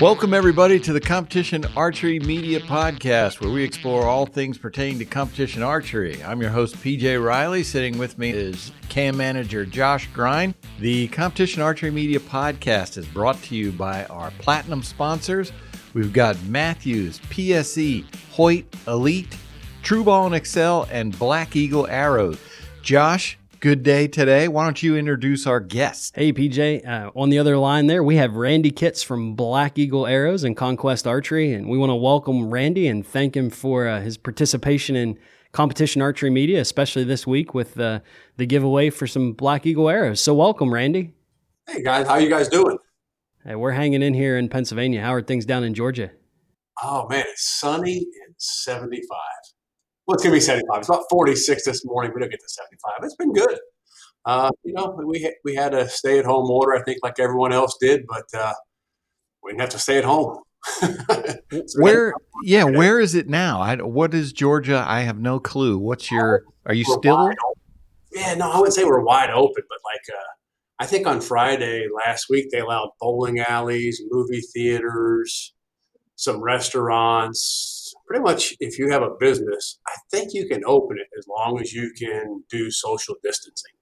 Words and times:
Welcome, 0.00 0.34
everybody, 0.34 0.80
to 0.80 0.92
the 0.92 1.00
Competition 1.00 1.64
Archery 1.76 2.18
Media 2.18 2.60
Podcast, 2.60 3.40
where 3.40 3.50
we 3.50 3.62
explore 3.62 4.04
all 4.04 4.26
things 4.26 4.58
pertaining 4.58 4.98
to 4.98 5.04
competition 5.04 5.62
archery. 5.62 6.22
I'm 6.22 6.40
your 6.40 6.50
host, 6.50 6.76
PJ 6.76 7.24
Riley. 7.24 7.62
Sitting 7.62 7.96
with 7.96 8.18
me 8.18 8.30
is 8.30 8.72
cam 8.88 9.16
manager 9.16 9.64
Josh 9.64 10.08
Grine. 10.12 10.54
The 10.80 11.08
Competition 11.08 11.62
Archery 11.62 11.90
Media 11.90 12.18
Podcast 12.18 12.98
is 12.98 13.06
brought 13.06 13.40
to 13.44 13.54
you 13.54 13.72
by 13.72 14.04
our 14.06 14.30
platinum 14.32 14.82
sponsors. 14.82 15.52
We've 15.94 16.12
got 16.12 16.42
Mathews, 16.42 17.20
PSE, 17.30 18.04
Hoyt, 18.32 18.66
Elite, 18.88 19.36
Trueball 19.84 20.26
and 20.26 20.34
Axcel, 20.34 20.88
and 20.90 21.16
Black 21.18 21.54
Eagle 21.54 21.86
Arrows. 21.86 22.38
Josh, 22.82 23.38
good 23.64 23.82
day 23.82 24.06
today. 24.06 24.46
Why 24.46 24.64
don't 24.64 24.82
you 24.82 24.94
introduce 24.94 25.46
our 25.46 25.58
guest? 25.58 26.14
Hey, 26.14 26.34
PJ. 26.34 26.86
Uh, 26.86 27.10
on 27.16 27.30
the 27.30 27.38
other 27.38 27.56
line 27.56 27.86
there, 27.86 28.04
we 28.04 28.16
have 28.16 28.36
Randy 28.36 28.70
Kitts 28.70 29.02
from 29.02 29.34
Black 29.34 29.78
Eagle 29.78 30.06
Arrows 30.06 30.44
and 30.44 30.54
Conquest 30.54 31.06
Archery. 31.06 31.54
And 31.54 31.66
we 31.70 31.78
want 31.78 31.88
to 31.88 31.94
welcome 31.94 32.50
Randy 32.50 32.86
and 32.88 33.06
thank 33.06 33.34
him 33.34 33.48
for 33.48 33.88
uh, 33.88 34.02
his 34.02 34.18
participation 34.18 34.96
in 34.96 35.18
competition 35.52 36.02
archery 36.02 36.28
media, 36.28 36.60
especially 36.60 37.04
this 37.04 37.26
week 37.26 37.54
with 37.54 37.80
uh, 37.80 38.00
the 38.36 38.44
giveaway 38.44 38.90
for 38.90 39.06
some 39.06 39.32
Black 39.32 39.64
Eagle 39.64 39.88
Arrows. 39.88 40.20
So, 40.20 40.34
welcome, 40.34 40.74
Randy. 40.74 41.14
Hey, 41.66 41.82
guys. 41.82 42.06
How 42.06 42.16
you 42.16 42.28
guys 42.28 42.48
doing? 42.48 42.76
Hey, 43.46 43.54
we're 43.54 43.72
hanging 43.72 44.02
in 44.02 44.12
here 44.12 44.36
in 44.36 44.50
Pennsylvania. 44.50 45.00
How 45.00 45.14
are 45.14 45.22
things 45.22 45.46
down 45.46 45.64
in 45.64 45.72
Georgia? 45.72 46.10
Oh, 46.82 47.08
man. 47.08 47.24
It's 47.28 47.48
sunny 47.60 47.96
and 48.26 48.34
75. 48.36 49.08
Well, 50.06 50.14
it's 50.14 50.22
going 50.22 50.32
to 50.32 50.36
be 50.36 50.40
75. 50.40 50.78
It's 50.80 50.88
about 50.88 51.04
46 51.10 51.64
this 51.64 51.84
morning. 51.84 52.12
We 52.14 52.20
don't 52.20 52.30
get 52.30 52.40
to 52.40 52.48
75. 52.48 52.92
It's 53.02 53.16
been 53.16 53.32
good. 53.32 53.58
Uh, 54.26 54.50
you 54.62 54.72
know, 54.72 54.98
we 55.04 55.22
had, 55.22 55.32
we 55.44 55.54
had 55.54 55.74
a 55.74 55.88
stay 55.88 56.18
at 56.18 56.24
home 56.24 56.50
order, 56.50 56.74
I 56.74 56.82
think, 56.82 56.98
like 57.02 57.18
everyone 57.18 57.52
else 57.52 57.76
did, 57.80 58.04
but 58.06 58.24
uh, 58.38 58.52
we 59.42 59.52
didn't 59.52 59.62
have 59.62 59.70
to 59.70 59.78
stay 59.78 59.98
at 59.98 60.04
home. 60.04 60.38
where, 61.76 62.14
yeah, 62.42 62.64
where 62.64 63.00
is 63.00 63.14
it 63.14 63.28
now? 63.28 63.60
I, 63.60 63.76
what 63.76 64.14
is 64.14 64.32
Georgia? 64.32 64.82
I 64.86 65.00
have 65.00 65.18
no 65.18 65.38
clue. 65.38 65.78
What's 65.78 66.10
your, 66.10 66.44
are 66.64 66.74
you 66.74 66.84
still? 66.84 67.30
Yeah, 68.12 68.34
no, 68.34 68.50
I 68.50 68.56
wouldn't 68.56 68.74
say 68.74 68.84
we're 68.84 69.04
wide 69.04 69.30
open, 69.30 69.62
but 69.68 69.78
like, 69.84 70.16
uh, 70.16 70.22
I 70.78 70.86
think 70.86 71.06
on 71.06 71.20
Friday 71.20 71.86
last 72.06 72.26
week, 72.30 72.48
they 72.50 72.60
allowed 72.60 72.90
bowling 73.00 73.40
alleys, 73.40 74.02
movie 74.10 74.40
theaters, 74.40 75.54
some 76.16 76.42
restaurants, 76.42 77.73
pretty 78.06 78.22
much 78.22 78.54
if 78.60 78.78
you 78.78 78.90
have 78.90 79.02
a 79.02 79.10
business, 79.18 79.78
I 79.86 79.94
think 80.10 80.34
you 80.34 80.46
can 80.46 80.62
open 80.66 80.98
it 80.98 81.08
as 81.18 81.26
long 81.28 81.60
as 81.60 81.72
you 81.72 81.92
can 81.98 82.44
do 82.50 82.70
social 82.70 83.14
distancing. 83.22 83.72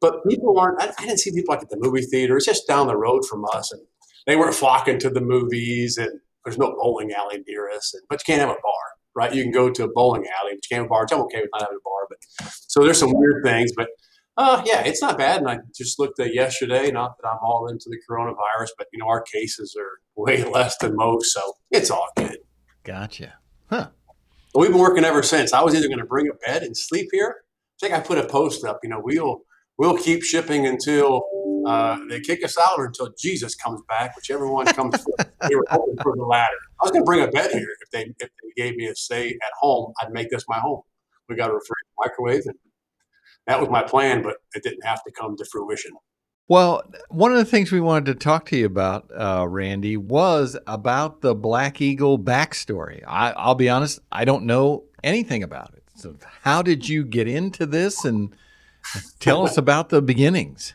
But 0.00 0.24
people 0.28 0.58
aren't, 0.58 0.82
I, 0.82 0.92
I 0.98 1.06
didn't 1.06 1.20
see 1.20 1.32
people 1.32 1.54
like 1.54 1.62
at 1.62 1.70
the 1.70 1.78
movie 1.78 2.02
theater. 2.02 2.36
It's 2.36 2.46
just 2.46 2.68
down 2.68 2.86
the 2.86 2.96
road 2.96 3.24
from 3.24 3.44
us. 3.52 3.72
And 3.72 3.82
they 4.26 4.36
weren't 4.36 4.54
flocking 4.54 4.98
to 5.00 5.10
the 5.10 5.20
movies 5.20 5.96
and 5.96 6.20
there's 6.44 6.58
no 6.58 6.74
bowling 6.78 7.12
alley 7.12 7.42
near 7.48 7.70
us. 7.70 7.94
And, 7.94 8.02
but 8.08 8.20
you 8.20 8.34
can't 8.34 8.40
have 8.40 8.50
a 8.50 8.60
bar, 8.60 8.84
right? 9.14 9.34
You 9.34 9.42
can 9.42 9.52
go 9.52 9.70
to 9.70 9.84
a 9.84 9.88
bowling 9.88 10.26
alley, 10.26 10.52
but 10.52 10.70
you 10.70 10.76
can't 10.76 10.80
have 10.80 10.86
a 10.86 10.88
bar. 10.88 11.06
I'm 11.10 11.22
okay 11.22 11.40
with 11.40 11.50
not 11.52 11.62
having 11.62 11.78
a 11.78 11.84
bar. 11.84 12.06
But 12.08 12.52
so 12.68 12.84
there's 12.84 12.98
some 12.98 13.12
weird 13.14 13.42
things, 13.44 13.72
but 13.74 13.88
uh, 14.36 14.62
yeah, 14.66 14.82
it's 14.84 15.00
not 15.00 15.16
bad. 15.16 15.40
And 15.40 15.48
I 15.48 15.58
just 15.74 15.98
looked 15.98 16.18
at 16.20 16.34
yesterday, 16.34 16.90
not 16.90 17.16
that 17.20 17.28
I'm 17.28 17.38
all 17.42 17.68
into 17.68 17.88
the 17.88 17.98
coronavirus, 18.08 18.70
but 18.76 18.88
you 18.92 18.98
know, 18.98 19.06
our 19.06 19.22
cases 19.22 19.76
are 19.78 20.00
way 20.16 20.44
less 20.50 20.76
than 20.78 20.96
most. 20.96 21.32
So 21.32 21.40
it's 21.70 21.90
all 21.90 22.08
good. 22.16 22.38
Gotcha. 22.82 23.34
Huh. 23.70 23.88
we've 24.54 24.70
been 24.70 24.78
working 24.80 25.04
ever 25.04 25.22
since. 25.22 25.52
I 25.52 25.62
was 25.62 25.74
either 25.74 25.88
going 25.88 25.98
to 25.98 26.04
bring 26.06 26.28
a 26.28 26.34
bed 26.46 26.62
and 26.62 26.76
sleep 26.76 27.08
here. 27.12 27.36
I 27.82 27.86
think 27.86 27.94
I 27.94 28.00
put 28.00 28.18
a 28.18 28.26
post 28.26 28.64
up. 28.64 28.80
You 28.82 28.90
know, 28.90 29.00
we'll 29.02 29.42
we'll 29.78 29.96
keep 29.96 30.22
shipping 30.22 30.66
until 30.66 31.22
uh, 31.66 31.98
they 32.08 32.20
kick 32.20 32.44
us 32.44 32.56
out 32.58 32.78
or 32.78 32.86
until 32.86 33.12
Jesus 33.18 33.54
comes 33.54 33.80
back, 33.88 34.14
whichever 34.16 34.46
one 34.50 34.66
comes 34.66 34.96
first. 35.18 35.30
we 35.48 35.56
were 35.56 35.66
hoping 35.70 35.96
for 36.02 36.14
the 36.16 36.24
latter. 36.24 36.54
I 36.80 36.84
was 36.84 36.92
going 36.92 37.02
to 37.02 37.06
bring 37.06 37.22
a 37.22 37.28
bed 37.28 37.50
here 37.52 37.68
if 37.82 37.90
they 37.90 38.02
if 38.20 38.30
they 38.30 38.62
gave 38.62 38.76
me 38.76 38.86
a 38.86 38.94
stay 38.94 39.30
at 39.30 39.52
home. 39.60 39.92
I'd 40.00 40.12
make 40.12 40.30
this 40.30 40.44
my 40.48 40.58
home. 40.58 40.82
We 41.28 41.36
got 41.36 41.50
a 41.50 41.54
refrigerator, 41.54 41.94
microwave, 41.98 42.42
and 42.46 42.56
that 43.46 43.60
was 43.60 43.70
my 43.70 43.82
plan, 43.82 44.22
but 44.22 44.36
it 44.54 44.62
didn't 44.62 44.84
have 44.84 45.02
to 45.04 45.12
come 45.12 45.36
to 45.36 45.44
fruition. 45.50 45.92
Well, 46.46 46.82
one 47.08 47.32
of 47.32 47.38
the 47.38 47.44
things 47.46 47.72
we 47.72 47.80
wanted 47.80 48.04
to 48.06 48.14
talk 48.16 48.46
to 48.46 48.56
you 48.56 48.66
about, 48.66 49.10
uh, 49.18 49.46
Randy, 49.48 49.96
was 49.96 50.58
about 50.66 51.22
the 51.22 51.34
Black 51.34 51.80
Eagle 51.80 52.18
backstory. 52.18 53.02
I, 53.06 53.48
will 53.48 53.54
be 53.54 53.70
honest, 53.70 54.00
I 54.12 54.26
don't 54.26 54.44
know 54.44 54.84
anything 55.02 55.42
about 55.42 55.72
it. 55.74 55.82
So, 55.96 56.16
how 56.42 56.60
did 56.60 56.86
you 56.86 57.04
get 57.04 57.28
into 57.28 57.64
this 57.64 58.04
and 58.04 58.34
tell 59.20 59.44
us 59.44 59.56
about 59.56 59.88
the 59.88 60.02
beginnings? 60.02 60.74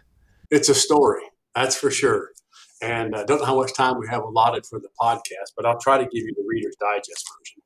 It's 0.50 0.70
a 0.70 0.76
story, 0.76 1.24
that's 1.54 1.76
for 1.76 1.92
sure. 1.92 2.30
And 2.82 3.16
I 3.16 3.26
don't 3.26 3.40
know 3.40 3.46
how 3.46 3.60
much 3.60 3.76
time 3.76 4.00
we 4.00 4.08
have 4.08 4.24
allotted 4.24 4.66
for 4.66 4.80
the 4.80 4.90
podcast, 5.00 5.52
but 5.56 5.66
I'll 5.66 5.80
try 5.80 5.98
to 5.98 6.06
give 6.06 6.24
you 6.24 6.34
the 6.36 6.46
Reader's 6.48 6.78
Digest 6.80 7.28
version. 7.38 7.62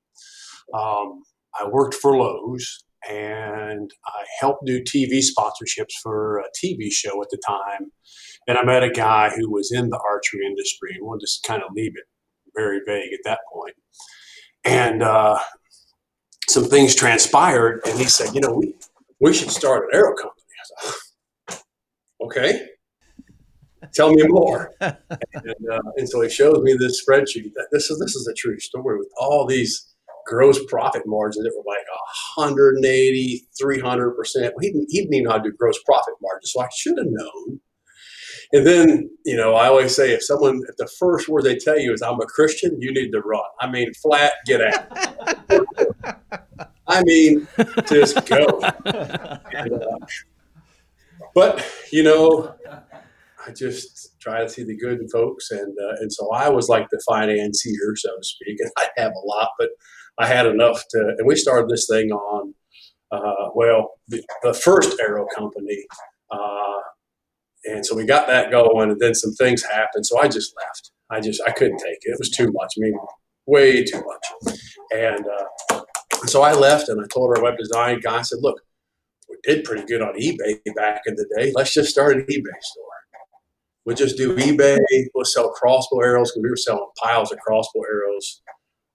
Um, 0.73 1.23
I 1.57 1.69
worked 1.69 1.93
for 1.93 2.17
Lowe's 2.17 2.83
and 3.09 3.91
I 4.05 4.23
helped 4.39 4.65
do 4.65 4.81
TV 4.81 5.19
sponsorships 5.19 5.93
for 6.01 6.39
a 6.39 6.45
TV 6.63 6.91
show 6.91 7.21
at 7.21 7.29
the 7.29 7.41
time. 7.45 7.91
And 8.47 8.57
I 8.57 8.63
met 8.63 8.83
a 8.83 8.89
guy 8.89 9.29
who 9.29 9.51
was 9.51 9.71
in 9.71 9.89
the 9.89 9.99
archery 10.09 10.45
industry, 10.45 10.91
and 10.95 10.99
we'll 11.01 11.19
just 11.19 11.43
kind 11.43 11.61
of 11.63 11.69
leave 11.73 11.93
it 11.95 12.03
very 12.55 12.81
vague 12.85 13.13
at 13.13 13.19
that 13.25 13.39
point. 13.51 13.75
And 14.65 15.03
uh, 15.03 15.39
some 16.47 16.65
things 16.65 16.95
transpired, 16.95 17.81
and 17.85 17.97
he 17.97 18.05
said, 18.05 18.33
"You 18.33 18.41
know, 18.41 18.53
we 18.53 18.75
we 19.19 19.33
should 19.33 19.51
start 19.51 19.85
an 19.85 19.99
arrow 19.99 20.15
company." 20.15 20.43
I 20.59 20.89
said, 21.49 21.59
"Okay." 22.21 22.67
Tell 23.93 24.11
me 24.11 24.23
more. 24.27 24.73
and, 24.81 24.95
uh, 25.71 25.79
and 25.97 26.09
so 26.09 26.21
he 26.21 26.29
shows 26.29 26.57
me 26.63 26.73
this 26.73 27.03
spreadsheet. 27.03 27.53
That 27.53 27.67
this 27.71 27.89
is 27.91 27.99
this 27.99 28.15
is 28.15 28.27
a 28.27 28.33
true 28.33 28.59
story 28.59 28.97
with 28.97 29.09
all 29.19 29.45
these 29.45 29.92
gross 30.25 30.63
profit 30.65 31.03
margins 31.05 31.43
that 31.43 31.53
were 31.55 31.63
like 31.65 31.85
180, 32.35 33.47
300%. 33.61 34.51
He 34.61 34.71
didn't, 34.71 34.87
he 34.89 35.01
didn't 35.01 35.13
even 35.13 35.25
know 35.25 35.31
how 35.31 35.37
to 35.37 35.49
do 35.49 35.55
gross 35.57 35.81
profit 35.83 36.13
margins, 36.21 36.51
so 36.51 36.61
I 36.61 36.67
should 36.75 36.97
have 36.97 37.07
known. 37.09 37.59
And 38.53 38.67
then, 38.67 39.09
you 39.25 39.35
know, 39.35 39.55
I 39.55 39.67
always 39.67 39.95
say 39.95 40.11
if 40.11 40.23
someone, 40.23 40.61
if 40.69 40.77
the 40.77 40.87
first 40.99 41.27
word 41.27 41.43
they 41.43 41.57
tell 41.57 41.79
you 41.79 41.91
is 41.91 42.03
I'm 42.03 42.21
a 42.21 42.25
Christian, 42.25 42.79
you 42.79 42.93
need 42.93 43.11
to 43.11 43.19
run. 43.21 43.41
I 43.59 43.69
mean, 43.69 43.91
flat, 43.95 44.33
get 44.45 44.61
out. 44.61 46.19
I 46.87 47.03
mean, 47.03 47.47
just 47.87 48.27
go. 48.27 48.61
And, 49.53 49.73
uh, 49.73 49.97
but, 51.33 51.65
you 51.91 52.03
know, 52.03 52.53
I 53.45 53.51
just 53.51 54.19
try 54.21 54.43
to 54.43 54.49
see 54.49 54.63
the 54.63 54.77
good 54.77 54.99
in 54.99 55.09
folks. 55.09 55.49
And, 55.49 55.75
uh, 55.79 55.95
and 55.99 56.13
so 56.13 56.31
I 56.31 56.49
was 56.49 56.69
like 56.69 56.87
the 56.91 57.01
financier, 57.07 57.95
so 57.95 58.09
to 58.15 58.23
speak. 58.23 58.57
And 58.59 58.71
I 58.77 58.87
have 58.97 59.13
a 59.13 59.25
lot, 59.25 59.49
but 59.57 59.69
I 60.19 60.27
had 60.27 60.45
enough 60.45 60.83
to, 60.91 61.15
and 61.17 61.27
we 61.27 61.35
started 61.35 61.69
this 61.69 61.87
thing 61.89 62.11
on, 62.11 62.53
uh, 63.11 63.49
well, 63.55 63.91
the, 64.07 64.23
the, 64.43 64.53
first 64.53 64.99
arrow 64.99 65.27
company. 65.35 65.85
Uh, 66.31 66.79
and 67.65 67.85
so 67.85 67.95
we 67.95 68.05
got 68.05 68.27
that 68.27 68.51
going, 68.51 68.91
and 68.91 68.99
then 68.99 69.13
some 69.13 69.33
things 69.33 69.63
happened. 69.63 70.05
So 70.05 70.19
I 70.19 70.27
just 70.27 70.53
left. 70.57 70.91
I 71.09 71.19
just, 71.19 71.41
I 71.47 71.51
couldn't 71.51 71.77
take 71.77 71.97
it. 72.01 72.11
It 72.11 72.19
was 72.19 72.29
too 72.29 72.51
much. 72.51 72.73
I 72.77 72.81
mean, 72.81 72.97
way 73.45 73.83
too 73.83 74.03
much. 74.05 74.57
And 74.91 75.25
uh, 75.27 75.81
so 76.25 76.41
I 76.41 76.53
left, 76.53 76.89
and 76.89 77.01
I 77.01 77.07
told 77.07 77.35
our 77.35 77.43
web 77.43 77.57
design 77.57 77.99
guy, 77.99 78.17
I 78.17 78.21
said, 78.21 78.39
look, 78.41 78.59
we 79.29 79.37
did 79.43 79.63
pretty 79.63 79.85
good 79.85 80.01
on 80.01 80.13
eBay 80.15 80.59
back 80.75 81.01
in 81.05 81.15
the 81.15 81.27
day. 81.37 81.51
Let's 81.55 81.73
just 81.73 81.89
start 81.89 82.17
an 82.17 82.23
eBay 82.23 82.61
store. 82.61 82.83
We'll 83.85 83.95
just 83.95 84.17
do 84.17 84.35
eBay. 84.35 84.77
We'll 85.13 85.25
sell 85.25 85.49
crossbow 85.51 85.99
arrows 86.01 86.31
because 86.31 86.43
we 86.43 86.49
were 86.49 86.55
selling 86.55 86.87
piles 87.01 87.31
of 87.31 87.39
crossbow 87.39 87.81
arrows 87.81 88.41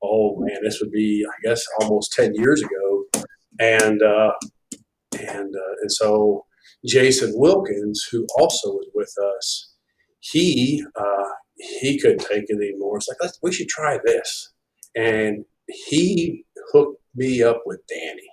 oh 0.03 0.36
man, 0.38 0.59
this 0.62 0.81
would 0.81 0.92
be 0.92 1.25
I 1.26 1.48
guess 1.48 1.62
almost 1.81 2.12
ten 2.12 2.34
years 2.34 2.62
ago, 2.62 3.04
and 3.60 4.03
uh, 4.03 4.32
and 5.19 5.54
uh, 5.54 5.75
and 5.81 5.92
so 5.92 6.44
Jason 6.86 7.32
Wilkins, 7.34 8.06
who 8.10 8.26
also 8.38 8.70
was 8.70 8.88
with 8.94 9.12
us, 9.36 9.72
he 10.21 10.84
uh, 10.97 11.28
he 11.56 11.98
couldn't 11.98 12.21
take 12.21 12.45
it 12.48 12.56
anymore. 12.56 12.98
It's 12.98 13.09
like 13.09 13.18
Let's, 13.21 13.39
we 13.42 13.53
should 13.53 13.68
try 13.68 13.98
this, 14.04 14.53
and 14.97 15.45
he 15.66 16.44
hooked 16.72 17.01
me 17.15 17.42
up 17.42 17.62
with 17.66 17.80
Danny. 17.89 18.28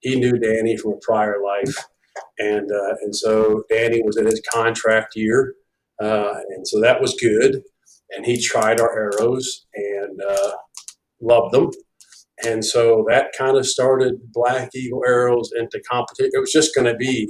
He 0.00 0.16
knew 0.18 0.38
Danny 0.38 0.76
from 0.76 0.92
a 0.92 1.00
prior 1.02 1.36
life, 1.44 1.76
and 2.38 2.70
uh, 2.70 2.94
and 3.02 3.14
so 3.14 3.64
Danny 3.68 4.02
was 4.02 4.16
in 4.16 4.26
his 4.26 4.42
contract 4.52 5.14
year, 5.16 5.54
uh, 6.02 6.34
and 6.48 6.66
so 6.66 6.80
that 6.80 7.00
was 7.00 7.14
good. 7.20 7.62
And 8.12 8.26
he 8.26 8.42
tried 8.42 8.80
our 8.80 8.90
arrows, 8.92 9.66
and 9.74 10.20
uh, 10.20 10.52
loved 11.20 11.54
them. 11.54 11.70
And 12.44 12.64
so 12.64 13.04
that 13.08 13.32
kind 13.36 13.56
of 13.56 13.66
started 13.66 14.14
Black 14.32 14.70
Eagle 14.74 15.02
Arrows 15.06 15.50
into 15.58 15.80
competition. 15.90 16.30
It 16.32 16.40
was 16.40 16.52
just 16.52 16.74
going 16.74 16.86
to 16.86 16.96
be 16.96 17.28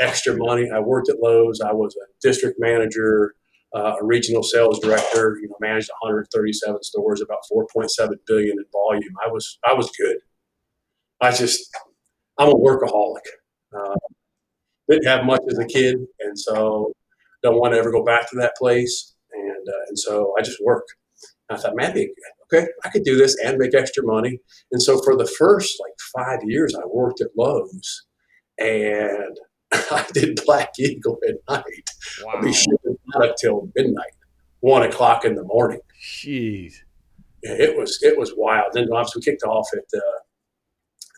extra 0.00 0.36
money. 0.36 0.68
I 0.74 0.80
worked 0.80 1.08
at 1.08 1.20
Lowe's. 1.20 1.60
I 1.60 1.72
was 1.72 1.96
a 1.96 2.06
district 2.26 2.58
manager, 2.58 3.34
uh, 3.74 3.94
a 4.00 4.04
regional 4.04 4.42
sales 4.42 4.80
director. 4.80 5.38
You 5.40 5.48
know, 5.48 5.56
managed 5.60 5.90
137 6.00 6.82
stores, 6.82 7.20
about 7.20 7.38
4.7 7.52 8.14
billion 8.26 8.58
in 8.58 8.64
volume. 8.72 9.14
I 9.24 9.28
was 9.28 9.58
I 9.64 9.74
was 9.74 9.90
good. 9.98 10.16
I 11.20 11.30
just 11.30 11.70
I'm 12.38 12.48
a 12.48 12.54
workaholic. 12.54 13.26
Uh, 13.76 13.94
didn't 14.88 15.06
have 15.06 15.24
much 15.24 15.42
as 15.50 15.58
a 15.58 15.66
kid, 15.66 15.96
and 16.20 16.38
so 16.38 16.92
don't 17.42 17.58
want 17.60 17.74
to 17.74 17.78
ever 17.78 17.92
go 17.92 18.04
back 18.04 18.28
to 18.30 18.36
that 18.36 18.54
place. 18.56 19.14
And, 19.32 19.68
uh, 19.68 19.84
and 19.88 19.98
so 19.98 20.34
I 20.38 20.42
just 20.42 20.64
work. 20.64 20.84
And 21.48 21.58
I 21.58 21.60
thought, 21.60 21.76
man, 21.76 21.94
okay, 22.52 22.68
I 22.84 22.88
could 22.90 23.04
do 23.04 23.16
this 23.16 23.36
and 23.44 23.58
make 23.58 23.74
extra 23.74 24.04
money. 24.04 24.40
And 24.72 24.82
so 24.82 25.00
for 25.02 25.16
the 25.16 25.26
first 25.26 25.80
like 25.80 25.92
five 26.14 26.40
years, 26.44 26.74
I 26.74 26.86
worked 26.86 27.20
at 27.20 27.28
Lowe's 27.36 28.06
and 28.58 29.38
I 29.72 30.04
did 30.12 30.40
Black 30.44 30.72
Eagle 30.78 31.18
at 31.28 31.36
night. 31.48 31.90
Wow. 32.24 32.34
I'd 32.36 32.42
be 32.44 32.52
shipping 32.52 32.96
product 33.10 33.38
till 33.40 33.70
midnight, 33.74 34.12
one 34.60 34.82
o'clock 34.82 35.24
in 35.24 35.34
the 35.34 35.44
morning. 35.44 35.80
Jeez. 36.00 36.74
Yeah, 37.42 37.52
it 37.52 37.76
was 37.76 37.98
it 38.02 38.18
was 38.18 38.32
wild. 38.36 38.72
Then 38.72 38.88
obviously 38.92 39.20
we 39.20 39.24
kicked 39.24 39.44
off 39.44 39.68
at 39.72 39.84
uh, 39.96 40.18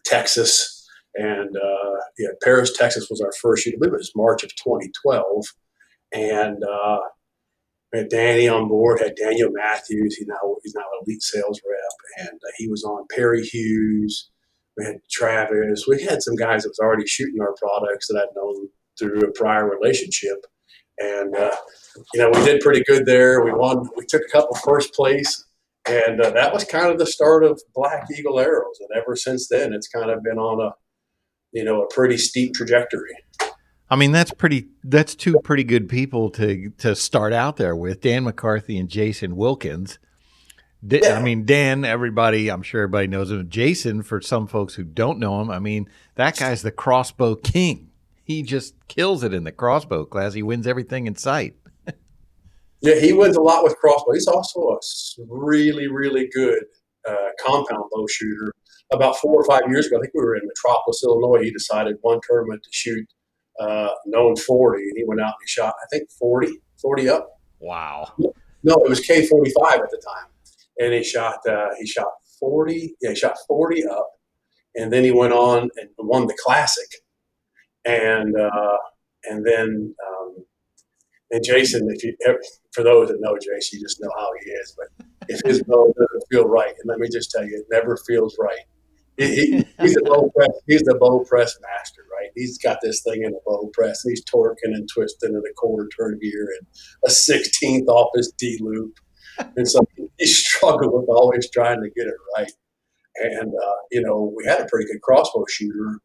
Texas, 0.05 0.87
and 1.15 1.57
uh, 1.57 1.97
yeah, 2.19 2.29
Paris, 2.43 2.77
Texas 2.77 3.09
was 3.09 3.21
our 3.21 3.33
first. 3.41 3.67
I 3.67 3.73
believe 3.79 3.95
it 3.95 3.99
was 3.99 4.13
March 4.15 4.43
of 4.45 4.55
2012, 4.57 5.47
and 6.13 6.63
uh, 6.63 6.99
had 7.93 8.09
Danny 8.09 8.49
on 8.49 8.69
board. 8.69 9.01
Had 9.01 9.17
Daniel 9.17 9.51
Matthews. 9.53 10.17
He's 10.17 10.27
now 10.27 10.57
he's 10.63 10.75
now 10.75 10.83
an 10.83 11.05
elite 11.07 11.23
sales 11.23 11.61
rep, 11.69 12.29
and 12.29 12.41
uh, 12.43 12.53
he 12.57 12.69
was 12.69 12.85
on 12.85 13.07
Perry 13.15 13.43
Hughes. 13.43 14.31
We 14.77 14.85
had 14.85 14.97
Travis. 15.11 15.87
We 15.89 16.03
had 16.03 16.23
some 16.23 16.37
guys 16.37 16.63
that 16.63 16.71
was 16.71 16.79
already 16.79 17.07
shooting 17.07 17.41
our 17.41 17.55
products 17.55 18.09
that 18.09 18.19
I'd 18.19 18.35
known 18.37 18.69
through 18.99 19.21
a 19.21 19.33
prior 19.33 19.69
relationship, 19.69 20.47
and 20.99 21.35
uh, 21.35 21.57
you 22.15 22.21
know 22.21 22.31
we 22.31 22.45
did 22.45 22.61
pretty 22.61 22.85
good 22.85 23.07
there. 23.07 23.45
We 23.45 23.53
won. 23.53 23.89
We 23.97 24.07
took 24.07 24.23
a 24.23 24.33
couple 24.33 24.57
first 24.57 24.95
place 24.95 25.45
and 25.89 26.21
uh, 26.21 26.31
that 26.31 26.53
was 26.53 26.65
kind 26.65 26.91
of 26.93 26.99
the 26.99 27.07
start 27.07 27.43
of 27.43 27.61
Black 27.75 28.07
Eagle 28.17 28.39
Arrows. 28.39 28.79
And 28.81 28.89
ever 28.97 29.17
since 29.17 29.49
then, 29.49 29.73
it's 29.73 29.89
kind 29.89 30.11
of 30.11 30.23
been 30.23 30.39
on 30.39 30.61
a, 30.61 30.75
you 31.53 31.65
know, 31.65 31.83
a 31.83 31.89
pretty 31.93 32.19
steep 32.19 32.55
trajectory. 32.55 33.15
I 33.91 33.97
mean, 33.97 34.13
that's 34.13 34.33
pretty. 34.33 34.69
That's 34.85 35.15
two 35.15 35.41
pretty 35.41 35.65
good 35.65 35.89
people 35.89 36.31
to 36.31 36.71
to 36.79 36.95
start 36.95 37.33
out 37.33 37.57
there 37.57 37.75
with 37.75 38.01
Dan 38.01 38.25
McCarthy 38.25 38.79
and 38.79 38.89
Jason 38.89 39.37
Wilkins. 39.37 39.99
I 40.83 41.21
mean, 41.21 41.45
Dan, 41.45 41.85
everybody, 41.85 42.51
I'm 42.51 42.63
sure 42.63 42.83
everybody 42.83 43.07
knows 43.07 43.31
him. 43.31 43.51
Jason, 43.51 44.03
for 44.03 44.23
some 44.23 44.47
folks 44.47 44.75
who 44.75 44.85
don't 44.85 45.19
know 45.19 45.41
him, 45.43 45.51
I 45.51 45.59
mean, 45.59 45.91
that 46.15 46.39
guy's 46.39 46.63
the 46.63 46.71
crossbow 46.71 47.35
king. 47.35 47.91
He 48.25 48.43
just 48.43 48.75
kills 48.89 49.23
it 49.23 49.35
in 49.35 49.45
the 49.45 49.53
crossbow 49.53 50.07
class. 50.07 50.33
He 50.33 50.43
wins 50.43 50.67
everything 50.67 51.07
in 51.07 51.17
sight. 51.17 51.57
Yeah, 52.83 52.99
he 52.99 53.13
wins 53.13 53.37
a 53.37 53.43
lot 53.43 53.63
with 53.63 53.77
crossbow. 53.77 54.13
He's 54.13 54.27
also 54.27 54.61
a 54.61 54.79
really, 55.29 55.87
really 55.87 56.31
good 56.33 56.63
uh, 57.07 57.29
compound 57.39 57.85
bow 57.93 58.07
shooter. 58.09 58.53
About 58.91 59.17
four 59.17 59.35
or 59.35 59.45
five 59.45 59.63
years 59.69 59.87
ago, 59.87 59.99
I 59.99 60.01
think 60.01 60.15
we 60.15 60.23
were 60.23 60.35
in 60.35 60.43
Metropolis, 60.47 61.03
Illinois. 61.05 61.43
He 61.43 61.51
decided 61.51 61.97
one 62.01 62.21
tournament 62.27 62.63
to 62.63 62.71
shoot 62.73 63.07
uh, 63.61 63.91
known 64.07 64.37
40, 64.37 64.83
and 64.83 64.93
he 64.97 65.05
went 65.05 65.21
out 65.21 65.27
and 65.27 65.35
he 65.45 65.49
shot, 65.49 65.75
I 65.83 65.87
think, 65.91 66.11
40, 66.11 66.59
40 66.81 67.09
up. 67.09 67.29
Wow. 67.61 68.13
No, 68.63 68.75
it 68.75 68.89
was 68.89 69.01
K 69.01 69.27
45 69.27 69.75
at 69.75 69.91
the 69.91 70.03
time. 70.05 70.27
And 70.79 70.95
he 70.95 71.05
shot, 71.05 71.39
uh, 71.49 71.69
he 71.79 71.87
shot 71.87 72.09
40, 72.39 72.97
yeah, 73.01 73.11
he 73.11 73.17
shot 73.17 73.37
40 73.47 73.87
up. 73.87 74.11
And 74.77 74.93
then 74.93 75.05
he 75.05 75.11
went 75.11 75.33
on 75.33 75.71
and 75.77 75.89
won 75.99 76.27
the 76.27 76.37
classic. 76.43 76.89
And, 77.85 78.35
uh, 78.37 78.77
and 79.25 79.47
then, 79.47 79.95
um, 80.09 80.45
and 81.31 81.45
Jason, 81.45 81.89
if 81.91 82.03
you 82.03 82.17
for 82.73 82.83
those 82.83 83.09
that 83.09 83.21
know 83.21 83.37
Jason, 83.37 83.79
you 83.79 83.85
just 83.85 84.01
know 84.01 84.11
how 84.19 84.29
he 84.43 84.51
is. 84.51 84.77
But 84.77 85.07
if 85.29 85.41
his 85.45 85.63
bow 85.63 85.93
doesn't 85.97 86.25
feel 86.31 86.47
right, 86.47 86.71
and 86.71 86.87
let 86.87 86.99
me 86.99 87.09
just 87.09 87.31
tell 87.31 87.45
you, 87.45 87.57
it 87.57 87.67
never 87.71 87.97
feels 88.07 88.37
right. 88.41 88.61
He, 89.21 89.35
he, 89.35 89.65
he's 89.81 89.97
a 89.97 90.03
bow 90.03 90.31
press. 90.35 90.51
He's 90.67 90.83
the 90.83 90.97
bow 90.99 91.25
press 91.29 91.57
master, 91.61 92.03
right? 92.11 92.31
He's 92.35 92.59
got 92.59 92.79
this 92.83 93.03
thing 93.03 93.23
in 93.23 93.33
a 93.35 93.39
bow 93.45 93.71
press, 93.73 94.03
he's 94.03 94.25
torquing 94.25 94.75
and 94.75 94.89
twisting 94.93 95.31
in 95.31 95.37
a 95.37 95.55
quarter 95.57 95.89
turn 95.97 96.19
gear 96.21 96.49
and 96.59 96.67
a 97.07 97.11
sixteenth 97.11 97.89
off 97.89 98.11
his 98.15 98.33
D 98.39 98.59
loop, 98.61 98.95
and 99.57 99.69
so 99.69 99.81
he 100.19 100.27
struggled 100.27 100.93
with 100.93 101.09
always 101.09 101.51
trying 101.51 101.83
to 101.83 101.91
get 101.91 102.07
it 102.07 102.15
right. 102.37 102.53
And 103.17 103.53
uh, 103.55 103.81
you 103.91 104.03
know, 104.03 104.33
we 104.37 104.45
had 104.47 104.61
a 104.61 104.67
pretty 104.67 104.87
good 104.91 105.03
crossbow 105.03 105.45
shooter 105.49 106.01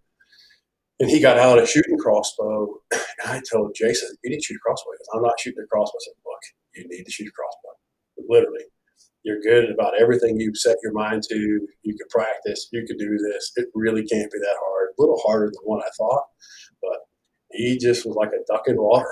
and 0.99 1.09
he 1.09 1.19
got 1.19 1.37
out 1.37 1.59
of 1.59 1.69
shooting 1.69 1.97
crossbow. 1.97 2.67
And 2.91 3.31
I 3.31 3.41
told 3.51 3.75
Jason, 3.75 4.09
you 4.23 4.29
need 4.29 4.37
to 4.37 4.43
shoot 4.43 4.55
a 4.55 4.59
crossbow. 4.65 4.91
Because 4.93 5.09
I'm 5.13 5.21
not 5.21 5.39
shooting 5.39 5.63
a 5.63 5.67
crossbow. 5.67 5.97
I 5.97 6.03
said, 6.05 6.13
look, 6.25 6.41
you 6.75 6.87
need 6.89 7.03
to 7.03 7.11
shoot 7.11 7.27
a 7.27 7.31
crossbow. 7.31 8.29
Literally. 8.29 8.65
You're 9.25 9.41
good 9.41 9.65
at 9.65 9.71
about 9.71 9.99
everything 9.99 10.39
you 10.39 10.53
set 10.53 10.77
your 10.83 10.93
mind 10.93 11.23
to. 11.29 11.35
You 11.35 11.97
can 11.97 12.07
practice. 12.11 12.69
You 12.71 12.85
can 12.85 12.95
do 12.97 13.17
this. 13.17 13.51
It 13.55 13.67
really 13.73 14.05
can't 14.05 14.31
be 14.31 14.37
that 14.37 14.55
hard. 14.63 14.89
A 14.97 15.01
little 15.01 15.19
harder 15.25 15.47
than 15.47 15.63
what 15.63 15.83
I 15.83 15.89
thought. 15.97 16.23
But 16.81 16.99
he 17.51 17.77
just 17.77 18.05
was 18.05 18.15
like 18.15 18.29
a 18.29 18.45
duck 18.53 18.67
in 18.67 18.77
water. 18.77 19.09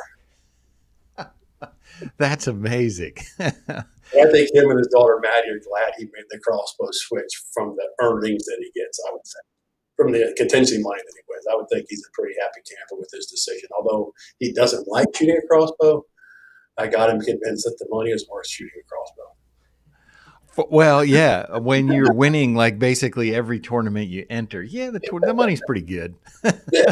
That's 2.18 2.45
amazing. 2.45 3.15
I 3.39 4.30
think 4.30 4.54
him 4.54 4.69
and 4.69 4.77
his 4.77 4.89
daughter 4.94 5.19
Maddie 5.19 5.50
are 5.50 5.60
glad 5.68 5.94
he 5.98 6.06
made 6.06 6.30
the 6.30 6.39
crossbow 6.39 6.89
switch 6.92 7.33
from 7.51 7.75
the 7.75 7.89
earnings 8.06 8.45
that 8.45 8.57
he 8.59 8.80
gets, 8.80 9.00
I 9.09 9.13
would 9.13 9.25
say 9.25 9.39
from 9.95 10.12
the 10.12 10.33
contingency 10.38 10.81
money 10.81 11.01
that 11.06 11.13
he 11.16 11.24
wins. 11.30 11.45
I 11.51 11.56
would 11.56 11.69
think 11.69 11.86
he's 11.89 12.06
a 12.06 12.12
pretty 12.13 12.36
happy 12.42 12.62
camper 12.66 13.00
with 13.00 13.09
his 13.13 13.27
decision. 13.27 13.69
Although 13.77 14.13
he 14.39 14.51
doesn't 14.51 14.88
like 14.88 15.07
shooting 15.16 15.38
a 15.38 15.48
crossbow, 15.48 16.04
I 16.77 16.88
got 16.88 17.09
him 17.09 17.21
convinced 17.21 17.66
that 17.66 17.77
the 17.80 17.88
money 17.89 18.12
is 18.12 18.27
worth 18.30 18.48
shooting 18.48 18.74
a 18.80 18.88
crossbow. 18.88 19.32
Well, 20.56 21.04
yeah, 21.04 21.58
when 21.58 21.88
you're 21.88 22.14
winning 22.14 22.56
like 22.56 22.78
basically 22.78 23.34
every 23.34 23.60
tournament 23.60 24.10
you 24.10 24.26
enter, 24.30 24.62
yeah, 24.62 24.92
the 24.92 25.00
tour- 25.00 25.20
the 25.20 25.34
money's 25.34 25.62
pretty 25.66 25.82
good. 25.82 26.16
yeah, 26.72 26.92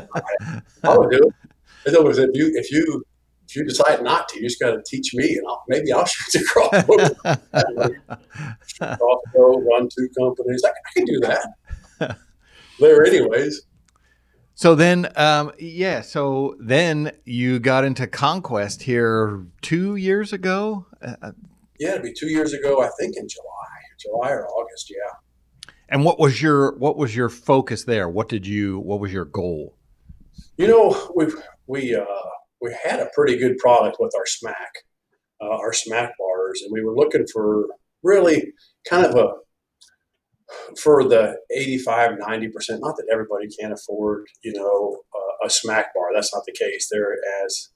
I 0.83 0.97
would 0.97 1.11
do 1.11 1.17
it. 1.17 1.33
In 1.85 1.95
other 1.95 2.03
words, 2.03 2.17
if 2.17 2.29
you 2.33 2.51
if 2.55 2.71
you 2.71 3.03
if 3.47 3.55
you 3.55 3.65
decide 3.65 4.03
not 4.03 4.29
to, 4.29 4.37
you 4.37 4.47
just 4.47 4.59
got 4.59 4.71
to 4.71 4.81
teach 4.85 5.13
me, 5.13 5.37
and 5.37 5.45
I'll, 5.47 5.63
maybe 5.67 5.91
I'll 5.91 6.05
shoot 6.07 6.41
a 6.41 6.45
crossbow. 6.45 6.97
crossbow, 8.79 9.59
run 9.69 9.89
two 9.89 10.09
companies. 10.17 10.63
I, 10.65 10.69
I 10.69 10.91
can 10.95 11.05
do 11.05 11.19
that 11.21 12.17
there 12.81 13.05
anyways. 13.05 13.61
So 14.55 14.75
then, 14.75 15.07
um, 15.15 15.51
yeah. 15.57 16.01
So 16.01 16.55
then 16.59 17.11
you 17.23 17.59
got 17.59 17.85
into 17.85 18.05
conquest 18.07 18.83
here 18.83 19.45
two 19.61 19.95
years 19.95 20.33
ago. 20.33 20.85
Uh, 21.01 21.15
uh, 21.21 21.31
yeah, 21.81 21.93
it'd 21.93 22.03
be 22.03 22.13
two 22.13 22.29
years 22.29 22.53
ago. 22.53 22.83
I 22.83 22.89
think 22.99 23.17
in 23.17 23.27
July, 23.27 23.77
July 23.99 24.29
or 24.29 24.47
August. 24.47 24.91
Yeah. 24.91 25.73
And 25.89 26.05
what 26.05 26.19
was 26.19 26.39
your 26.39 26.77
what 26.77 26.95
was 26.95 27.15
your 27.15 27.27
focus 27.27 27.85
there? 27.85 28.07
What 28.07 28.29
did 28.29 28.45
you 28.45 28.79
what 28.79 28.99
was 28.99 29.11
your 29.11 29.25
goal? 29.25 29.75
You 30.57 30.67
know, 30.67 31.11
we 31.15 31.25
we 31.65 31.95
uh, 31.95 32.05
we 32.61 32.75
had 32.83 32.99
a 32.99 33.09
pretty 33.15 33.35
good 33.35 33.57
product 33.57 33.97
with 33.99 34.13
our 34.15 34.27
smack, 34.27 34.71
uh, 35.41 35.57
our 35.57 35.73
smack 35.73 36.11
bars, 36.19 36.61
and 36.61 36.71
we 36.71 36.83
were 36.83 36.95
looking 36.95 37.25
for 37.33 37.65
really 38.03 38.53
kind 38.87 39.05
of 39.05 39.15
a 39.15 39.33
for 40.77 41.07
the 41.07 41.37
85 41.55 42.17
90% 42.19 42.51
not 42.81 42.97
that 42.97 43.07
everybody 43.09 43.47
can't 43.57 43.71
afford 43.71 44.25
you 44.43 44.51
know 44.51 44.97
uh, 45.15 45.47
a 45.47 45.49
smack 45.49 45.93
bar 45.95 46.09
that's 46.13 46.33
not 46.33 46.43
the 46.45 46.51
case 46.51 46.89
they're 46.91 47.15
as 47.45 47.69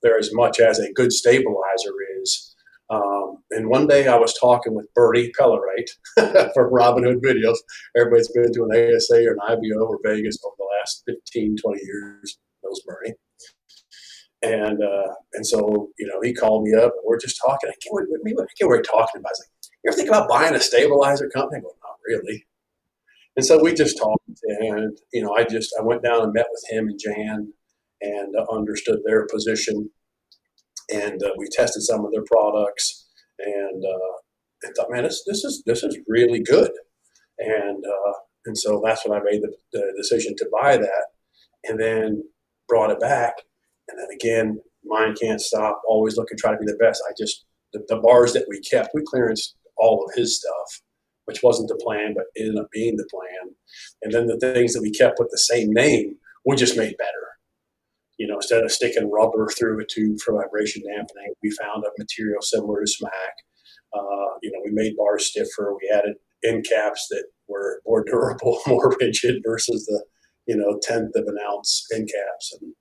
they're 0.00 0.16
as 0.16 0.30
much 0.32 0.60
as 0.60 0.78
a 0.78 0.92
good 0.92 1.12
stabilizer 1.12 1.92
is 2.22 2.49
um, 2.90 3.38
and 3.50 3.68
one 3.68 3.86
day 3.86 4.08
I 4.08 4.16
was 4.16 4.36
talking 4.38 4.74
with 4.74 4.92
Bertie 4.94 5.32
Pellerite 5.38 5.90
from 6.54 6.72
Robin 6.72 7.04
Hood 7.04 7.22
Videos. 7.22 7.56
Everybody's 7.96 8.30
been 8.32 8.52
to 8.52 8.64
an 8.68 8.94
ASA 8.94 9.24
or 9.26 9.32
an 9.32 9.38
IBO 9.48 9.86
or 9.86 9.98
Vegas 10.04 10.38
over 10.44 10.54
the 10.58 10.68
last 10.78 11.04
15, 11.06 11.56
20 11.56 11.80
years, 11.82 12.38
knows 12.64 12.80
Bertie. 12.86 13.14
And 14.42 14.82
uh, 14.82 15.12
and 15.34 15.46
so, 15.46 15.90
you 15.98 16.06
know, 16.06 16.20
he 16.22 16.32
called 16.32 16.64
me 16.64 16.74
up 16.74 16.92
and 16.92 17.04
we're 17.06 17.18
just 17.18 17.38
talking. 17.44 17.68
I 17.68 17.76
can't, 17.82 18.08
wait, 18.24 18.36
I 18.38 18.46
can't 18.58 18.70
wait 18.70 18.84
talking 18.84 19.20
about. 19.20 19.32
I 19.32 19.38
like, 19.38 19.50
you 19.84 19.90
ever 19.90 19.96
think 19.96 20.08
about 20.08 20.28
buying 20.28 20.54
a 20.54 20.60
stabilizer 20.60 21.28
company? 21.28 21.60
Well, 21.62 21.76
not 21.82 21.96
really. 22.06 22.46
And 23.36 23.44
so 23.44 23.62
we 23.62 23.74
just 23.74 23.98
talked, 23.98 24.22
and 24.44 24.98
you 25.12 25.22
know, 25.22 25.34
I 25.36 25.44
just 25.44 25.74
I 25.78 25.82
went 25.82 26.02
down 26.02 26.22
and 26.22 26.32
met 26.32 26.46
with 26.50 26.64
him 26.70 26.88
and 26.88 26.98
Jan, 26.98 27.52
and 28.00 28.34
understood 28.50 29.00
their 29.04 29.26
position, 29.26 29.90
and 30.92 31.22
uh, 31.22 31.30
we 31.36 31.46
tested 31.50 31.82
some 31.82 32.04
of 32.04 32.12
their 32.12 32.24
products, 32.24 33.06
and 33.38 33.84
uh, 33.84 34.16
and 34.62 34.74
thought, 34.76 34.90
man, 34.90 35.04
this 35.04 35.22
this 35.26 35.44
is 35.44 35.62
this 35.66 35.82
is 35.82 35.98
really 36.08 36.40
good, 36.40 36.70
and 37.38 37.84
uh, 37.84 38.12
and 38.46 38.56
so 38.56 38.80
that's 38.84 39.06
when 39.06 39.18
I 39.18 39.22
made 39.22 39.42
the, 39.42 39.52
the 39.72 39.92
decision 39.96 40.34
to 40.36 40.50
buy 40.52 40.76
that, 40.76 41.06
and 41.64 41.80
then 41.80 42.24
brought 42.68 42.90
it 42.90 43.00
back, 43.00 43.34
and 43.88 43.98
then 43.98 44.08
again, 44.14 44.60
mine 44.84 45.14
can't 45.20 45.40
stop, 45.40 45.82
always 45.86 46.16
looking 46.16 46.38
try 46.38 46.52
to 46.52 46.58
be 46.58 46.66
the 46.66 46.78
best. 46.80 47.02
I 47.08 47.12
just 47.18 47.44
the, 47.72 47.84
the 47.88 47.98
bars 47.98 48.32
that 48.32 48.46
we 48.48 48.60
kept, 48.60 48.90
we 48.94 49.02
clearance 49.02 49.54
all 49.76 50.04
of 50.04 50.14
his 50.14 50.38
stuff, 50.38 50.82
which 51.24 51.42
wasn't 51.42 51.68
the 51.68 51.80
plan, 51.82 52.14
but 52.14 52.26
ended 52.36 52.58
up 52.58 52.68
being 52.72 52.96
the 52.96 53.08
plan. 53.10 53.54
And 54.02 54.12
then 54.12 54.26
the 54.26 54.38
things 54.38 54.72
that 54.74 54.82
we 54.82 54.90
kept 54.90 55.18
with 55.18 55.30
the 55.30 55.38
same 55.38 55.72
name, 55.72 56.16
we 56.44 56.56
just 56.56 56.76
made 56.76 56.96
better. 56.98 57.29
You 58.20 58.26
know, 58.26 58.36
instead 58.36 58.62
of 58.62 58.70
sticking 58.70 59.10
rubber 59.10 59.48
through 59.48 59.80
a 59.80 59.86
tube 59.86 60.20
for 60.20 60.34
vibration 60.34 60.82
dampening, 60.82 61.32
we 61.42 61.50
found 61.52 61.84
a 61.84 61.90
material 61.98 62.42
similar 62.42 62.82
to 62.82 62.86
smack. 62.86 63.34
Uh, 63.94 64.36
you 64.42 64.52
know, 64.52 64.60
we 64.62 64.72
made 64.72 64.94
bars 64.94 65.24
stiffer. 65.24 65.74
We 65.80 65.90
added 65.90 66.16
end 66.44 66.66
caps 66.68 67.06
that 67.08 67.24
were 67.48 67.80
more 67.86 68.04
durable, 68.06 68.60
more 68.66 68.94
rigid 69.00 69.42
versus 69.42 69.86
the, 69.86 70.04
you 70.46 70.54
know, 70.54 70.78
tenth 70.82 71.16
of 71.16 71.24
an 71.28 71.38
ounce 71.50 71.86
end 71.94 72.10
caps. 72.12 72.58
And 72.60 72.74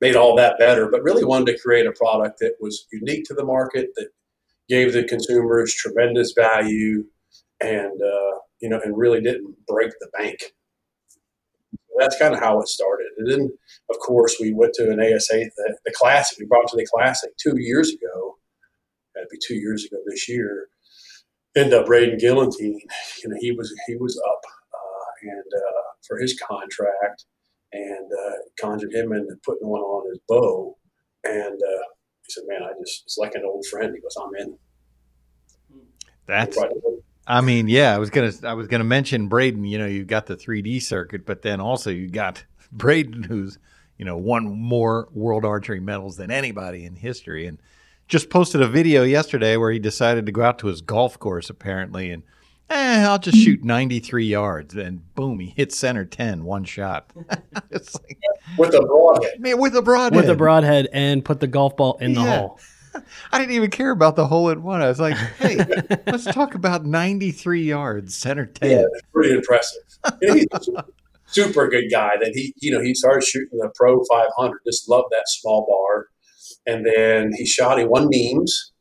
made 0.00 0.16
all 0.16 0.34
that 0.34 0.58
better, 0.58 0.88
but 0.90 1.04
really 1.04 1.24
wanted 1.24 1.52
to 1.52 1.62
create 1.62 1.86
a 1.86 1.92
product 1.92 2.40
that 2.40 2.54
was 2.60 2.88
unique 2.90 3.24
to 3.26 3.34
the 3.34 3.44
market 3.44 3.90
that 3.94 4.08
gave 4.68 4.92
the 4.92 5.04
consumers 5.04 5.72
tremendous 5.72 6.32
value 6.36 7.04
and 7.60 8.02
uh, 8.02 8.38
you 8.60 8.68
know 8.68 8.80
and 8.84 8.96
really 8.96 9.20
didn't 9.20 9.54
break 9.68 9.92
the 10.00 10.10
bank 10.18 10.38
that's 11.98 12.18
kind 12.18 12.34
of 12.34 12.40
how 12.40 12.60
it 12.60 12.68
started 12.68 13.08
and 13.18 13.30
then 13.30 13.50
of 13.90 13.98
course 13.98 14.36
we 14.40 14.52
went 14.52 14.72
to 14.74 14.90
an 14.90 15.00
asa 15.00 15.44
the, 15.56 15.76
the 15.84 15.92
classic 15.94 16.38
we 16.38 16.46
brought 16.46 16.66
to 16.68 16.76
the 16.76 16.86
classic 16.94 17.30
two 17.36 17.58
years 17.58 17.90
ago 17.90 18.36
that'd 19.14 19.28
be 19.30 19.38
two 19.46 19.54
years 19.54 19.84
ago 19.84 19.96
this 20.06 20.28
year 20.28 20.68
end 21.56 21.72
up 21.72 21.86
Braden 21.86 22.18
Gellenthien, 22.18 22.78
you 23.22 23.28
know, 23.28 23.36
he 23.40 23.52
was 23.52 23.72
he 23.86 23.96
was 23.96 24.20
up 24.26 24.40
uh, 24.72 25.28
and 25.30 25.52
uh, 25.56 25.82
for 26.06 26.18
his 26.18 26.38
contract, 26.40 27.24
and 27.72 28.10
uh, 28.12 28.36
conjured 28.60 28.92
him 28.92 29.12
into 29.12 29.36
putting 29.44 29.68
one 29.68 29.80
on 29.80 30.08
his 30.08 30.18
bow, 30.28 30.76
and 31.24 31.54
uh, 31.54 31.84
he 32.22 32.30
said, 32.30 32.44
"Man, 32.46 32.62
I 32.62 32.70
just 32.80 33.04
it's 33.04 33.18
like 33.18 33.34
an 33.34 33.44
old 33.44 33.64
friend." 33.66 33.94
He 33.94 34.00
goes, 34.00 34.16
"I'm 34.20 34.34
in." 34.36 34.58
That's. 36.26 36.58
I 37.26 37.40
mean, 37.40 37.68
yeah, 37.68 37.94
I 37.94 37.98
was 37.98 38.10
gonna 38.10 38.32
I 38.44 38.54
was 38.54 38.66
gonna 38.66 38.84
mention 38.84 39.28
Braden. 39.28 39.64
You 39.64 39.78
know, 39.78 39.86
you've 39.86 40.06
got 40.06 40.26
the 40.26 40.36
3D 40.36 40.82
circuit, 40.82 41.24
but 41.24 41.42
then 41.42 41.60
also 41.60 41.90
you 41.90 42.08
got 42.08 42.44
Braden, 42.72 43.22
who's 43.22 43.58
you 43.98 44.04
know 44.04 44.16
won 44.16 44.44
more 44.44 45.08
world 45.12 45.44
archery 45.44 45.80
medals 45.80 46.16
than 46.16 46.30
anybody 46.30 46.84
in 46.84 46.96
history, 46.96 47.46
and 47.46 47.58
just 48.08 48.30
posted 48.30 48.60
a 48.60 48.68
video 48.68 49.02
yesterday 49.02 49.56
where 49.56 49.70
he 49.70 49.78
decided 49.78 50.26
to 50.26 50.32
go 50.32 50.42
out 50.42 50.58
to 50.58 50.66
his 50.66 50.82
golf 50.82 51.18
course 51.18 51.48
apparently 51.48 52.10
and 52.10 52.22
eh, 52.70 53.04
I'll 53.06 53.18
just 53.18 53.38
shoot 53.38 53.64
93 53.64 54.26
yards 54.26 54.74
and 54.74 55.14
boom, 55.14 55.38
he 55.38 55.52
hit 55.56 55.72
center 55.72 56.04
10 56.04 56.44
one 56.44 56.64
shot. 56.64 57.10
it's 57.70 57.94
like, 57.94 58.18
with 58.58 58.74
a 58.74 58.82
broadhead. 58.82 59.40
Man, 59.40 59.58
with 59.58 59.76
a 59.76 59.82
broadhead. 59.82 60.16
With 60.16 60.30
a 60.30 60.34
broadhead 60.34 60.88
and 60.92 61.24
put 61.24 61.40
the 61.40 61.46
golf 61.46 61.76
ball 61.76 61.96
in 61.98 62.14
the 62.14 62.22
hole. 62.22 62.60
I 63.32 63.38
didn't 63.38 63.54
even 63.54 63.70
care 63.70 63.90
about 63.90 64.16
the 64.16 64.26
hole 64.26 64.48
in 64.50 64.62
one. 64.62 64.82
I 64.82 64.88
was 64.88 65.00
like, 65.00 65.16
hey, 65.38 65.58
let's 66.06 66.24
talk 66.24 66.54
about 66.54 66.84
93 66.84 67.62
yards, 67.62 68.14
center 68.14 68.46
10. 68.46 68.70
Yeah, 68.70 68.84
pretty 69.12 69.34
impressive. 69.34 69.82
he's 70.20 70.46
a 70.52 70.84
super 71.26 71.68
good 71.68 71.88
guy 71.90 72.12
that 72.20 72.32
he, 72.34 72.54
you 72.58 72.70
know, 72.70 72.82
he 72.82 72.94
started 72.94 73.24
shooting 73.24 73.58
the 73.58 73.70
Pro 73.74 74.02
500, 74.04 74.58
just 74.66 74.88
loved 74.88 75.08
that 75.10 75.24
small 75.26 75.66
bar 75.68 76.08
and 76.66 76.86
then 76.86 77.32
he 77.34 77.46
shot. 77.46 77.78
He 77.78 77.84
won 77.84 78.08
Nimes, 78.10 78.72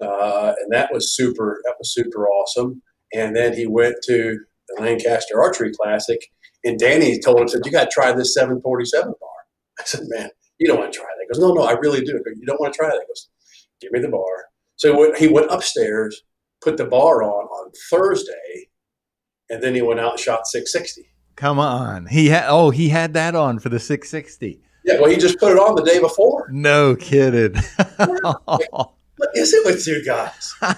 uh, 0.00 0.54
and 0.58 0.72
that 0.72 0.92
was 0.92 1.14
super. 1.14 1.60
That 1.64 1.74
was 1.78 1.92
super 1.92 2.28
awesome. 2.28 2.82
And 3.14 3.34
then 3.36 3.54
he 3.54 3.66
went 3.66 3.96
to 4.04 4.38
the 4.68 4.82
Lancaster 4.82 5.40
Archery 5.40 5.72
Classic, 5.80 6.20
and 6.64 6.78
Danny 6.78 7.18
told 7.18 7.40
him, 7.40 7.48
"said 7.48 7.62
You 7.64 7.72
got 7.72 7.84
to 7.84 7.90
try 7.92 8.12
this 8.12 8.34
747 8.34 9.14
bar." 9.20 9.30
I 9.78 9.84
said, 9.84 10.02
"Man, 10.08 10.30
you 10.58 10.66
don't 10.66 10.78
want 10.78 10.92
to 10.92 10.98
try 10.98 11.06
that." 11.06 11.22
He 11.22 11.28
goes, 11.32 11.40
"No, 11.40 11.54
no, 11.54 11.62
I 11.62 11.72
really 11.72 12.00
do." 12.00 12.12
You 12.12 12.46
don't 12.46 12.60
want 12.60 12.74
to 12.74 12.78
try 12.78 12.88
that? 12.88 13.00
He 13.00 13.06
goes, 13.06 13.28
"Give 13.80 13.92
me 13.92 14.00
the 14.00 14.08
bar." 14.08 14.46
So 14.76 14.92
he 14.92 14.98
went, 14.98 15.16
he 15.18 15.28
went 15.28 15.50
upstairs, 15.50 16.22
put 16.60 16.76
the 16.76 16.84
bar 16.84 17.22
on 17.22 17.46
on 17.46 17.72
Thursday, 17.90 18.68
and 19.48 19.62
then 19.62 19.74
he 19.74 19.82
went 19.82 20.00
out 20.00 20.12
and 20.12 20.20
shot 20.20 20.46
660. 20.46 21.08
Come 21.34 21.58
on, 21.58 22.06
he 22.06 22.28
had 22.28 22.46
oh 22.48 22.70
he 22.70 22.88
had 22.88 23.14
that 23.14 23.34
on 23.34 23.58
for 23.58 23.68
the 23.68 23.78
660. 23.78 24.62
Yeah, 24.84 25.00
well, 25.00 25.10
he 25.10 25.16
just 25.16 25.38
put 25.40 25.52
it 25.52 25.58
on 25.58 25.74
the 25.74 25.82
day 25.82 25.98
before. 25.98 26.48
No 26.52 26.94
kidding. 26.94 27.54
what 27.96 29.30
is 29.34 29.52
it 29.52 29.66
with 29.66 29.84
you 29.84 30.04
guys? 30.04 30.54
we, 30.62 30.68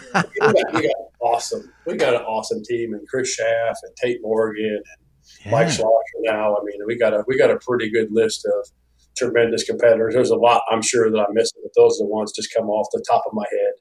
got, 0.40 0.72
we 0.72 0.82
got 0.82 0.96
awesome. 1.20 1.70
We 1.86 1.96
got 1.96 2.14
an 2.14 2.22
awesome 2.22 2.62
team, 2.64 2.94
and 2.94 3.06
Chris 3.06 3.34
Schaff 3.34 3.76
and 3.82 3.94
Tate 3.96 4.20
Morgan 4.22 4.64
and 4.64 5.44
yeah. 5.44 5.52
Mike 5.52 5.68
Schloesser. 5.68 6.22
Now, 6.22 6.56
I 6.56 6.64
mean, 6.64 6.78
we 6.86 6.96
got 6.96 7.12
a 7.12 7.22
we 7.26 7.36
got 7.36 7.50
a 7.50 7.58
pretty 7.58 7.90
good 7.90 8.08
list 8.10 8.46
of 8.46 8.70
tremendous 9.18 9.64
competitors. 9.64 10.14
There's 10.14 10.30
a 10.30 10.36
lot 10.36 10.62
I'm 10.70 10.82
sure 10.82 11.10
that 11.10 11.18
I'm 11.18 11.34
missing, 11.34 11.60
but 11.62 11.72
those 11.76 12.00
are 12.00 12.04
the 12.04 12.10
ones 12.10 12.32
just 12.34 12.54
come 12.56 12.68
off 12.68 12.88
the 12.92 13.04
top 13.08 13.24
of 13.26 13.32
my 13.34 13.44
head. 13.50 13.72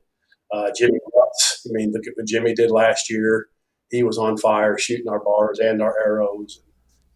Uh, 0.51 0.72
Jimmy 0.77 1.00
Watts. 1.13 1.67
I 1.67 1.70
mean, 1.72 1.91
look 1.91 2.08
at 2.08 2.13
what 2.15 2.27
Jimmy 2.27 2.53
did 2.53 2.72
last 2.72 3.10
year. 3.10 3.48
He 3.89 4.03
was 4.03 4.17
on 4.17 4.38
fire 4.38 4.77
shooting 4.77 5.08
our 5.10 5.24
bars 5.24 5.60
and 5.60 5.82
our 5.82 5.96
arrows. 6.03 6.62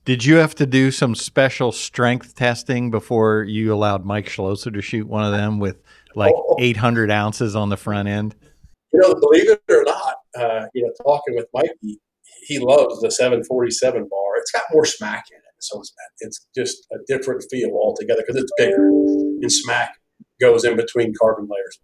Did 0.03 0.25
you 0.25 0.37
have 0.37 0.55
to 0.55 0.65
do 0.65 0.89
some 0.89 1.13
special 1.13 1.71
strength 1.71 2.35
testing 2.35 2.89
before 2.89 3.43
you 3.43 3.73
allowed 3.73 4.03
Mike 4.03 4.27
Schloesser 4.27 4.73
to 4.73 4.81
shoot 4.81 5.07
one 5.07 5.23
of 5.23 5.31
them 5.31 5.59
with 5.59 5.81
like 6.15 6.33
oh. 6.35 6.55
800 6.59 7.11
ounces 7.11 7.55
on 7.55 7.69
the 7.69 7.77
front 7.77 8.07
end? 8.07 8.35
You 8.91 8.99
know, 9.01 9.13
believe 9.13 9.49
it 9.49 9.61
or 9.69 9.83
not, 9.83 10.15
uh, 10.37 10.65
you 10.73 10.83
know, 10.83 10.91
talking 11.03 11.35
with 11.35 11.47
Mike, 11.53 11.71
he, 11.81 11.99
he 12.47 12.59
loves 12.59 12.99
the 13.01 13.11
747 13.11 14.01
bar. 14.09 14.37
It's 14.37 14.51
got 14.51 14.63
more 14.73 14.85
smack 14.85 15.25
in 15.31 15.37
it, 15.37 15.40
so 15.61 15.79
it's 15.79 15.93
it's 16.19 16.47
just 16.55 16.87
a 16.91 16.97
different 17.07 17.43
feel 17.49 17.71
altogether 17.71 18.23
because 18.25 18.41
it's 18.41 18.51
bigger 18.57 18.87
and 18.87 19.51
smack 19.51 19.93
goes 20.39 20.63
in 20.65 20.75
between 20.75 21.13
carbon 21.19 21.47
layers. 21.49 21.79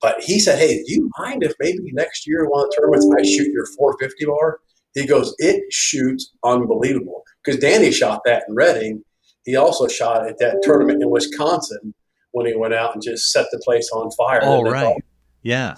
But 0.00 0.16
he 0.20 0.38
said, 0.38 0.58
"Hey, 0.58 0.82
do 0.82 0.92
you 0.92 1.10
mind 1.18 1.42
if 1.42 1.54
maybe 1.60 1.92
next 1.92 2.26
year 2.26 2.46
one 2.48 2.64
of 2.64 2.70
the 2.70 2.76
tournaments 2.80 3.08
I 3.18 3.22
shoot 3.22 3.52
your 3.52 3.66
450 3.78 4.26
bar?" 4.26 4.60
He 4.96 5.06
goes, 5.06 5.34
it 5.38 5.62
shoots 5.70 6.32
unbelievable. 6.42 7.22
Because 7.44 7.60
Danny 7.60 7.92
shot 7.92 8.22
that 8.24 8.44
in 8.48 8.54
Reading. 8.54 9.02
He 9.44 9.54
also 9.54 9.86
shot 9.86 10.26
at 10.26 10.38
that 10.38 10.62
tournament 10.62 11.02
in 11.02 11.10
Wisconsin 11.10 11.94
when 12.32 12.46
he 12.46 12.56
went 12.56 12.72
out 12.72 12.94
and 12.94 13.02
just 13.02 13.30
set 13.30 13.46
the 13.52 13.60
place 13.62 13.90
on 13.92 14.10
fire. 14.12 14.40
Oh, 14.42 14.62
right. 14.62 14.96
Yeah. 15.42 15.76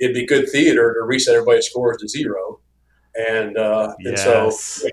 It'd 0.00 0.14
be 0.14 0.24
good 0.24 0.48
theater 0.48 0.94
to 0.94 1.04
reset 1.04 1.34
everybody's 1.34 1.66
scores 1.66 1.98
to 1.98 2.08
zero. 2.08 2.60
And, 3.14 3.58
uh, 3.58 3.94
yes. 3.98 4.08
and 4.08 4.52
so, 4.52 4.88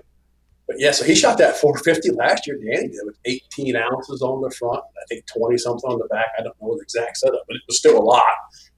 but 0.70 0.78
yeah, 0.78 0.92
so 0.92 1.04
he 1.04 1.16
shot 1.16 1.36
that 1.38 1.56
450 1.56 2.12
last 2.12 2.46
year. 2.46 2.56
Danny 2.56 2.86
did 2.86 3.00
with 3.02 3.18
18 3.24 3.74
ounces 3.74 4.22
on 4.22 4.40
the 4.40 4.54
front, 4.56 4.78
I 4.78 5.04
think 5.08 5.26
20 5.26 5.58
something 5.58 5.90
on 5.90 5.98
the 5.98 6.06
back. 6.06 6.26
I 6.38 6.42
don't 6.42 6.54
know 6.62 6.76
the 6.76 6.82
exact 6.82 7.16
setup, 7.16 7.42
but 7.48 7.56
it 7.56 7.62
was 7.66 7.76
still 7.76 7.98
a 7.98 8.04
lot. 8.04 8.22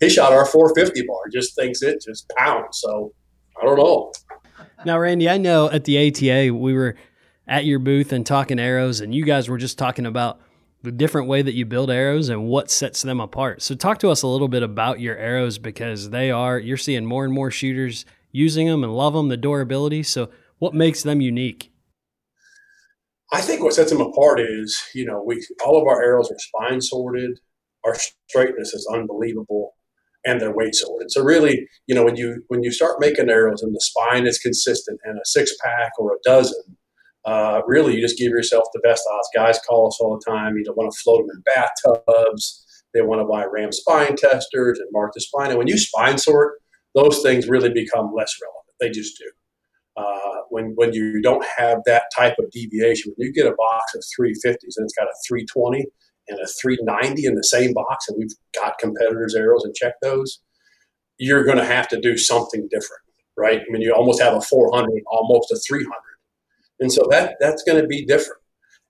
He 0.01 0.09
shot 0.09 0.33
our 0.33 0.47
450 0.47 1.07
bar, 1.07 1.19
just 1.31 1.55
thinks 1.55 1.83
it 1.83 2.03
just 2.03 2.27
pounds. 2.39 2.79
So 2.81 3.13
I 3.61 3.67
don't 3.67 3.77
know. 3.77 4.11
Now, 4.87 4.99
Randy, 4.99 5.29
I 5.29 5.37
know 5.37 5.69
at 5.69 5.85
the 5.85 6.09
ATA 6.09 6.55
we 6.55 6.73
were 6.73 6.97
at 7.47 7.67
your 7.67 7.79
booth 7.79 8.11
and 8.11 8.25
talking 8.25 8.59
arrows, 8.59 9.01
and 9.01 9.15
you 9.15 9.27
guys 9.27 9.51
were 9.51 9.59
just 9.59 9.77
talking 9.77 10.07
about 10.07 10.41
the 10.81 10.93
different 10.93 11.29
way 11.29 11.43
that 11.43 11.53
you 11.53 11.67
build 11.67 11.91
arrows 11.91 12.31
and 12.31 12.47
what 12.47 12.71
sets 12.71 13.03
them 13.03 13.21
apart. 13.21 13.61
So, 13.61 13.75
talk 13.75 13.99
to 13.99 14.09
us 14.09 14.23
a 14.23 14.29
little 14.29 14.49
bit 14.49 14.63
about 14.63 14.99
your 14.99 15.19
arrows 15.19 15.59
because 15.59 16.09
they 16.09 16.31
are 16.31 16.59
you're 16.59 16.79
seeing 16.79 17.05
more 17.05 17.27
and 17.27 17.35
more 17.35 17.51
shooters 17.51 18.07
using 18.31 18.67
them 18.67 18.83
and 18.83 18.97
love 18.97 19.13
them, 19.13 19.29
the 19.29 19.37
durability. 19.37 20.03
So, 20.03 20.31
what 20.59 20.73
makes 20.73 21.03
them 21.03 21.21
unique? 21.21 21.72
I 23.33 23.41
think 23.41 23.63
what 23.63 23.75
sets 23.75 23.91
them 23.91 24.01
apart 24.01 24.41
is, 24.41 24.83
you 24.95 25.07
know, 25.07 25.23
we 25.25 25.45
all 25.65 25.81
of 25.81 25.89
our 25.89 26.03
arrows 26.03 26.31
are 26.31 26.39
spine 26.39 26.81
sorted. 26.81 27.41
Our 27.85 27.97
straightness 28.29 28.75
is 28.75 28.89
unbelievable 28.93 29.75
and 30.25 30.41
their 30.41 30.55
weight 30.55 30.75
sorted. 30.75 31.11
So 31.11 31.23
really, 31.25 31.67
you 31.87 31.95
know, 31.95 32.05
when 32.05 32.17
you 32.17 32.45
when 32.49 32.63
you 32.63 32.71
start 32.71 33.01
making 33.01 33.31
arrows 33.31 33.63
and 33.63 33.75
the 33.75 33.81
spine 33.81 34.27
is 34.27 34.39
consistent 34.39 35.01
and 35.05 35.19
a 35.19 35.25
six 35.25 35.57
pack 35.65 35.93
or 35.99 36.13
a 36.13 36.19
dozen, 36.25 36.77
uh, 37.25 37.63
really 37.67 37.95
you 37.95 38.03
just 38.03 38.19
give 38.19 38.31
yourself 38.31 38.65
the 38.75 38.81
best 38.85 39.03
odds. 39.13 39.29
Guys 39.35 39.59
call 39.67 39.89
us 39.89 39.99
all 40.01 40.19
the 40.19 40.31
time. 40.31 40.57
You 40.57 40.65
don't 40.65 40.77
want 40.77 40.93
to 40.93 40.99
float 40.99 41.27
them 41.27 41.37
in 41.37 41.43
bathtubs. 41.43 42.67
They 42.95 43.03
want 43.03 43.23
to 43.23 43.27
buy 43.27 43.47
Ram 43.47 43.73
spine 43.73 44.17
testers 44.17 44.79
and 44.79 44.89
mark 44.93 45.13
the 45.15 45.21
spine. 45.23 45.49
And 45.51 45.59
when 45.59 45.69
you 45.69 45.79
spine 45.79 46.19
sort, 46.19 46.61
those 46.95 47.23
things 47.23 47.49
really 47.49 47.71
become 47.71 48.13
less 48.15 48.35
relevant. 48.43 48.77
They 48.81 48.91
just 48.91 49.19
do. 49.19 49.31
Uh, 49.97 50.41
when 50.49 50.73
when 50.77 50.93
you 50.93 51.21
don't 51.21 51.45
have 51.59 51.79
that 51.85 52.05
type 52.17 52.35
of 52.39 52.51
deviation, 52.51 53.13
when 53.17 53.27
you 53.27 53.33
get 53.33 53.47
a 53.47 53.55
box 53.55 53.95
of 53.95 54.03
350s 54.19 54.77
and 54.77 54.85
it's 54.85 54.95
got 54.95 55.07
a 55.07 55.15
320, 55.29 55.85
and 56.29 56.39
a 56.41 56.47
390 56.47 57.27
in 57.27 57.35
the 57.35 57.45
same 57.45 57.73
box, 57.73 58.09
and 58.09 58.19
we've 58.19 58.35
got 58.55 58.79
competitors' 58.79 59.35
arrows 59.35 59.65
and 59.65 59.75
check 59.75 59.95
those, 60.03 60.41
you're 61.19 61.45
going 61.45 61.59
to 61.59 61.65
have 61.65 61.89
to 61.89 62.01
do 62.01 62.17
something 62.17 62.69
different, 62.71 63.03
right? 63.37 63.61
I 63.61 63.71
mean, 63.71 63.83
you 63.83 63.93
almost 63.93 64.23
have 64.23 64.35
a 64.35 64.41
400, 64.41 65.03
almost 65.11 65.53
a 65.53 65.57
300, 65.57 65.93
and 66.81 66.93
so 66.93 67.07
that 67.11 67.37
that's 67.41 67.63
going 67.63 67.81
to 67.81 67.87
be 67.87 68.05
different. 68.05 68.41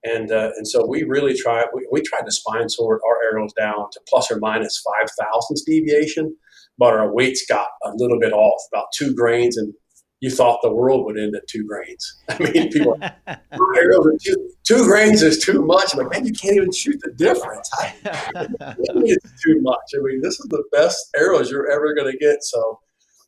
And 0.04 0.32
uh, 0.32 0.50
and 0.56 0.66
so 0.66 0.84
we 0.86 1.04
really 1.04 1.36
try 1.36 1.64
we, 1.72 1.86
we 1.92 2.02
tried 2.02 2.24
to 2.24 2.32
spine 2.32 2.68
sort 2.68 3.00
our 3.08 3.18
arrows 3.24 3.52
down 3.52 3.90
to 3.92 4.00
plus 4.08 4.30
or 4.30 4.38
minus 4.38 4.82
five 4.84 5.08
thousandths 5.20 5.62
deviation, 5.64 6.36
but 6.76 6.94
our 6.94 7.12
weights 7.12 7.44
got 7.48 7.68
a 7.84 7.92
little 7.94 8.18
bit 8.18 8.32
off, 8.32 8.60
about 8.72 8.86
two 8.96 9.14
grains, 9.14 9.56
and 9.56 9.72
you 10.22 10.30
thought 10.30 10.60
the 10.62 10.72
world 10.72 11.04
would 11.04 11.18
end 11.18 11.34
at 11.34 11.46
two 11.48 11.64
grains. 11.64 12.22
I 12.28 12.38
mean, 12.38 12.70
people, 12.70 12.96
oh, 13.26 14.18
two, 14.24 14.50
two 14.62 14.84
grains 14.84 15.20
is 15.20 15.44
too 15.44 15.66
much. 15.66 15.92
I'm 15.92 15.98
like, 15.98 16.12
man, 16.12 16.24
you 16.24 16.32
can't 16.32 16.54
even 16.54 16.70
shoot 16.70 16.96
the 17.02 17.10
difference. 17.10 17.68
it's 17.82 19.42
too 19.42 19.60
much. 19.62 19.80
I 19.94 19.98
mean, 19.98 20.20
this 20.22 20.38
is 20.38 20.46
the 20.48 20.62
best 20.70 20.96
arrows 21.16 21.50
you're 21.50 21.68
ever 21.68 21.92
going 21.92 22.10
to 22.10 22.16
get. 22.16 22.44
So, 22.44 22.78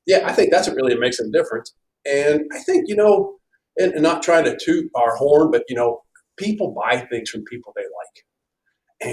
yeah, 0.06 0.20
I 0.24 0.32
think 0.32 0.52
that's 0.52 0.68
what 0.68 0.76
really 0.76 0.96
makes 0.96 1.18
a 1.18 1.28
difference. 1.30 1.74
And 2.06 2.42
I 2.54 2.60
think, 2.60 2.88
you 2.88 2.94
know, 2.94 3.38
and, 3.76 3.92
and 3.94 4.02
not 4.02 4.22
trying 4.22 4.44
to 4.44 4.56
toot 4.56 4.88
our 4.94 5.16
horn, 5.16 5.50
but, 5.50 5.64
you 5.68 5.74
know, 5.74 6.02
people 6.36 6.76
buy 6.80 7.00
things 7.10 7.28
from 7.28 7.42
people 7.50 7.72
they 7.74 7.82
like. 7.82 8.24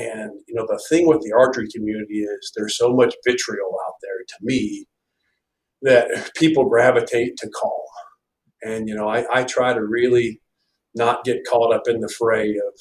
And, 0.03 0.31
you 0.47 0.53
know, 0.53 0.67
the 0.67 0.79
thing 0.87 1.07
with 1.07 1.21
the 1.21 1.33
archery 1.35 1.67
community 1.73 2.19
is 2.19 2.51
there's 2.55 2.77
so 2.77 2.93
much 2.93 3.15
vitriol 3.25 3.75
out 3.87 3.95
there 4.03 4.19
to 4.27 4.35
me 4.41 4.85
that 5.81 6.31
people 6.35 6.69
gravitate 6.69 7.37
to 7.37 7.49
call. 7.49 7.85
And, 8.61 8.87
you 8.87 8.95
know, 8.95 9.09
I, 9.09 9.25
I 9.33 9.43
try 9.43 9.73
to 9.73 9.83
really 9.83 10.39
not 10.93 11.23
get 11.23 11.45
caught 11.49 11.73
up 11.73 11.87
in 11.87 11.99
the 12.01 12.09
fray 12.09 12.49
of, 12.51 12.73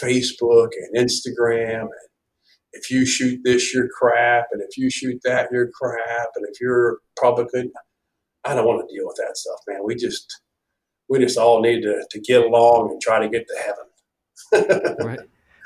Facebook 0.00 0.70
and 0.80 1.06
Instagram 1.06 1.82
and 1.82 2.08
if 2.74 2.90
you 2.90 3.06
shoot 3.06 3.40
this, 3.44 3.72
you're 3.72 3.88
crap, 3.88 4.46
and 4.52 4.60
if 4.60 4.76
you 4.76 4.90
shoot 4.90 5.20
that, 5.24 5.48
you're 5.52 5.70
crap, 5.70 6.30
and 6.36 6.46
if 6.50 6.60
you're 6.60 6.98
Republican, 7.16 7.72
I 8.44 8.54
don't 8.54 8.66
want 8.66 8.86
to 8.86 8.94
deal 8.94 9.06
with 9.06 9.16
that 9.16 9.36
stuff, 9.36 9.60
man. 9.68 9.80
We 9.84 9.94
just 9.94 10.40
we 11.08 11.18
just 11.20 11.38
all 11.38 11.60
need 11.60 11.82
to, 11.82 12.04
to 12.10 12.20
get 12.20 12.44
along 12.44 12.90
and 12.90 13.00
try 13.00 13.20
to 13.20 13.28
get 13.28 13.46
to 13.46 14.56
heaven. 14.56 14.96
right. 15.06 15.20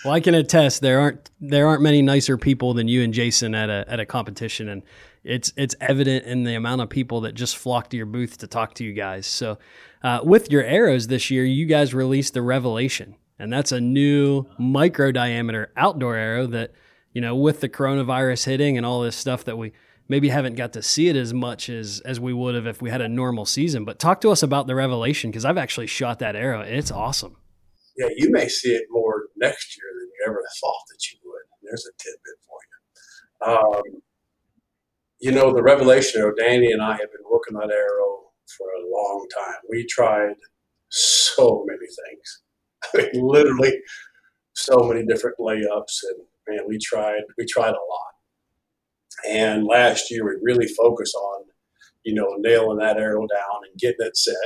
Well, 0.05 0.15
I 0.15 0.21
can 0.21 0.35
attest 0.35 0.83
there 0.83 1.01
aren't 1.01 1.31
there 1.41 1.67
aren't 1.67 1.83
many 1.83 2.03
nicer 2.03 2.37
people 2.37 2.75
than 2.75 2.87
you 2.87 3.03
and 3.03 3.13
Jason 3.13 3.55
at 3.55 3.71
a 3.71 3.85
at 3.89 4.01
a 4.01 4.07
competition, 4.07 4.69
and 4.69 4.83
it's 5.29 5.53
it's 5.57 5.75
evident 5.81 6.25
in 6.25 6.45
the 6.45 6.55
amount 6.55 6.81
of 6.81 6.89
people 6.89 7.21
that 7.21 7.35
just 7.35 7.57
flock 7.57 7.91
to 7.91 7.97
your 7.97 8.07
booth 8.07 8.39
to 8.39 8.47
talk 8.47 8.75
to 8.75 8.85
you 8.85 8.95
guys. 8.95 9.27
So, 9.27 9.59
uh, 10.03 10.21
with 10.25 10.51
your 10.51 10.65
arrows 10.65 11.07
this 11.07 11.31
year, 11.31 11.45
you 11.45 11.67
guys 11.67 11.93
released 11.93 12.33
the 12.33 12.41
Revelation, 12.41 13.15
and 13.39 13.53
that's 13.53 13.71
a 13.71 13.81
new 13.81 14.47
micro 14.59 15.13
diameter 15.13 15.71
outdoor 15.77 16.17
arrow 16.17 16.47
that 16.47 16.73
you 17.13 17.21
know 17.21 17.37
with 17.37 17.61
the 17.61 17.69
coronavirus 17.69 18.47
hitting 18.47 18.79
and 18.79 18.87
all 18.87 19.03
this 19.03 19.17
stuff 19.17 19.45
that 19.45 19.59
we 19.59 19.73
maybe 20.09 20.31
haven't 20.31 20.55
got 20.55 20.73
to 20.73 20.83
see 20.83 21.09
it 21.09 21.17
as 21.17 21.35
much 21.35 21.69
as 21.69 22.01
as 22.07 22.19
we 22.19 22.33
would 22.33 22.55
have 22.55 22.67
if 22.67 22.81
we 22.81 22.89
had 22.89 23.03
a 23.03 23.09
normal 23.09 23.45
season. 23.45 23.85
But 23.85 23.99
talk 23.99 24.23
to 24.23 24.31
us 24.31 24.43
about 24.43 24.67
the 24.67 24.75
Revelation 24.75 25.31
because 25.31 25.45
I've 25.45 25.59
actually 25.59 25.89
shot 25.89 26.21
that 26.21 26.37
arrow 26.37 26.63
and 26.63 26.75
it's 26.75 26.91
awesome. 26.91 27.37
Yeah, 27.99 28.09
you 28.17 28.31
may 28.31 28.49
see 28.49 28.71
it 28.71 28.85
more 28.91 29.27
next 29.37 29.77
year 29.77 29.89
than 29.93 30.09
you 30.09 30.25
ever 30.27 30.43
thought 30.61 30.85
that 30.89 31.13
you 31.13 31.19
would. 31.25 31.43
There's 31.63 31.85
a 31.85 31.93
tidbit 32.03 32.39
for 32.47 32.59
you. 32.65 33.99
Um, 33.99 34.03
you 35.21 35.33
know, 35.33 35.53
the 35.53 35.63
Revelation 35.63 36.33
Danny 36.37 36.71
and 36.71 36.83
I 36.83 36.93
have 36.93 37.13
been 37.13 37.27
working 37.31 37.57
that 37.59 37.71
arrow 37.71 38.31
for 38.57 38.67
a 38.67 38.89
long 38.89 39.27
time. 39.37 39.57
We 39.69 39.87
tried 39.87 40.35
so 40.91 41.65
many 41.67 41.79
things. 41.81 42.43
I 42.95 43.11
mean, 43.13 43.27
literally 43.27 43.73
so 44.55 44.79
many 44.81 45.05
different 45.05 45.39
layups 45.39 46.03
and 46.03 46.27
man, 46.49 46.67
we 46.67 46.79
tried 46.79 47.23
we 47.37 47.47
tried 47.47 47.71
a 47.71 47.73
lot. 47.73 48.15
And 49.29 49.65
last 49.65 50.11
year, 50.11 50.25
we 50.25 50.37
really 50.43 50.69
focused 50.69 51.15
on, 51.15 51.45
you 52.05 52.15
know, 52.15 52.37
nailing 52.39 52.79
that 52.79 52.99
arrow 52.99 53.27
down 53.27 53.61
and 53.69 53.79
getting 53.79 54.07
it 54.07 54.17
set. 54.17 54.37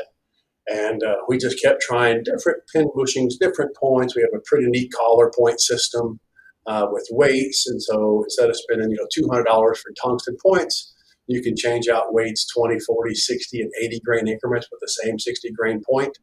And 0.67 1.03
uh, 1.03 1.17
we 1.29 1.39
just 1.39 1.61
kept 1.61 1.83
trying 1.83 2.23
different 2.25 2.63
pin 2.73 2.89
bushings, 2.97 3.35
different 3.39 3.77
points. 3.77 4.17
We 4.17 4.23
have 4.23 4.31
a 4.35 4.43
pretty 4.47 4.67
neat 4.69 4.93
collar 4.93 5.31
point 5.37 5.61
system 5.61 6.21
uh, 6.67 6.87
with 6.91 7.07
weights. 7.11 7.67
And 7.67 7.83
so 7.83 8.23
instead 8.25 8.51
of 8.51 8.57
spending, 8.57 8.91
you 8.91 8.97
know, 8.97 9.07
$200 9.17 9.45
for 9.77 9.93
tungsten 10.01 10.37
points, 10.45 10.95
you 11.27 11.43
can 11.43 11.57
change 11.57 11.89
out 11.89 12.13
weights 12.13 12.47
20, 12.53 12.79
40, 12.81 13.15
60, 13.15 13.61
and 13.61 13.71
80 13.83 14.01
grain 14.01 14.29
increments 14.29 14.69
with 14.71 14.81
the 14.81 14.89
same 14.89 15.19
60 15.19 15.51
grain 15.53 15.83
point 15.89 16.19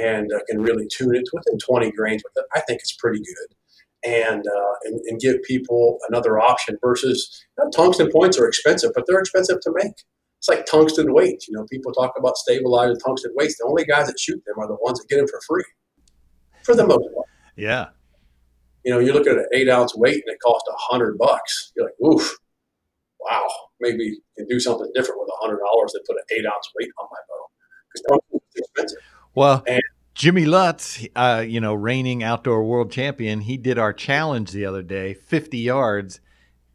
and 0.00 0.30
uh, 0.32 0.38
can 0.48 0.62
really 0.62 0.86
tune 0.90 1.14
it 1.14 1.24
to 1.24 1.30
within 1.34 1.58
20 1.58 1.90
grains 1.92 2.22
with 2.24 2.32
it. 2.36 2.48
I 2.54 2.60
think 2.60 2.80
it's 2.80 2.96
pretty 2.96 3.18
good 3.18 3.56
and, 4.04 4.44
uh, 4.46 4.74
and, 4.84 5.00
and 5.06 5.20
give 5.20 5.42
people 5.42 5.98
another 6.08 6.38
option 6.38 6.78
versus 6.82 7.44
you 7.58 7.64
know, 7.64 7.70
tungsten 7.70 8.10
points 8.10 8.38
are 8.38 8.46
expensive, 8.46 8.92
but 8.94 9.04
they're 9.06 9.18
expensive 9.18 9.60
to 9.60 9.72
make. 9.74 10.04
It's 10.38 10.48
like 10.48 10.64
tungsten 10.64 11.12
weights. 11.12 11.48
You 11.48 11.58
know, 11.58 11.66
people 11.70 11.92
talk 11.92 12.14
about 12.18 12.36
stabilizing 12.36 12.98
tungsten 13.04 13.32
weights. 13.34 13.58
The 13.58 13.66
only 13.66 13.84
guys 13.84 14.06
that 14.06 14.18
shoot 14.18 14.42
them 14.46 14.58
are 14.58 14.66
the 14.66 14.76
ones 14.80 14.98
that 14.98 15.08
get 15.08 15.18
them 15.18 15.28
for 15.28 15.40
free, 15.46 15.64
for 16.62 16.74
the 16.74 16.86
most 16.86 17.12
part. 17.14 17.26
Yeah. 17.56 17.88
You 18.84 18.92
know, 18.92 18.98
you're 18.98 19.14
looking 19.14 19.32
at 19.32 19.38
an 19.38 19.48
eight 19.52 19.68
ounce 19.68 19.94
weight 19.96 20.22
and 20.26 20.34
it 20.34 20.40
costs 20.40 20.68
a 20.68 20.76
hundred 20.76 21.18
bucks. 21.18 21.72
You're 21.76 21.86
like, 21.86 21.94
oof, 22.14 22.36
wow, 23.20 23.48
maybe 23.80 24.04
you 24.04 24.20
can 24.36 24.46
do 24.46 24.58
something 24.58 24.90
different 24.94 25.20
with 25.20 25.28
a 25.28 25.44
hundred 25.44 25.58
dollars 25.58 25.92
than 25.92 26.02
put 26.06 26.16
an 26.16 26.38
eight 26.38 26.46
ounce 26.46 26.70
weight 26.78 26.90
on 26.98 27.08
my 27.10 27.18
bow 27.28 27.46
because 27.92 28.06
tungsten 28.08 28.40
expensive. 28.56 28.98
Well, 29.34 29.62
and 29.66 29.82
Jimmy 30.14 30.44
Lutz, 30.44 31.06
uh, 31.14 31.44
you 31.46 31.60
know, 31.60 31.74
reigning 31.74 32.22
outdoor 32.22 32.64
world 32.64 32.90
champion, 32.90 33.40
he 33.40 33.56
did 33.56 33.78
our 33.78 33.92
challenge 33.92 34.50
the 34.50 34.66
other 34.66 34.82
day, 34.82 35.14
50 35.14 35.58
yards, 35.58 36.20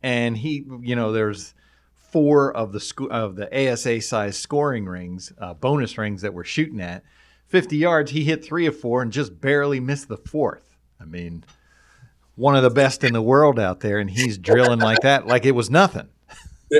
and 0.01 0.37
he, 0.37 0.65
you 0.81 0.95
know, 0.95 1.11
there's 1.11 1.53
four 1.93 2.55
of 2.55 2.71
the 2.71 2.79
sco- 2.79 3.07
of 3.07 3.35
the 3.35 3.71
ASA 3.71 4.01
size 4.01 4.37
scoring 4.37 4.85
rings, 4.85 5.33
uh, 5.37 5.53
bonus 5.53 5.97
rings 5.97 6.21
that 6.21 6.33
we're 6.33 6.43
shooting 6.43 6.79
at. 6.79 7.03
50 7.47 7.77
yards, 7.77 8.11
he 8.11 8.23
hit 8.23 8.43
three 8.43 8.65
of 8.65 8.79
four 8.79 9.01
and 9.01 9.11
just 9.11 9.39
barely 9.39 9.79
missed 9.79 10.07
the 10.07 10.17
fourth. 10.17 10.77
I 10.99 11.05
mean, 11.05 11.43
one 12.35 12.55
of 12.55 12.63
the 12.63 12.69
best 12.69 13.03
in 13.03 13.13
the 13.13 13.21
world 13.21 13.59
out 13.59 13.79
there, 13.79 13.97
and 13.97 14.09
he's 14.09 14.37
drilling 14.37 14.79
like 14.79 14.99
that, 15.01 15.27
like 15.27 15.45
it 15.45 15.53
was 15.53 15.69
nothing. 15.69 16.09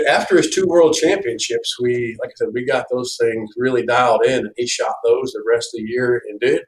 After 0.09 0.37
his 0.37 0.49
two 0.49 0.65
world 0.67 0.93
championships, 0.93 1.77
we, 1.79 2.17
like 2.21 2.31
I 2.31 2.33
said, 2.37 2.47
we 2.53 2.65
got 2.65 2.87
those 2.91 3.17
things 3.19 3.51
really 3.55 3.85
dialed 3.85 4.25
in, 4.25 4.39
and 4.39 4.53
he 4.57 4.67
shot 4.67 4.95
those 5.03 5.31
the 5.31 5.43
rest 5.47 5.69
of 5.73 5.79
the 5.79 5.89
year 5.89 6.21
and 6.27 6.39
did 6.39 6.61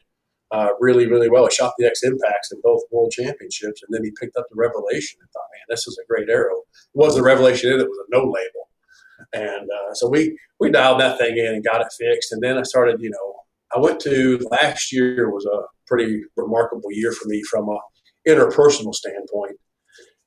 uh, 0.52 0.70
really, 0.80 1.08
really 1.08 1.30
well. 1.30 1.46
He 1.46 1.56
shot 1.56 1.74
the 1.78 1.86
X 1.86 2.04
Impacts 2.04 2.52
in 2.52 2.60
both 2.64 2.84
world 2.92 3.12
championships, 3.12 3.82
and 3.84 3.94
then 3.94 4.04
he 4.04 4.12
picked 4.20 4.38
up 4.38 4.46
the 4.50 4.56
Revelation 4.56 5.20
and 5.20 5.30
thought, 5.32 5.48
man, 5.54 5.66
this 5.70 5.88
is 5.88 6.00
a 6.02 6.08
great 6.08 6.30
arrow. 6.30 6.58
It 6.58 6.94
wasn't 6.94 7.24
the 7.24 7.28
Revelation 7.28 7.74
in 7.74 7.80
it 7.80 7.88
was 7.90 8.06
a 8.08 8.16
no 8.16 8.24
label. 8.24 8.70
And 9.34 9.70
uh, 9.70 9.94
so 9.94 10.08
we, 10.08 10.38
we 10.60 10.72
dialed 10.72 11.02
that 11.02 11.18
thing 11.18 11.38
in 11.38 11.48
and 11.48 11.64
got 11.64 11.82
it 11.82 11.92
fixed. 11.98 12.32
And 12.32 12.42
then 12.42 12.58
I 12.58 12.64
started, 12.64 13.02
you 13.02 13.10
know, 13.10 13.36
I 13.76 13.80
went 13.80 14.00
to 14.02 14.40
last 14.52 14.94
year 14.94 15.30
was 15.30 15.46
a 15.46 15.64
pretty 15.88 16.22
remarkable 16.38 16.92
year 16.92 17.12
for 17.12 17.28
me 17.28 17.44
from 17.44 17.68
a 17.68 17.78
interpersonal 18.28 18.94
standpoint. 18.94 19.56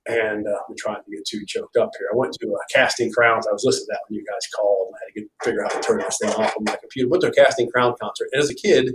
And 0.08 0.46
uh, 0.46 0.58
I'm 0.68 0.74
trying 0.78 1.02
to 1.04 1.10
get 1.10 1.26
too 1.26 1.44
choked 1.46 1.76
up 1.76 1.90
here. 1.98 2.08
I 2.12 2.16
went 2.16 2.32
to 2.40 2.48
uh, 2.52 2.58
Casting 2.74 3.12
Crowns. 3.12 3.46
I 3.46 3.52
was 3.52 3.64
listening 3.64 3.86
to 3.86 3.92
that 3.92 4.00
when 4.08 4.18
you 4.18 4.24
guys 4.24 4.48
called, 4.56 4.92
I 4.94 4.98
had 5.04 5.14
to 5.14 5.20
get, 5.20 5.30
figure 5.44 5.64
out 5.64 5.72
how 5.72 5.80
to 5.80 5.86
turn 5.86 5.98
this 5.98 6.18
thing 6.20 6.30
off 6.30 6.56
on 6.56 6.64
my 6.64 6.76
computer. 6.76 7.08
Went 7.08 7.22
to 7.22 7.28
a 7.28 7.32
Casting 7.32 7.70
Crown 7.70 7.94
concert. 8.00 8.28
And 8.32 8.42
as 8.42 8.50
a 8.50 8.54
kid, 8.54 8.94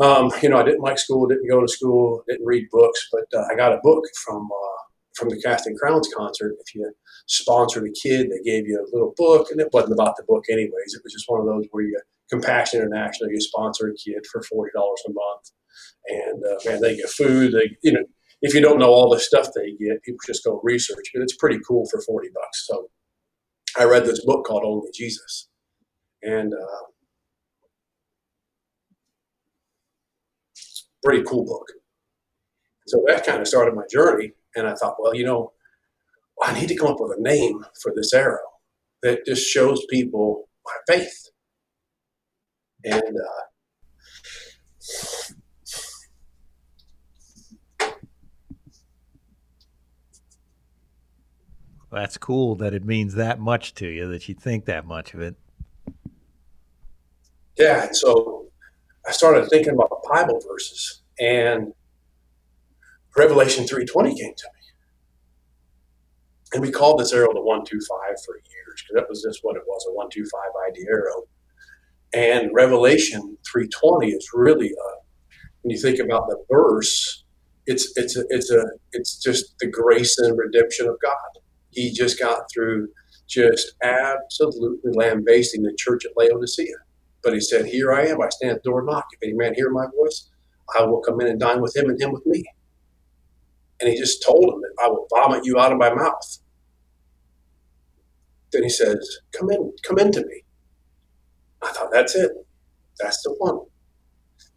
um, 0.00 0.32
you 0.42 0.48
know, 0.48 0.58
I 0.58 0.64
didn't 0.64 0.80
like 0.80 0.98
school, 0.98 1.28
didn't 1.28 1.48
go 1.48 1.60
to 1.60 1.68
school, 1.68 2.24
didn't 2.28 2.44
read 2.44 2.68
books, 2.72 3.08
but 3.12 3.26
uh, 3.38 3.44
I 3.50 3.54
got 3.54 3.72
a 3.72 3.80
book 3.82 4.02
from 4.24 4.50
uh, 4.50 4.82
from 5.14 5.28
the 5.28 5.40
Casting 5.40 5.76
Crowns 5.76 6.08
concert. 6.16 6.56
If 6.66 6.74
you 6.74 6.90
sponsored 7.26 7.86
a 7.86 7.92
kid, 7.92 8.30
they 8.30 8.42
gave 8.42 8.66
you 8.66 8.80
a 8.80 8.90
little 8.92 9.14
book, 9.16 9.52
and 9.52 9.60
it 9.60 9.68
wasn't 9.72 9.92
about 9.92 10.16
the 10.16 10.24
book 10.26 10.46
anyways. 10.50 10.94
It 10.94 11.02
was 11.04 11.12
just 11.12 11.28
one 11.28 11.40
of 11.40 11.46
those 11.46 11.66
where 11.70 11.84
you 11.84 11.96
Compassion 12.30 12.80
International, 12.80 13.30
you 13.30 13.40
sponsor 13.40 13.88
a 13.88 13.94
kid 13.94 14.24
for 14.32 14.42
forty 14.42 14.72
dollars 14.74 15.02
a 15.06 15.12
month, 15.12 15.50
and 16.08 16.42
uh, 16.44 16.58
man, 16.70 16.80
they 16.80 16.96
get 16.96 17.08
food. 17.08 17.52
They, 17.52 17.76
you 17.82 17.92
know, 17.92 18.04
if 18.44 18.54
you 18.54 18.60
don't 18.60 18.78
know 18.78 18.90
all 18.90 19.10
the 19.10 19.20
stuff 19.20 19.48
they 19.54 19.72
get, 19.72 20.02
people 20.04 20.20
just 20.26 20.44
go 20.44 20.60
research, 20.62 21.10
and 21.14 21.22
it's 21.22 21.36
pretty 21.36 21.58
cool 21.66 21.86
for 21.90 22.00
forty 22.02 22.28
bucks. 22.32 22.66
So, 22.66 22.90
I 23.78 23.84
read 23.84 24.04
this 24.04 24.24
book 24.24 24.46
called 24.46 24.64
Only 24.64 24.90
Jesus, 24.94 25.48
and 26.22 26.54
uh, 26.54 26.84
pretty 31.04 31.22
cool 31.24 31.44
book. 31.44 31.66
So 32.86 33.02
that 33.06 33.24
kind 33.26 33.40
of 33.40 33.48
started 33.48 33.74
my 33.74 33.84
journey. 33.90 34.32
And 34.56 34.66
I 34.66 34.74
thought, 34.74 34.96
well, 34.98 35.14
you 35.14 35.24
know, 35.24 35.52
I 36.42 36.58
need 36.58 36.68
to 36.68 36.76
come 36.76 36.88
up 36.88 37.00
with 37.00 37.18
a 37.18 37.22
name 37.22 37.64
for 37.82 37.92
this 37.94 38.12
arrow 38.12 38.38
that 39.02 39.26
just 39.26 39.46
shows 39.46 39.84
people 39.90 40.48
my 40.64 40.94
faith. 40.94 41.30
And 42.84 43.02
uh, 43.02 43.42
that's 51.94 52.18
cool 52.18 52.54
that 52.56 52.74
it 52.74 52.84
means 52.84 53.14
that 53.14 53.40
much 53.40 53.74
to 53.74 53.86
you, 53.86 54.08
that 54.08 54.28
you 54.28 54.34
think 54.34 54.66
that 54.66 54.86
much 54.86 55.14
of 55.14 55.20
it. 55.20 55.36
Yeah. 57.56 57.88
So 57.92 58.46
I 59.06 59.12
started 59.12 59.48
thinking 59.48 59.74
about 59.74 59.90
Bible 60.10 60.40
verses, 60.48 61.02
and 61.20 61.72
Revelation 63.16 63.64
3.20 63.64 64.16
came 64.16 64.34
to 64.34 64.48
me. 64.54 64.60
And 66.52 66.62
we 66.62 66.70
called 66.70 67.00
this 67.00 67.12
arrow 67.12 67.32
the 67.32 67.40
125 67.40 67.98
for 68.24 68.36
years, 68.36 68.82
because 68.82 68.94
that 68.94 69.08
was 69.08 69.22
just 69.22 69.40
what 69.42 69.56
it 69.56 69.62
was, 69.66 69.84
a 69.88 69.92
125 69.92 70.40
ID 70.68 70.86
arrow. 70.88 71.24
And 72.12 72.50
Revelation 72.54 73.36
3.20 73.54 74.16
is 74.16 74.30
really, 74.32 74.68
a, 74.68 74.88
when 75.62 75.70
you 75.70 75.78
think 75.78 75.98
about 75.98 76.28
the 76.28 76.42
verse, 76.50 77.24
it's, 77.66 77.92
it's, 77.96 78.16
a, 78.16 78.24
it's, 78.28 78.50
a, 78.50 78.64
it's 78.92 79.18
just 79.18 79.54
the 79.58 79.66
grace 79.66 80.16
and 80.18 80.38
redemption 80.38 80.86
of 80.86 80.96
God. 81.00 81.42
He 81.74 81.92
just 81.92 82.18
got 82.20 82.44
through 82.52 82.88
just 83.28 83.74
absolutely 83.82 84.92
lambasting 84.94 85.62
the 85.62 85.74
church 85.78 86.04
at 86.06 86.12
Laodicea 86.16 86.68
but 87.24 87.34
he 87.34 87.40
said, 87.40 87.66
Here 87.66 87.92
I 87.92 88.06
am, 88.06 88.22
I 88.22 88.28
stand 88.30 88.52
at 88.52 88.62
the 88.62 88.70
door 88.70 88.80
and 88.80 88.88
knock. 88.88 89.06
If 89.12 89.20
any 89.26 89.32
man 89.34 89.54
hear 89.54 89.70
my 89.70 89.86
voice, 89.96 90.30
I 90.78 90.84
will 90.84 91.00
come 91.00 91.20
in 91.20 91.28
and 91.28 91.40
dine 91.40 91.60
with 91.60 91.76
him 91.76 91.88
and 91.90 92.00
him 92.00 92.12
with 92.12 92.24
me. 92.26 92.44
And 93.80 93.90
he 93.90 93.98
just 93.98 94.22
told 94.24 94.44
him 94.44 94.60
that 94.60 94.84
I 94.84 94.88
will 94.88 95.06
vomit 95.14 95.44
you 95.44 95.58
out 95.58 95.72
of 95.72 95.78
my 95.78 95.92
mouth. 95.92 96.38
Then 98.52 98.62
he 98.62 98.68
says, 98.68 99.18
Come 99.38 99.50
in, 99.50 99.72
come 99.86 99.98
into 99.98 100.20
me. 100.20 100.44
I 101.62 101.72
thought, 101.72 101.90
that's 101.92 102.14
it. 102.14 102.32
That's 103.00 103.22
the 103.22 103.34
one. 103.38 103.60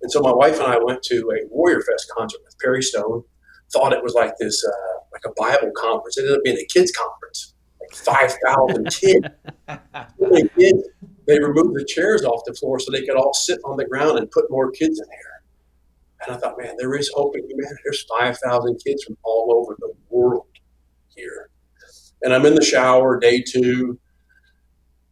And 0.01 0.11
so 0.11 0.21
my 0.21 0.33
wife 0.33 0.59
and 0.59 0.67
I 0.67 0.79
went 0.83 1.03
to 1.03 1.17
a 1.31 1.47
Warrior 1.49 1.81
Fest 1.81 2.11
concert 2.15 2.41
with 2.45 2.57
Perry 2.59 2.83
Stone. 2.83 3.23
Thought 3.73 3.93
it 3.93 4.03
was 4.03 4.13
like 4.13 4.33
this, 4.39 4.63
uh, 4.65 4.96
like 5.11 5.23
a 5.25 5.33
Bible 5.37 5.71
conference. 5.75 6.17
It 6.17 6.21
ended 6.21 6.37
up 6.37 6.43
being 6.43 6.57
a 6.57 6.65
kids 6.65 6.91
conference, 6.91 7.53
like 7.81 7.93
five 7.93 8.35
thousand 8.45 8.89
kids 10.57 10.87
they 11.27 11.39
removed 11.39 11.75
the 11.75 11.85
chairs 11.85 12.23
off 12.23 12.43
the 12.45 12.53
floor 12.53 12.79
so 12.79 12.91
they 12.91 13.05
could 13.05 13.17
all 13.17 13.33
sit 13.33 13.59
on 13.65 13.77
the 13.77 13.85
ground 13.85 14.17
and 14.17 14.31
put 14.31 14.49
more 14.49 14.71
kids 14.71 14.99
in 14.99 15.05
here. 15.05 15.43
And 16.25 16.35
I 16.35 16.39
thought, 16.39 16.57
man, 16.57 16.75
there 16.79 16.95
is 16.95 17.11
hope 17.13 17.35
in 17.35 17.47
humanity. 17.47 17.81
There's 17.83 18.05
5,000 18.19 18.79
kids 18.83 19.03
from 19.03 19.17
all 19.23 19.53
over 19.53 19.75
the 19.77 19.93
world 20.09 20.47
here. 21.15 21.49
And 22.23 22.33
I'm 22.33 22.45
in 22.45 22.55
the 22.55 22.63
shower 22.63 23.19
day 23.19 23.43
two, 23.45 23.99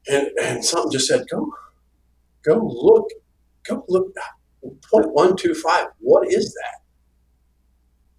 and, 0.07 0.27
and 0.41 0.65
something 0.65 0.91
just 0.91 1.07
said, 1.07 1.25
go, 1.29 1.51
go 2.43 2.59
look, 2.63 3.09
go 3.67 3.85
look, 3.87 4.15
point 4.89 5.11
one 5.13 5.35
two 5.35 5.53
five. 5.53 5.87
What 5.99 6.31
is 6.31 6.53
that? 6.53 6.84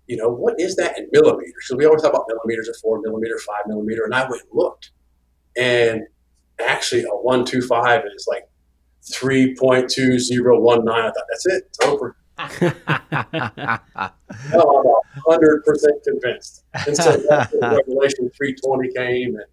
You 0.06 0.16
know, 0.16 0.28
what 0.28 0.60
is 0.60 0.76
that 0.76 0.98
in 0.98 1.08
millimeters? 1.12 1.66
So 1.66 1.76
we 1.76 1.84
always 1.84 2.02
talk 2.02 2.12
about 2.12 2.26
millimeters 2.28 2.68
of 2.68 2.76
four 2.76 3.00
millimeter, 3.00 3.38
five 3.38 3.66
millimeter, 3.66 4.04
and 4.04 4.14
I 4.14 4.22
went 4.28 4.42
and 4.42 4.50
looked. 4.52 4.90
And 5.56 6.02
actually 6.60 7.02
a 7.02 7.08
one 7.08 7.44
two 7.44 7.62
five 7.62 8.02
is 8.14 8.26
like 8.28 8.48
three 9.12 9.54
point 9.54 9.90
two 9.90 10.18
zero 10.18 10.60
one 10.60 10.84
nine. 10.84 11.00
I 11.00 11.06
thought 11.06 11.24
that's 11.30 11.46
it. 11.46 11.64
It's 11.66 11.80
over. 11.84 12.16
no, 14.52 15.00
I'm 15.14 15.22
hundred 15.26 15.64
percent 15.64 16.02
convinced. 16.04 16.64
And 16.86 16.96
so 16.96 17.22
Revelation 17.60 18.30
three 18.36 18.54
twenty 18.62 18.92
came, 18.92 19.36
and 19.36 19.44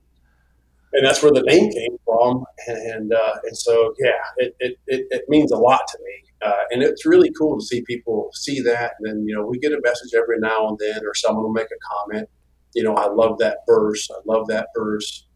and 0.94 1.06
that's 1.06 1.24
where 1.24 1.32
the 1.32 1.42
name 1.42 1.72
came 1.72 1.98
from. 2.06 2.46
And 2.68 3.13
uh, 3.13 3.34
and 3.44 3.58
so 3.58 3.94
yeah, 4.00 4.12
it, 4.38 4.56
it, 4.60 4.80
it, 4.88 5.08
it, 5.12 5.30
means 5.30 5.52
a 5.52 5.58
lot 5.58 5.82
to 5.92 5.98
me, 6.04 6.30
uh, 6.44 6.64
and 6.72 6.84
it's 6.84 7.06
really 7.06 7.32
cool 7.38 7.60
to 7.60 7.66
see 7.66 7.84
people 7.84 8.30
see 8.34 8.62
that. 8.62 8.94
And 9.00 9.08
then 9.08 9.26
you 9.28 9.36
know 9.36 9.46
we 9.46 9.60
get 9.60 9.72
a 9.72 9.82
message 9.84 10.12
every 10.16 10.40
now 10.40 10.68
and 10.68 10.78
then, 10.80 11.06
or 11.06 11.14
someone 11.14 11.44
will 11.44 11.54
make 11.54 11.68
a 11.68 12.06
comment. 12.06 12.30
You 12.74 12.84
know, 12.84 12.96
I 12.96 13.08
love 13.08 13.38
that 13.40 13.60
verse. 13.68 14.10
I 14.12 14.20
love 14.26 14.48
that 14.48 14.68
verse. 14.76 15.28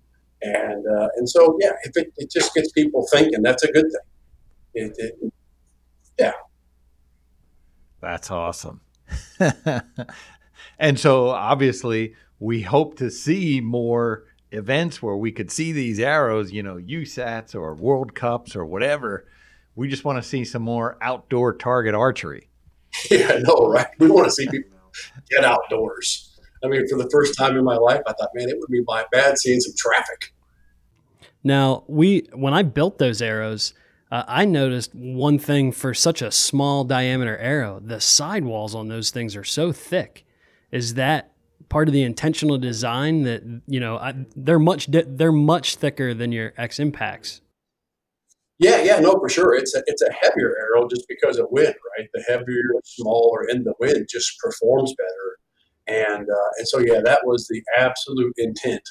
And 0.41 0.85
uh, 0.87 1.09
and 1.15 1.29
so 1.29 1.57
yeah, 1.61 1.73
if 1.83 1.95
it, 1.95 2.13
it 2.17 2.31
just 2.31 2.53
gets 2.53 2.71
people 2.71 3.07
thinking, 3.11 3.41
that's 3.41 3.63
a 3.63 3.71
good 3.71 3.85
thing. 3.85 4.01
It, 4.73 4.93
it, 4.97 5.33
yeah. 6.19 6.33
That's 8.01 8.29
awesome. 8.29 8.81
and 10.79 10.99
so 10.99 11.29
obviously 11.29 12.15
we 12.39 12.61
hope 12.61 12.95
to 12.97 13.09
see 13.09 13.61
more 13.61 14.25
events 14.51 15.01
where 15.01 15.15
we 15.15 15.31
could 15.31 15.51
see 15.51 15.71
these 15.71 15.99
arrows, 15.99 16.51
you 16.51 16.63
know, 16.63 16.75
USATs 16.75 17.55
or 17.55 17.73
World 17.73 18.13
Cups 18.13 18.55
or 18.55 18.65
whatever. 18.65 19.27
We 19.77 19.87
just 19.87 20.03
want 20.03 20.21
to 20.21 20.27
see 20.27 20.43
some 20.43 20.63
more 20.63 20.97
outdoor 21.01 21.53
target 21.55 21.95
archery. 21.95 22.49
Yeah, 23.11 23.37
no, 23.43 23.67
right. 23.67 23.87
We 23.99 24.09
want 24.09 24.25
to 24.25 24.31
see 24.31 24.47
people 24.47 24.71
get 25.29 25.43
outdoors. 25.43 26.35
I 26.63 26.67
mean, 26.67 26.87
for 26.87 26.97
the 26.97 27.07
first 27.11 27.37
time 27.37 27.55
in 27.55 27.63
my 27.63 27.75
life, 27.75 28.01
I 28.07 28.13
thought, 28.13 28.29
man, 28.33 28.49
it 28.49 28.57
would 28.59 28.71
be 28.71 28.81
my 28.87 29.05
bad 29.11 29.37
seeing 29.37 29.59
some 29.59 29.73
traffic. 29.77 30.33
Now, 31.43 31.83
we 31.87 32.27
when 32.33 32.55
I 32.55 32.63
built 32.63 32.97
those 32.97 33.21
arrows, 33.21 33.75
uh, 34.11 34.23
I 34.27 34.45
noticed 34.45 34.95
one 34.95 35.37
thing 35.37 35.71
for 35.71 35.93
such 35.93 36.23
a 36.23 36.31
small 36.31 36.83
diameter 36.85 37.37
arrow, 37.37 37.79
the 37.83 38.01
sidewalls 38.01 38.73
on 38.73 38.87
those 38.87 39.11
things 39.11 39.35
are 39.35 39.43
so 39.43 39.71
thick. 39.71 40.25
Is 40.71 40.95
that 40.95 41.33
part 41.69 41.87
of 41.87 41.93
the 41.93 42.03
intentional 42.03 42.57
design 42.57 43.23
that 43.23 43.43
you 43.67 43.79
know 43.79 43.97
I, 43.97 44.25
they're 44.35 44.57
much 44.57 44.87
they're 44.87 45.31
much 45.31 45.75
thicker 45.75 46.15
than 46.15 46.31
your 46.31 46.53
X 46.57 46.79
impacts? 46.79 47.41
Yeah, 48.59 48.81
yeah, 48.81 48.99
no, 48.99 49.13
for 49.19 49.29
sure. 49.29 49.55
It's 49.55 49.75
a 49.75 49.83
it's 49.85 50.01
a 50.01 50.11
heavier 50.11 50.55
arrow 50.57 50.87
just 50.87 51.05
because 51.07 51.37
of 51.37 51.47
wind, 51.51 51.75
right? 51.97 52.07
The 52.13 52.23
heavier, 52.27 52.63
smaller, 52.83 53.47
in 53.49 53.63
the 53.63 53.73
wind 53.79 54.07
just 54.09 54.37
performs 54.39 54.93
better, 54.97 56.05
and 56.05 56.27
uh, 56.27 56.49
and 56.57 56.67
so 56.67 56.79
yeah, 56.79 57.01
that 57.03 57.19
was 57.23 57.47
the 57.47 57.61
absolute 57.77 58.33
intent 58.37 58.81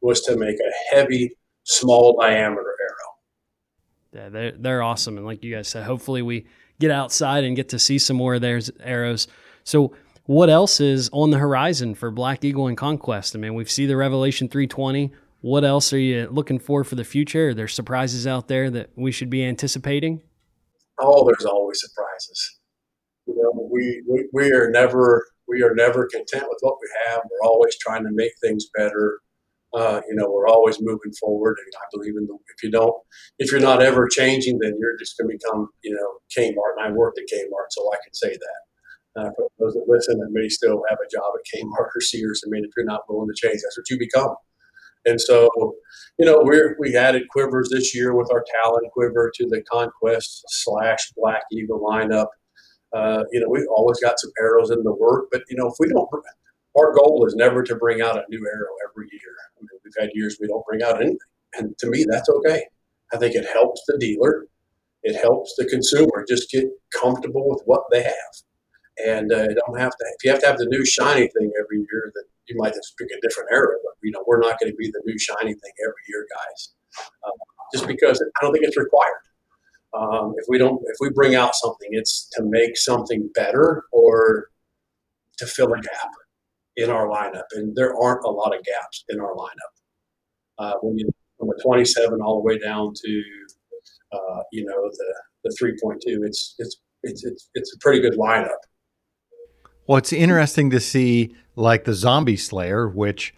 was 0.00 0.20
to 0.22 0.36
make 0.36 0.56
a 0.60 0.94
heavy, 0.94 1.36
small 1.64 2.16
diameter 2.20 2.60
arrow. 2.60 4.22
Yeah, 4.22 4.28
they're 4.28 4.52
they're 4.52 4.82
awesome, 4.82 5.16
and 5.16 5.26
like 5.26 5.42
you 5.42 5.54
guys 5.54 5.66
said, 5.68 5.84
hopefully 5.84 6.22
we 6.22 6.46
get 6.78 6.92
outside 6.92 7.42
and 7.42 7.56
get 7.56 7.70
to 7.70 7.78
see 7.80 7.98
some 7.98 8.16
more 8.16 8.36
of 8.36 8.42
those 8.42 8.70
arrows. 8.80 9.26
So 9.64 9.92
what 10.26 10.50
else 10.50 10.80
is 10.80 11.08
on 11.12 11.30
the 11.30 11.38
horizon 11.38 11.94
for 11.94 12.10
Black 12.10 12.44
Eagle 12.44 12.66
and 12.66 12.76
Conquest? 12.76 13.34
I 13.34 13.38
mean, 13.38 13.54
we've 13.54 13.70
see 13.70 13.86
the 13.86 13.96
Revelation 13.96 14.48
320. 14.48 15.12
What 15.46 15.64
else 15.64 15.92
are 15.92 15.98
you 16.00 16.26
looking 16.28 16.58
for 16.58 16.82
for 16.82 16.96
the 16.96 17.04
future? 17.04 17.50
Are 17.50 17.54
there 17.54 17.68
surprises 17.68 18.26
out 18.26 18.48
there 18.48 18.68
that 18.68 18.90
we 18.96 19.12
should 19.12 19.30
be 19.30 19.44
anticipating? 19.44 20.20
Oh, 20.98 21.24
there's 21.24 21.44
always 21.44 21.80
surprises. 21.80 22.58
You 23.28 23.36
know, 23.36 23.68
we, 23.70 24.02
we, 24.08 24.28
we 24.32 24.50
are 24.50 24.68
never 24.68 25.24
we 25.46 25.62
are 25.62 25.72
never 25.72 26.08
content 26.08 26.46
with 26.48 26.58
what 26.62 26.78
we 26.82 26.88
have. 27.06 27.20
We're 27.30 27.48
always 27.48 27.78
trying 27.78 28.02
to 28.02 28.10
make 28.10 28.32
things 28.42 28.66
better. 28.76 29.20
Uh, 29.72 30.00
you 30.08 30.16
know, 30.16 30.28
we're 30.28 30.48
always 30.48 30.78
moving 30.80 31.12
forward, 31.20 31.58
and 31.64 31.72
I 31.76 31.86
believe 31.92 32.16
in 32.16 32.26
the. 32.26 32.36
If 32.56 32.64
you 32.64 32.72
don't, 32.72 32.96
if 33.38 33.52
you're 33.52 33.60
not 33.60 33.80
ever 33.80 34.08
changing, 34.08 34.58
then 34.58 34.74
you're 34.80 34.98
just 34.98 35.16
going 35.16 35.30
to 35.30 35.38
become, 35.38 35.68
you 35.84 35.94
know, 35.94 36.18
Kmart. 36.36 36.74
And 36.76 36.88
I 36.88 36.90
worked 36.90 37.20
at 37.20 37.32
Kmart, 37.32 37.70
so 37.70 37.88
I 37.92 37.98
can 38.02 38.14
say 38.14 38.32
that. 38.32 39.22
Uh, 39.22 39.30
for 39.36 39.48
those 39.60 39.74
that 39.74 39.84
listen 39.86 40.20
and 40.20 40.32
may 40.32 40.48
still 40.48 40.82
have 40.90 40.98
a 40.98 41.08
job 41.08 41.32
at 41.38 41.60
Kmart 41.60 41.90
or 41.94 42.00
Sears, 42.00 42.42
I 42.44 42.50
mean, 42.50 42.64
if 42.64 42.72
you're 42.76 42.84
not 42.84 43.02
willing 43.08 43.28
to 43.28 43.46
change, 43.48 43.60
that's 43.62 43.78
what 43.78 43.88
you 43.88 43.96
become. 43.96 44.34
And 45.06 45.20
so, 45.20 45.48
you 46.18 46.26
know, 46.26 46.40
we're 46.42 46.76
we 46.78 46.96
added 46.96 47.28
quivers 47.30 47.70
this 47.70 47.94
year 47.94 48.14
with 48.14 48.30
our 48.32 48.44
Talon 48.54 48.90
quiver 48.92 49.32
to 49.34 49.46
the 49.48 49.62
Conquest 49.70 50.44
slash 50.48 51.12
Black 51.16 51.42
Eagle 51.52 51.80
lineup. 51.80 52.26
Uh, 52.92 53.22
you 53.32 53.40
know, 53.40 53.48
we've 53.48 53.68
always 53.74 54.00
got 54.00 54.18
some 54.18 54.30
arrows 54.40 54.70
in 54.70 54.82
the 54.82 54.94
work, 54.94 55.26
but 55.30 55.42
you 55.48 55.56
know, 55.56 55.68
if 55.68 55.74
we 55.78 55.88
don't, 55.88 56.08
our 56.76 56.92
goal 56.94 57.24
is 57.26 57.34
never 57.34 57.62
to 57.62 57.76
bring 57.76 58.00
out 58.00 58.16
a 58.16 58.24
new 58.28 58.44
arrow 58.46 58.74
every 58.88 59.08
year. 59.12 59.34
I 59.56 59.60
mean, 59.60 59.80
we've 59.84 59.94
had 59.98 60.10
years 60.14 60.38
we 60.40 60.48
don't 60.48 60.64
bring 60.66 60.82
out 60.82 60.96
anything, 60.96 61.18
and 61.54 61.76
to 61.78 61.86
me, 61.88 62.04
that's 62.08 62.28
okay. 62.28 62.64
I 63.12 63.18
think 63.18 63.34
it 63.34 63.46
helps 63.52 63.82
the 63.86 63.96
dealer, 63.98 64.46
it 65.02 65.14
helps 65.20 65.54
the 65.56 65.66
consumer 65.66 66.24
just 66.28 66.50
get 66.50 66.64
comfortable 66.92 67.48
with 67.48 67.62
what 67.64 67.82
they 67.92 68.02
have 68.02 68.45
and 69.04 69.32
uh, 69.32 69.46
don't 69.48 69.78
have 69.78 69.90
to. 69.92 70.04
If 70.18 70.24
you 70.24 70.30
have 70.30 70.40
to 70.40 70.46
have 70.46 70.58
the 70.58 70.66
new 70.66 70.84
shiny 70.84 71.28
thing 71.28 71.52
every 71.60 71.78
year, 71.78 72.12
then 72.14 72.24
you 72.48 72.56
might 72.58 72.74
just 72.74 72.96
pick 72.96 73.08
a 73.10 73.20
different 73.20 73.50
era. 73.52 73.74
But 73.82 73.94
you 74.02 74.12
know, 74.12 74.24
we're 74.26 74.40
not 74.40 74.58
going 74.58 74.72
to 74.72 74.76
be 74.76 74.88
the 74.88 75.02
new 75.04 75.18
shiny 75.18 75.54
thing 75.54 75.72
every 75.82 76.02
year, 76.08 76.26
guys. 76.34 76.70
Uh, 77.24 77.30
just 77.74 77.86
because 77.86 78.22
I 78.22 78.44
don't 78.44 78.52
think 78.52 78.64
it's 78.64 78.76
required. 78.76 79.12
Um, 79.94 80.34
if 80.36 80.44
we 80.48 80.58
don't, 80.58 80.80
if 80.86 80.96
we 81.00 81.10
bring 81.10 81.34
out 81.34 81.54
something, 81.54 81.88
it's 81.92 82.28
to 82.34 82.42
make 82.42 82.76
something 82.76 83.30
better 83.34 83.84
or 83.92 84.48
to 85.38 85.46
fill 85.46 85.72
a 85.72 85.80
gap 85.80 86.10
in 86.76 86.90
our 86.90 87.06
lineup, 87.08 87.44
and 87.52 87.74
there 87.74 87.96
aren't 87.96 88.24
a 88.24 88.30
lot 88.30 88.56
of 88.56 88.62
gaps 88.64 89.04
in 89.08 89.20
our 89.20 89.34
lineup. 89.34 89.72
Uh, 90.58 90.74
when 90.82 90.98
you 90.98 91.08
from 91.38 91.48
the 91.48 91.60
27 91.62 92.20
all 92.20 92.36
the 92.36 92.42
way 92.42 92.58
down 92.58 92.92
to 92.94 93.22
uh, 94.12 94.42
you 94.52 94.64
know 94.64 94.90
the 94.90 95.14
the 95.44 95.56
3.2, 95.60 96.26
it's 96.26 96.54
it's 96.58 96.76
it's 97.02 97.24
it's 97.24 97.50
it's 97.54 97.74
a 97.74 97.78
pretty 97.78 98.00
good 98.00 98.18
lineup. 98.18 98.58
Well, 99.86 99.98
it's 99.98 100.12
interesting 100.12 100.70
to 100.70 100.80
see 100.80 101.34
like 101.54 101.84
the 101.84 101.94
Zombie 101.94 102.36
Slayer, 102.36 102.88
which 102.88 103.34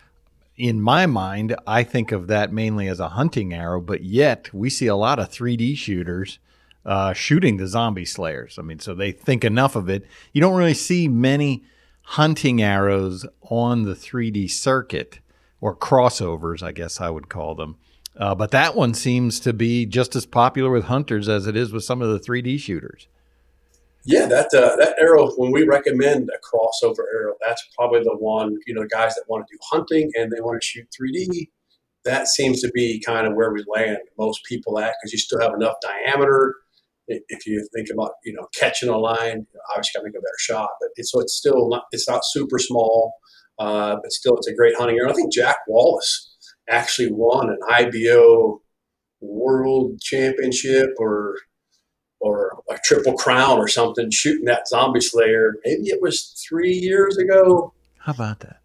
in 0.57 0.81
my 0.81 1.07
mind, 1.07 1.55
I 1.67 1.85
think 1.85 2.11
of 2.11 2.27
that 2.29 2.53
mainly 2.53 2.89
as 2.89 3.01
a 3.01 3.11
hunting 3.11 3.53
arrow, 3.53 3.81
but 3.81 4.03
yet 4.03 4.53
we 4.53 4.71
see 4.71 4.87
a 4.87 4.97
lot 4.97 5.19
of 5.19 5.31
3D 5.31 5.77
shooters 5.77 6.39
uh, 6.87 7.13
shooting 7.13 7.59
the 7.59 7.67
Zombie 7.67 8.07
Slayers. 8.07 8.59
I 8.59 8.63
mean, 8.63 8.79
so 8.79 8.95
they 8.95 9.13
think 9.13 9.45
enough 9.45 9.77
of 9.77 9.91
it. 9.91 10.07
You 10.33 10.41
don't 10.41 10.57
really 10.57 10.75
see 10.75 11.07
many 11.07 11.65
hunting 12.03 12.63
arrows 12.63 13.27
on 13.43 13.85
the 13.85 13.95
3D 13.95 14.51
circuit 14.51 15.21
or 15.61 15.77
crossovers, 15.77 16.63
I 16.63 16.73
guess 16.73 17.01
I 17.01 17.11
would 17.11 17.29
call 17.29 17.55
them. 17.55 17.77
Uh, 18.17 18.35
but 18.35 18.51
that 18.53 18.75
one 18.75 18.95
seems 18.95 19.39
to 19.41 19.53
be 19.53 19.85
just 19.85 20.17
as 20.17 20.25
popular 20.25 20.71
with 20.71 20.85
hunters 20.85 21.29
as 21.29 21.47
it 21.47 21.57
is 21.57 21.73
with 21.73 21.85
some 21.85 22.01
of 22.01 22.09
the 22.09 22.19
3D 22.19 22.59
shooters. 22.59 23.07
Yeah, 24.09 24.25
that 24.25 24.55
uh, 24.55 24.75
that 24.77 24.97
arrow. 24.99 25.31
When 25.33 25.53
we 25.53 25.65
recommend 25.65 26.31
a 26.31 26.39
crossover 26.39 27.05
arrow, 27.15 27.35
that's 27.43 27.63
probably 27.77 28.01
the 28.01 28.17
one. 28.17 28.57
You 28.67 28.73
know, 28.75 28.87
guys 28.91 29.15
that 29.15 29.25
want 29.29 29.47
to 29.47 29.55
do 29.55 29.59
hunting 29.71 30.11
and 30.15 30.33
they 30.33 30.41
want 30.41 30.63
to 30.63 30.67
shoot 30.67 30.87
3D. 30.99 31.51
That 32.07 32.27
seems 32.27 32.63
to 32.63 32.71
be 32.73 33.03
kind 33.05 33.27
of 33.27 33.35
where 33.35 33.53
we 33.53 33.63
land 33.69 33.99
most 34.19 34.41
people 34.49 34.79
at 34.79 34.95
because 34.99 35.13
you 35.13 35.19
still 35.19 35.41
have 35.43 35.53
enough 35.53 35.75
diameter. 35.83 36.55
If 37.07 37.47
you 37.47 37.69
think 37.75 37.89
about 37.93 38.13
you 38.25 38.33
know 38.33 38.49
catching 38.59 38.89
a 38.89 38.97
line, 38.97 39.47
obviously 39.73 39.99
got 39.99 40.01
to 40.01 40.05
make 40.07 40.15
a 40.15 40.21
better 40.21 40.39
shot. 40.39 40.71
But 40.81 40.89
it's, 40.97 41.13
so 41.13 41.21
it's 41.21 41.35
still 41.35 41.69
not 41.69 41.85
it's 41.93 42.09
not 42.09 42.23
super 42.25 42.59
small, 42.59 43.13
uh, 43.59 43.97
but 44.03 44.11
still 44.11 44.39
it's 44.39 44.49
a 44.49 44.55
great 44.55 44.75
hunting 44.79 44.97
arrow. 44.97 45.11
I 45.11 45.15
think 45.15 45.35
Jack 45.35 45.57
Wallace 45.69 46.35
actually 46.67 47.13
won 47.13 47.51
an 47.51 47.59
IBO 47.69 48.63
World 49.21 50.01
Championship 50.01 50.93
or 50.99 51.37
or 52.21 52.63
a 52.71 52.79
triple 52.85 53.15
crown 53.15 53.59
or 53.59 53.69
something 53.69 54.11
shooting 54.11 54.45
that 54.47 54.69
zombie 54.69 55.01
slayer. 55.01 55.55
Maybe 55.65 55.89
it 55.89 56.03
was 56.03 56.45
three 56.49 56.73
years 56.73 57.17
ago. 57.17 57.73
How 57.99 58.13
about 58.13 58.41
that? 58.41 58.61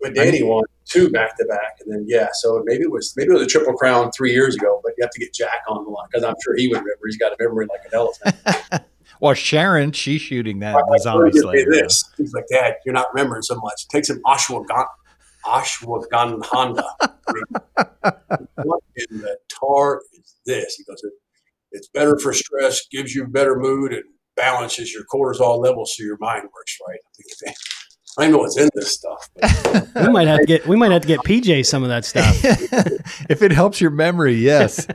But 0.00 0.14
Danny 0.14 0.42
won 0.42 0.64
two 0.84 1.10
back 1.10 1.36
to 1.38 1.44
back, 1.46 1.78
and 1.80 1.92
then 1.92 2.04
yeah, 2.08 2.28
so 2.32 2.62
maybe 2.64 2.82
it 2.84 2.90
was 2.90 3.12
maybe 3.16 3.30
it 3.30 3.34
was 3.34 3.42
a 3.42 3.46
triple 3.46 3.74
crown 3.74 4.10
three 4.12 4.32
years 4.32 4.54
ago. 4.54 4.80
But 4.82 4.92
you 4.96 5.02
have 5.02 5.10
to 5.10 5.20
get 5.20 5.34
Jack 5.34 5.62
on 5.68 5.84
the 5.84 5.90
line 5.90 6.06
because 6.10 6.24
I'm 6.24 6.34
sure 6.44 6.56
he 6.56 6.68
would 6.68 6.78
remember. 6.78 7.06
He's 7.06 7.16
got 7.16 7.32
a 7.32 7.36
memory 7.40 7.66
like 7.66 7.80
an 7.84 7.90
elephant. 7.94 8.84
well, 9.20 9.34
Sharon, 9.34 9.92
she's 9.92 10.20
shooting 10.20 10.60
that 10.60 10.74
the 10.74 10.98
zombie 11.02 11.32
slayer. 11.32 11.66
This. 11.68 12.04
He's 12.16 12.32
like, 12.32 12.46
Dad, 12.50 12.76
you're 12.84 12.94
not 12.94 13.06
remembering 13.12 13.42
so 13.42 13.56
much. 13.56 13.88
Take 13.88 14.04
some 14.04 14.20
ashwagandha. 14.24 14.86
Ashwagandha. 15.46 16.84
what 18.62 18.82
in 18.94 19.18
the 19.18 19.36
tar 19.48 20.00
is 20.12 20.36
this? 20.46 20.76
He 20.76 20.84
goes, 20.84 21.02
it's 21.72 21.88
better 21.88 22.18
for 22.18 22.32
stress, 22.32 22.86
gives 22.90 23.14
you 23.14 23.26
better 23.26 23.56
mood, 23.56 23.92
and 23.92 24.04
balances 24.36 24.92
your 24.92 25.02
cortisol 25.12 25.62
levels 25.62 25.94
so 25.96 26.04
your 26.04 26.18
mind 26.20 26.44
works 26.54 26.78
right. 26.86 26.98
I 27.46 27.52
I 28.18 28.28
know 28.28 28.38
what's 28.38 28.58
in 28.58 28.68
this 28.74 28.92
stuff. 28.92 29.30
we 29.94 30.08
might 30.08 30.26
have 30.26 30.40
to 30.40 30.46
get 30.46 30.66
we 30.66 30.74
might 30.74 30.90
have 30.90 31.02
to 31.02 31.08
get 31.08 31.20
PJ 31.20 31.64
some 31.64 31.84
of 31.84 31.88
that 31.88 32.04
stuff. 32.04 32.36
if 33.30 33.42
it 33.42 33.52
helps 33.52 33.80
your 33.80 33.92
memory, 33.92 34.34
yes. 34.34 34.86
I 34.88 34.92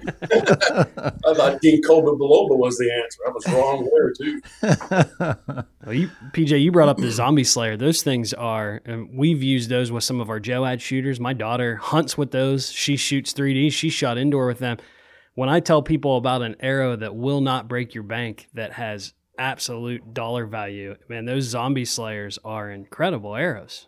thought 1.33 1.61
ginkgo 1.61 2.03
biloba 2.03 2.57
was 2.57 2.77
the 2.77 2.91
answer. 2.91 3.19
I 3.25 3.31
was 3.31 3.47
wrong 3.47 3.89
there 3.93 4.11
too. 4.19 4.41
well, 5.85 5.93
you, 5.93 6.09
PJ, 6.33 6.61
you 6.61 6.71
brought 6.73 6.89
up 6.89 6.97
the 6.97 7.11
zombie 7.11 7.45
slayer. 7.45 7.77
Those 7.77 8.03
things 8.03 8.33
are. 8.33 8.81
we've 9.13 9.41
used 9.41 9.69
those 9.69 9.89
with 9.89 10.03
some 10.03 10.19
of 10.19 10.29
our 10.29 10.41
JOAD 10.41 10.81
shooters. 10.81 11.19
My 11.21 11.31
daughter 11.31 11.77
hunts 11.77 12.17
with 12.17 12.31
those. 12.31 12.71
She 12.71 12.97
shoots 12.97 13.31
3D. 13.31 13.71
She 13.71 13.89
shot 13.89 14.17
indoor 14.17 14.47
with 14.47 14.59
them. 14.59 14.77
When 15.35 15.49
I 15.49 15.59
tell 15.59 15.81
people 15.81 16.17
about 16.17 16.43
an 16.43 16.55
arrow 16.59 16.95
that 16.95 17.15
will 17.15 17.41
not 17.41 17.67
break 17.67 17.95
your 17.95 18.03
bank, 18.03 18.47
that 18.53 18.73
has 18.73 19.13
absolute 19.37 20.13
dollar 20.13 20.45
value. 20.45 20.95
Man, 21.09 21.25
those 21.25 21.45
zombie 21.45 21.85
slayers 21.85 22.37
are 22.45 22.69
incredible 22.69 23.35
arrows. 23.35 23.87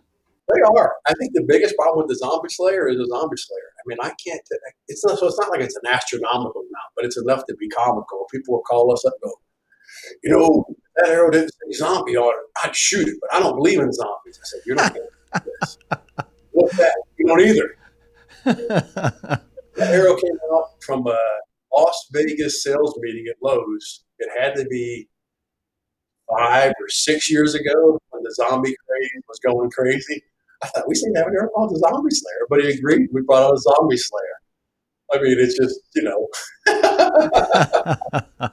They 0.54 0.62
are. 0.62 0.94
I 1.08 1.14
think 1.20 1.34
the 1.34 1.46
biggest 1.48 1.76
problem 1.76 2.06
with 2.06 2.08
the 2.08 2.16
zombie 2.16 2.50
slayer 2.50 2.88
is 2.88 3.00
a 3.00 3.06
zombie 3.06 3.38
slayer. 3.38 3.72
I 3.78 3.84
mean, 3.86 3.98
I 4.02 4.12
can't. 4.26 4.42
It's 4.88 5.06
not. 5.06 5.20
So 5.20 5.28
it's 5.28 5.40
not 5.40 5.52
like 5.52 5.62
it's 5.62 5.76
an 5.76 5.92
astronomical 5.92 6.62
amount, 6.62 6.92
but 6.96 7.06
it's 7.06 7.18
enough 7.18 7.46
to 7.48 7.56
be 7.56 7.68
comical. 7.70 8.26
People 8.32 8.56
will 8.56 8.62
call 8.62 8.92
us 8.92 9.06
up 9.06 9.14
and 9.22 9.32
go, 9.32 9.40
you 10.24 10.32
know, 10.32 10.66
that 10.98 11.10
arrow 11.10 11.30
didn't 11.30 11.50
say 11.50 11.78
zombie 11.78 12.16
on 12.16 12.34
it. 12.34 12.46
I'd 12.64 12.76
shoot 12.76 13.08
it, 13.08 13.18
but 13.22 13.34
I 13.34 13.40
don't 13.40 13.56
believe 13.56 13.80
in 13.80 13.92
zombies. 13.92 14.40
I 14.40 14.46
said, 14.46 14.62
you're 14.66 14.76
not 14.76 14.94
going 14.94 15.08
to 15.34 15.40
do 15.44 15.52
this. 15.62 15.78
What's 16.52 16.78
that? 16.78 16.96
You 17.18 17.28
don't 17.28 17.42
either. 18.46 19.42
that 19.76 19.94
arrow 19.94 20.16
came 20.16 20.38
out 20.54 20.82
from 20.84 21.06
a 21.08 21.20
Las 21.74 22.08
Vegas 22.14 22.64
sales 22.64 22.98
meeting 23.02 23.26
at 23.30 23.36
Lowe's. 23.42 24.06
It 24.20 24.30
had 24.40 24.56
to 24.56 24.66
be 24.66 25.10
five 26.30 26.72
or 26.80 26.88
six 26.90 27.30
years 27.30 27.54
ago 27.54 28.00
when 28.10 28.24
the 28.24 28.34
zombie 28.34 28.76
craze 28.88 29.24
was 29.28 29.40
going 29.46 29.70
crazy. 29.72 30.24
I 30.64 30.68
thought 30.68 30.88
we 30.88 30.96
seem 30.96 31.14
to 31.14 31.20
have 31.20 31.28
an 31.28 31.36
arrow 31.36 31.50
called 31.50 31.72
the 31.72 31.80
Zombie 31.80 32.12
Slayer, 32.12 32.48
but 32.50 32.62
he 32.62 32.70
agreed. 32.70 33.10
We 33.12 33.22
brought 33.22 33.44
out 33.44 33.54
a 33.54 33.58
Zombie 33.58 33.98
Slayer. 33.98 34.40
I 35.14 35.22
mean, 35.22 35.38
it's 35.38 35.58
just 35.58 35.82
you 35.96 36.04
know. 36.04 36.28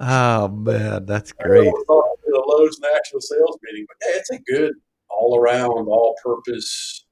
oh 0.00 0.48
man, 0.48 1.06
that's 1.06 1.32
great. 1.32 1.64
The 1.64 2.44
Lowe's 2.46 2.78
national 2.78 3.20
sales 3.20 3.58
meeting, 3.62 3.86
but 3.88 3.96
yeah, 4.06 4.18
it's 4.18 4.30
a 4.30 4.38
good 4.40 4.74
all-around, 5.08 5.88
all-purpose, 5.88 7.06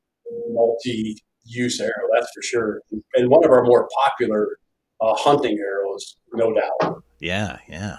multi-use 1.48 1.80
arrow. 1.80 2.08
That's 2.14 2.30
for 2.34 2.42
sure, 2.42 2.82
and 3.14 3.28
one 3.28 3.44
of 3.44 3.50
our 3.50 3.64
more 3.64 3.88
popular 4.04 4.58
uh, 5.00 5.14
hunting 5.14 5.58
arrows, 5.58 6.16
no 6.32 6.52
doubt. 6.54 7.02
Yeah, 7.20 7.58
yeah. 7.68 7.98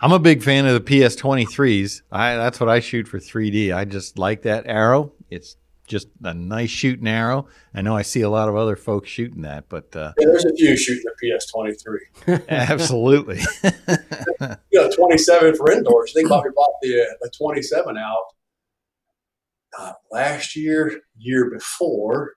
I'm 0.00 0.12
a 0.12 0.18
big 0.18 0.42
fan 0.42 0.66
of 0.66 0.74
the 0.74 0.80
PS23s. 0.80 2.02
I 2.10 2.34
that's 2.34 2.58
what 2.58 2.68
I 2.68 2.80
shoot 2.80 3.06
for 3.06 3.18
3D. 3.18 3.74
I 3.74 3.84
just 3.84 4.18
like 4.18 4.42
that 4.42 4.66
arrow. 4.66 5.12
It's 5.30 5.56
just 5.86 6.08
a 6.22 6.34
nice 6.34 6.70
shooting 6.70 7.06
arrow. 7.06 7.46
I 7.74 7.82
know 7.82 7.96
I 7.96 8.02
see 8.02 8.22
a 8.22 8.30
lot 8.30 8.48
of 8.48 8.56
other 8.56 8.76
folks 8.76 9.08
shooting 9.08 9.42
that, 9.42 9.68
but 9.68 9.94
uh, 9.94 10.12
yeah, 10.18 10.26
there's 10.26 10.44
a 10.44 10.54
few 10.54 10.76
shooting 10.76 11.04
the 11.20 11.38
PS23. 12.28 12.48
absolutely. 12.48 13.40
you 14.70 14.80
know, 14.80 14.90
27 14.90 15.54
for 15.54 15.70
indoors. 15.70 16.12
Think 16.12 16.26
about 16.26 16.44
we 16.44 16.50
bought 16.54 16.74
the 16.82 17.02
uh, 17.02 17.14
the 17.20 17.30
27 17.36 17.96
out 17.96 18.16
uh, 19.78 19.92
last 20.10 20.56
year, 20.56 21.00
year 21.16 21.50
before. 21.50 22.34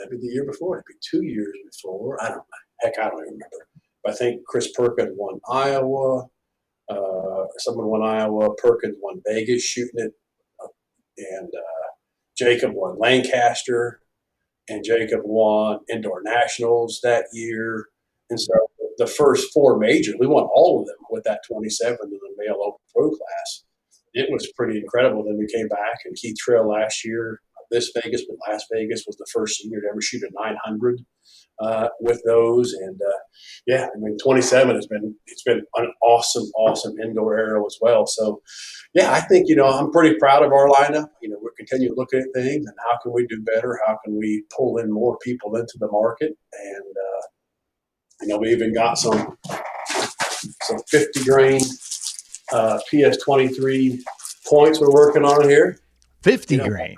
That'd 0.00 0.18
be 0.18 0.26
the 0.26 0.32
year 0.32 0.46
before. 0.46 0.78
It'd 0.78 0.86
be 0.86 0.94
two 1.00 1.24
years 1.24 1.54
before. 1.66 2.22
I 2.22 2.30
don't. 2.30 2.42
Heck, 2.80 2.98
I 2.98 3.10
don't 3.10 3.20
even 3.20 3.34
remember. 3.34 3.68
But 4.02 4.14
I 4.14 4.16
think 4.16 4.46
Chris 4.46 4.72
Perkins 4.72 5.14
won 5.16 5.40
Iowa. 5.50 6.26
Uh, 6.88 7.44
someone 7.58 7.86
won 7.86 8.02
Iowa. 8.02 8.54
Perkins 8.56 8.96
won 9.00 9.20
Vegas 9.26 9.62
shooting 9.62 10.06
it, 10.06 10.12
uh, 10.62 10.68
and 11.18 11.48
uh, 11.48 11.88
Jacob 12.38 12.72
won 12.74 12.98
Lancaster, 12.98 14.00
and 14.68 14.82
Jacob 14.82 15.20
won 15.24 15.80
indoor 15.92 16.22
nationals 16.24 17.00
that 17.02 17.26
year. 17.32 17.88
And 18.30 18.40
so 18.40 18.54
the 18.96 19.06
first 19.06 19.52
four 19.52 19.78
majors, 19.78 20.14
we 20.18 20.26
won 20.26 20.44
all 20.44 20.80
of 20.80 20.86
them 20.86 20.96
with 21.10 21.24
that 21.24 21.40
27 21.50 21.98
in 22.02 22.10
the 22.10 22.18
male 22.38 22.58
open 22.64 22.80
pro 22.94 23.10
class. 23.10 23.64
It 24.12 24.28
was 24.30 24.50
pretty 24.56 24.78
incredible. 24.78 25.24
Then 25.24 25.38
we 25.38 25.46
came 25.46 25.68
back 25.68 26.00
and 26.04 26.16
Keith 26.16 26.36
Trail 26.38 26.68
last 26.68 27.04
year, 27.04 27.40
this 27.70 27.92
Vegas, 28.02 28.24
but 28.28 28.36
Las 28.48 28.64
Vegas 28.72 29.04
was 29.06 29.16
the 29.16 29.26
first 29.32 29.58
senior 29.58 29.80
to 29.80 29.88
ever 29.90 30.00
shoot 30.00 30.22
a 30.22 30.30
900 30.32 31.00
uh, 31.60 31.88
with 32.00 32.20
those. 32.24 32.72
And 32.72 33.00
uh, 33.00 33.18
yeah, 33.66 33.86
I 33.86 33.98
mean, 33.98 34.16
27 34.22 34.74
has 34.74 34.86
been 34.86 35.14
it's 35.26 35.42
been 35.42 35.62
an 35.76 35.92
awesome, 36.02 36.50
awesome 36.56 36.98
indoor 36.98 37.38
arrow 37.38 37.64
as 37.66 37.76
well. 37.80 38.06
So 38.06 38.42
yeah, 38.94 39.12
I 39.12 39.20
think 39.20 39.48
you 39.48 39.56
know 39.56 39.66
I'm 39.66 39.90
pretty 39.90 40.16
proud 40.18 40.42
of 40.42 40.52
our 40.52 40.68
lineup. 40.68 41.08
You 41.22 41.30
know, 41.30 41.36
we're 41.40 41.52
continuing 41.56 41.94
to 41.94 41.98
look 41.98 42.14
at 42.14 42.24
things 42.34 42.66
and 42.66 42.76
how 42.90 42.98
can 43.02 43.12
we 43.12 43.26
do 43.26 43.42
better? 43.54 43.78
How 43.86 43.98
can 44.04 44.16
we 44.16 44.44
pull 44.56 44.78
in 44.78 44.92
more 44.92 45.18
people 45.22 45.56
into 45.56 45.74
the 45.78 45.88
market? 45.90 46.36
And 46.52 46.84
uh, 46.96 47.26
you 48.22 48.28
know, 48.28 48.38
we 48.38 48.50
even 48.50 48.74
got 48.74 48.98
some 48.98 49.36
some 50.62 50.78
50 50.88 51.24
grain 51.24 51.60
uh, 52.52 52.78
PS23 52.92 54.00
points 54.46 54.80
we're 54.80 54.92
working 54.92 55.24
on 55.24 55.48
here. 55.48 55.78
50 56.22 56.54
you 56.54 56.60
know, 56.60 56.68
grain. 56.68 56.96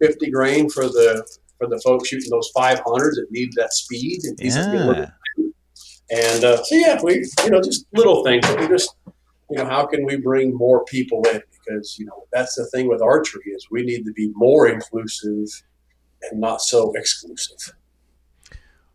50 0.00 0.30
grain 0.30 0.68
for 0.68 0.84
the 0.84 1.26
for 1.58 1.68
the 1.68 1.80
folks 1.84 2.08
shooting 2.08 2.30
those 2.30 2.50
500s 2.56 2.82
that 2.82 3.26
need 3.30 3.50
that 3.56 3.72
speed 3.72 4.20
and 4.24 4.38
yeah. 4.40 5.10
And 6.10 6.44
uh, 6.44 6.62
so 6.62 6.74
yeah, 6.74 7.00
we 7.02 7.26
you 7.44 7.50
know 7.50 7.62
just 7.62 7.86
little 7.94 8.22
things. 8.24 8.44
We 8.58 8.68
just 8.68 8.94
you 9.50 9.56
know 9.56 9.64
how 9.64 9.86
can 9.86 10.04
we 10.04 10.16
bring 10.16 10.54
more 10.54 10.84
people 10.84 11.22
in 11.32 11.40
because 11.50 11.98
you 11.98 12.04
know 12.04 12.26
that's 12.32 12.54
the 12.56 12.66
thing 12.66 12.88
with 12.88 13.00
archery 13.00 13.44
is 13.46 13.66
we 13.70 13.82
need 13.82 14.04
to 14.04 14.12
be 14.12 14.30
more 14.34 14.68
inclusive 14.68 15.48
and 16.30 16.40
not 16.40 16.60
so 16.60 16.92
exclusive. 16.94 17.74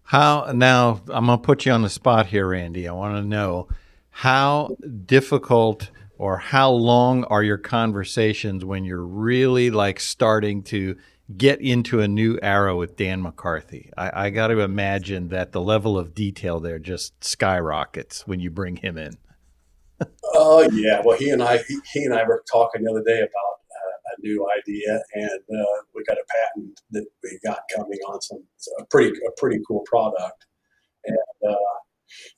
How 0.03 0.51
now? 0.53 1.01
I'm 1.09 1.25
gonna 1.25 1.39
put 1.39 1.65
you 1.65 1.71
on 1.71 1.81
the 1.81 1.89
spot 1.89 2.27
here, 2.27 2.47
Randy. 2.47 2.87
I 2.87 2.93
want 2.93 3.15
to 3.15 3.27
know 3.27 3.69
how 4.11 4.75
difficult 5.05 5.89
or 6.19 6.37
how 6.37 6.69
long 6.69 7.23
are 7.23 7.41
your 7.41 7.57
conversations 7.57 8.65
when 8.65 8.83
you're 8.83 9.05
really 9.05 9.71
like 9.71 10.01
starting 10.01 10.61
to 10.61 10.95
get 11.37 11.61
into 11.61 12.01
a 12.01 12.07
new 12.07 12.37
era 12.41 12.75
with 12.75 12.97
Dan 12.97 13.21
McCarthy. 13.21 13.89
I, 13.95 14.25
I 14.25 14.29
got 14.29 14.47
to 14.47 14.59
imagine 14.59 15.29
that 15.29 15.53
the 15.53 15.61
level 15.61 15.97
of 15.97 16.13
detail 16.13 16.59
there 16.59 16.77
just 16.77 17.23
skyrockets 17.23 18.27
when 18.27 18.41
you 18.41 18.51
bring 18.51 18.75
him 18.75 18.97
in. 18.97 19.17
Oh 20.33 20.63
uh, 20.63 20.69
yeah, 20.73 21.01
well 21.03 21.17
he 21.17 21.29
and 21.29 21.43
I 21.43 21.57
he, 21.57 21.79
he, 21.93 22.03
and 22.03 22.13
I 22.13 22.23
were 22.23 22.43
talking 22.51 22.83
the 22.83 22.91
other 22.91 23.03
day 23.03 23.19
about 23.19 23.25
uh, 23.25 24.15
a 24.17 24.21
new 24.21 24.47
idea, 24.57 25.01
and 25.13 25.59
uh, 25.59 25.81
we 25.93 26.03
got 26.05 26.17
a 26.17 26.23
patent 26.29 26.81
that 26.91 27.05
we 27.21 27.37
got 27.45 27.59
coming 27.75 27.99
on 28.07 28.21
some 28.21 28.43
a 28.79 28.85
pretty 28.85 29.09
a 29.09 29.31
pretty 29.37 29.59
cool 29.67 29.81
product, 29.85 30.45
and 31.05 31.17
uh, 31.49 31.55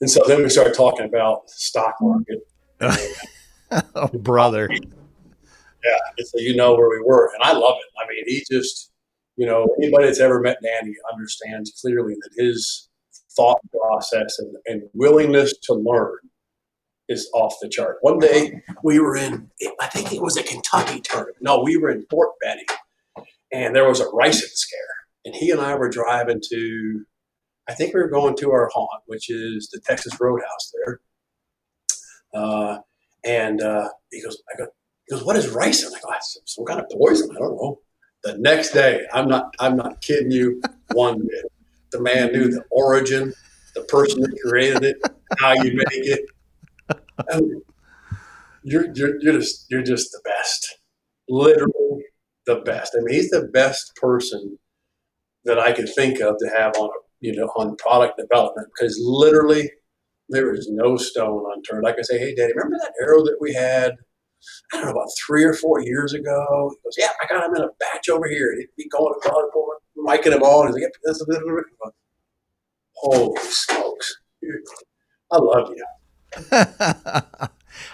and 0.00 0.10
so 0.10 0.22
then 0.26 0.42
we 0.42 0.48
started 0.48 0.74
talking 0.74 1.06
about 1.06 1.48
stock 1.50 1.94
market. 2.00 2.40
oh, 3.94 4.08
brother. 4.08 4.68
Yeah, 4.70 6.24
so 6.24 6.38
you 6.38 6.54
know 6.54 6.74
where 6.74 6.88
we 6.88 7.02
were, 7.04 7.30
and 7.34 7.42
I 7.42 7.52
love 7.52 7.76
it. 7.78 7.90
I 7.98 8.08
mean, 8.08 8.24
he 8.26 8.44
just, 8.50 8.92
you 9.36 9.46
know, 9.46 9.66
anybody 9.78 10.06
that's 10.06 10.20
ever 10.20 10.40
met 10.40 10.58
Danny 10.62 10.94
understands 11.12 11.72
clearly 11.80 12.14
that 12.14 12.30
his 12.36 12.88
thought 13.34 13.60
process 13.70 14.38
and, 14.38 14.54
and 14.66 14.82
willingness 14.94 15.54
to 15.64 15.74
learn 15.74 16.18
is 17.08 17.28
off 17.34 17.54
the 17.60 17.68
chart. 17.68 17.96
One 18.02 18.18
day 18.18 18.62
we 18.84 19.00
were 19.00 19.16
in, 19.16 19.50
I 19.80 19.88
think 19.88 20.12
it 20.12 20.22
was 20.22 20.36
a 20.36 20.42
Kentucky 20.42 21.00
tournament. 21.00 21.38
No, 21.40 21.60
we 21.62 21.76
were 21.76 21.90
in 21.90 22.06
Fort 22.10 22.30
Benning, 22.42 22.66
and 23.52 23.74
there 23.74 23.88
was 23.88 24.00
a 24.00 24.06
ricin 24.06 24.50
scare, 24.54 24.78
and 25.24 25.34
he 25.34 25.50
and 25.50 25.60
I 25.60 25.74
were 25.74 25.88
driving 25.88 26.40
to, 26.50 27.04
I 27.68 27.74
think 27.74 27.94
we 27.94 28.00
were 28.00 28.08
going 28.08 28.36
to 28.36 28.52
our 28.52 28.70
haunt, 28.72 29.02
which 29.06 29.30
is 29.30 29.68
the 29.72 29.80
Texas 29.80 30.18
Roadhouse 30.20 30.72
there. 30.84 31.00
Uh, 32.34 32.78
and 33.24 33.60
uh, 33.60 33.88
he 34.10 34.22
goes, 34.22 34.42
I 34.52 34.58
go, 34.58 34.66
he 35.06 35.14
goes, 35.14 35.24
"What 35.24 35.36
is 35.36 35.46
ricin?" 35.52 35.92
I 35.94 36.00
go, 36.00 36.12
"Some 36.46 36.64
kind 36.64 36.80
of 36.80 36.86
poison. 36.90 37.30
I 37.34 37.38
don't 37.38 37.56
know." 37.56 37.80
The 38.24 38.38
next 38.38 38.72
day, 38.72 39.04
I'm 39.12 39.28
not, 39.28 39.52
I'm 39.58 39.76
not 39.76 40.00
kidding 40.00 40.30
you 40.30 40.60
one 40.92 41.20
bit. 41.20 41.52
The 41.90 42.00
man 42.00 42.32
knew 42.32 42.48
the 42.48 42.62
origin, 42.70 43.32
the 43.74 43.82
person 43.82 44.20
that 44.20 44.38
created 44.44 44.84
it, 44.84 44.96
how 45.38 45.52
you 45.54 45.74
make 45.74 45.86
it. 45.90 46.20
you're, 48.62 48.94
you're, 48.94 49.20
you're 49.20 49.38
just, 49.38 49.66
you're 49.70 49.82
just 49.82 50.12
the 50.12 50.20
best. 50.24 50.78
Literally 51.28 52.04
the 52.46 52.56
best. 52.56 52.96
I 52.96 53.02
mean, 53.02 53.14
he's 53.14 53.30
the 53.30 53.48
best 53.52 53.94
person 53.96 54.58
that 55.44 55.58
I 55.58 55.72
could 55.72 55.88
think 55.94 56.20
of 56.20 56.36
to 56.38 56.48
have 56.56 56.76
on 56.76 56.88
a, 56.88 57.00
you 57.20 57.34
know, 57.34 57.46
on 57.56 57.76
product 57.76 58.18
development 58.18 58.68
because 58.74 58.98
literally 59.02 59.70
there 60.28 60.54
is 60.54 60.68
no 60.70 60.96
stone 60.96 61.44
unturned. 61.54 61.84
Like 61.84 61.98
I 61.98 62.02
say, 62.02 62.18
hey, 62.18 62.34
Daddy, 62.34 62.52
remember 62.54 62.78
that 62.80 62.94
arrow 63.00 63.22
that 63.24 63.36
we 63.40 63.54
had 63.54 63.96
I 64.72 64.76
don't 64.76 64.86
know, 64.86 64.92
about 64.92 65.08
three 65.24 65.44
or 65.44 65.54
four 65.54 65.80
years 65.80 66.14
ago. 66.14 66.70
He 66.72 66.76
goes, 66.84 66.96
Yeah, 66.98 67.10
I 67.22 67.26
got 67.32 67.48
him 67.48 67.54
in 67.56 67.62
a 67.62 67.68
batch 67.78 68.08
over 68.08 68.28
here. 68.28 68.54
He'd 68.56 68.68
be 68.76 68.88
going 68.88 69.14
about 69.24 69.44
miking 69.96 70.32
him 70.32 70.42
on. 70.42 70.66
He's 70.66 70.74
like, 70.74 70.92
That's 71.04 71.20
a 71.20 71.24
little 71.28 71.48
bit. 71.48 71.92
Holy 72.94 73.40
smokes. 73.42 74.16
I 75.30 75.38
love 75.38 75.70
you. 75.74 75.84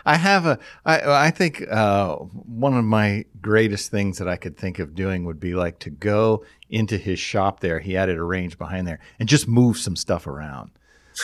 I 0.05 0.17
have 0.17 0.47
a. 0.47 0.59
I 0.85 1.27
I 1.27 1.31
think 1.31 1.65
uh, 1.71 2.17
one 2.17 2.75
of 2.75 2.85
my 2.85 3.25
greatest 3.41 3.91
things 3.91 4.19
that 4.19 4.29
I 4.29 4.37
could 4.37 4.57
think 4.57 4.79
of 4.79 4.95
doing 4.95 5.25
would 5.25 5.41
be 5.41 5.55
like 5.55 5.79
to 5.81 5.91
go 5.91 6.45
into 6.69 6.99
his 6.99 7.19
shop 7.19 7.61
there. 7.61 7.79
He 7.81 7.93
had 7.93 8.09
it 8.09 8.19
arranged 8.19 8.59
behind 8.59 8.87
there, 8.87 9.01
and 9.19 9.29
just 9.29 9.47
move 9.49 9.79
some 9.79 9.97
stuff 9.97 10.27
around. 10.27 10.73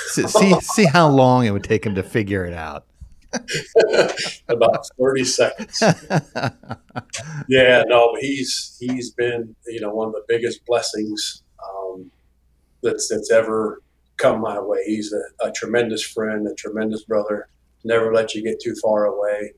See 0.08 0.26
see, 0.26 0.60
see 0.60 0.84
how 0.86 1.08
long 1.08 1.46
it 1.46 1.50
would 1.50 1.64
take 1.64 1.84
him 1.84 1.94
to 1.94 2.02
figure 2.02 2.44
it 2.44 2.54
out. 2.54 2.86
About 4.48 4.86
thirty 4.98 5.24
seconds. 5.24 5.82
yeah, 7.48 7.82
no, 7.86 8.16
he's 8.20 8.76
he's 8.80 9.10
been 9.10 9.56
you 9.66 9.80
know 9.80 9.92
one 9.92 10.08
of 10.08 10.14
the 10.14 10.24
biggest 10.28 10.64
blessings 10.66 11.42
um, 11.68 12.10
that's 12.82 13.08
that's 13.08 13.32
ever 13.32 13.82
come 14.16 14.40
my 14.40 14.60
way. 14.60 14.84
He's 14.86 15.12
a, 15.12 15.46
a 15.46 15.52
tremendous 15.52 16.02
friend, 16.02 16.46
a 16.46 16.54
tremendous 16.54 17.04
brother 17.04 17.48
never 17.84 18.12
let 18.12 18.34
you 18.34 18.42
get 18.42 18.60
too 18.60 18.74
far 18.82 19.04
away. 19.04 19.52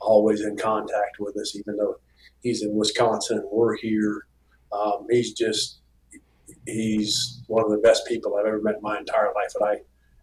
Always 0.00 0.40
in 0.42 0.56
contact 0.56 1.18
with 1.20 1.36
us, 1.36 1.56
even 1.56 1.76
though 1.76 1.96
he's 2.42 2.62
in 2.62 2.74
Wisconsin 2.74 3.38
and 3.38 3.48
we're 3.50 3.76
here. 3.76 4.26
Um, 4.72 5.06
he's 5.10 5.32
just 5.32 5.80
he's 6.66 7.42
one 7.46 7.64
of 7.64 7.70
the 7.70 7.78
best 7.78 8.06
people 8.06 8.36
I've 8.36 8.46
ever 8.46 8.60
met 8.60 8.76
in 8.76 8.82
my 8.82 8.98
entire 8.98 9.32
life, 9.34 9.52
and 9.58 9.68
I 9.68 9.76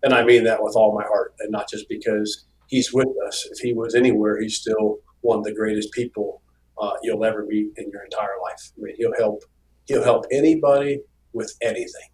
and 0.04 0.14
I 0.14 0.24
mean 0.24 0.44
that 0.44 0.62
with 0.62 0.76
all 0.76 0.96
my 0.96 1.06
heart, 1.06 1.34
and 1.40 1.52
not 1.52 1.70
just 1.70 1.88
because 1.90 2.46
he's 2.68 2.94
with 2.94 3.08
us. 3.28 3.48
If 3.52 3.60
he 3.60 3.74
was 3.74 3.96
anywhere, 3.96 4.40
he's 4.42 4.58
still 4.58 5.00
one 5.22 5.40
of 5.40 5.44
the 5.44 5.54
greatest 5.54 5.92
people 5.92 6.42
uh, 6.78 6.92
you'll 7.02 7.24
ever 7.24 7.46
meet 7.46 7.72
in 7.78 7.90
your 7.90 8.04
entire 8.04 8.38
life. 8.42 8.72
I 8.78 8.82
mean, 8.82 8.96
he'll 8.98 9.16
help 9.18 9.44
he'll 9.86 10.04
help 10.04 10.26
anybody 10.32 11.02
with 11.34 11.56
anything. 11.62 12.10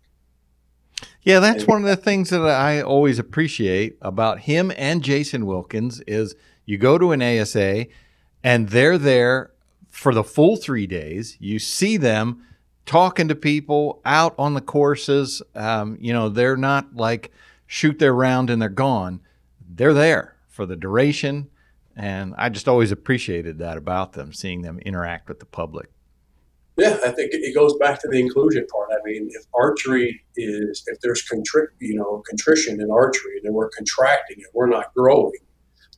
Yeah, 1.22 1.40
that's 1.40 1.68
one 1.68 1.84
of 1.84 1.88
the 1.88 1.98
things 1.98 2.30
that 2.30 2.42
I 2.42 2.82
always 2.82 3.20
appreciate 3.20 3.98
about 4.02 4.40
him 4.40 4.72
and 4.78 5.04
Jason 5.04 5.46
Wilkins 5.46 6.02
is 6.08 6.36
you 6.66 6.78
go 6.78 6.98
to 6.98 7.12
an 7.12 7.22
ASA 7.22 7.88
and 8.44 8.70
they're 8.70 8.98
there 8.98 9.52
for 9.90 10.14
the 10.14 10.24
full 10.24 10.56
three 10.56 10.88
days. 10.88 11.36
You 11.40 11.60
see 11.60 11.98
them 11.98 12.46
talking 12.90 13.28
to 13.28 13.36
people 13.36 14.02
out 14.04 14.34
on 14.40 14.56
the 14.56 14.62
courses. 14.62 15.44
Um, 15.54 15.96
you 16.02 16.12
know, 16.12 16.28
they're 16.28 16.58
not 16.58 16.96
like 16.96 17.32
shoot 17.68 18.00
their 18.00 18.16
round 18.16 18.50
and 18.50 18.60
they're 18.60 18.68
gone. 18.68 19.22
They're 19.70 19.94
there 19.94 20.36
for 20.48 20.66
the 20.66 20.76
duration. 20.76 21.52
And 21.96 22.34
I 22.36 22.50
just 22.50 22.68
always 22.68 22.92
appreciated 22.92 23.60
that 23.60 23.78
about 23.78 24.14
them, 24.14 24.34
seeing 24.34 24.64
them 24.64 24.80
interact 24.80 25.30
with 25.30 25.40
the 25.40 25.46
public. 25.46 25.92
Yeah, 26.78 26.98
I 27.06 27.12
think 27.12 27.30
it 27.32 27.54
goes 27.54 27.78
back 27.78 28.02
to 28.02 28.08
the 28.08 28.20
inclusion 28.20 28.66
part. 28.66 28.90
I 28.92 28.98
mean, 29.06 29.30
if 29.34 29.46
archery 29.54 30.24
is, 30.36 30.84
if 30.88 31.00
there's 31.02 31.24
contri- 31.32 31.68
you 31.80 31.94
know, 31.94 32.24
contrition 32.28 32.82
in 32.82 32.90
archery, 32.90 33.40
then 33.44 33.54
we're 33.54 33.70
contracting 33.70 34.38
and 34.38 34.48
we're 34.56 34.70
not 34.70 34.92
growing. 34.96 35.38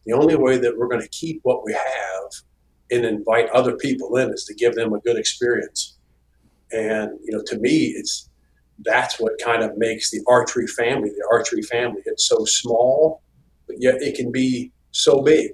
The 0.05 0.11
only 0.11 0.35
way 0.35 0.57
that 0.57 0.77
we're 0.77 0.89
going 0.89 1.01
to 1.01 1.09
keep 1.09 1.39
what 1.43 1.63
we 1.63 1.71
have 1.71 2.31
and 2.89 3.05
invite 3.05 3.49
other 3.51 3.77
people 3.77 4.17
in 4.17 4.33
is 4.33 4.43
to 4.45 4.55
give 4.55 4.75
them 4.75 4.91
a 4.93 4.99
good 4.99 5.17
experience. 5.17 5.97
And 6.71 7.11
you 7.23 7.35
know, 7.35 7.43
to 7.47 7.59
me, 7.59 7.93
it's 7.97 8.29
that's 8.83 9.19
what 9.19 9.33
kind 9.43 9.63
of 9.63 9.77
makes 9.77 10.09
the 10.09 10.21
archery 10.27 10.67
family 10.67 11.09
the 11.09 11.27
archery 11.31 11.61
family. 11.61 12.01
It's 12.05 12.27
so 12.27 12.45
small, 12.45 13.21
but 13.67 13.77
yet 13.79 14.01
it 14.01 14.15
can 14.15 14.31
be 14.31 14.71
so 14.91 15.21
big. 15.21 15.51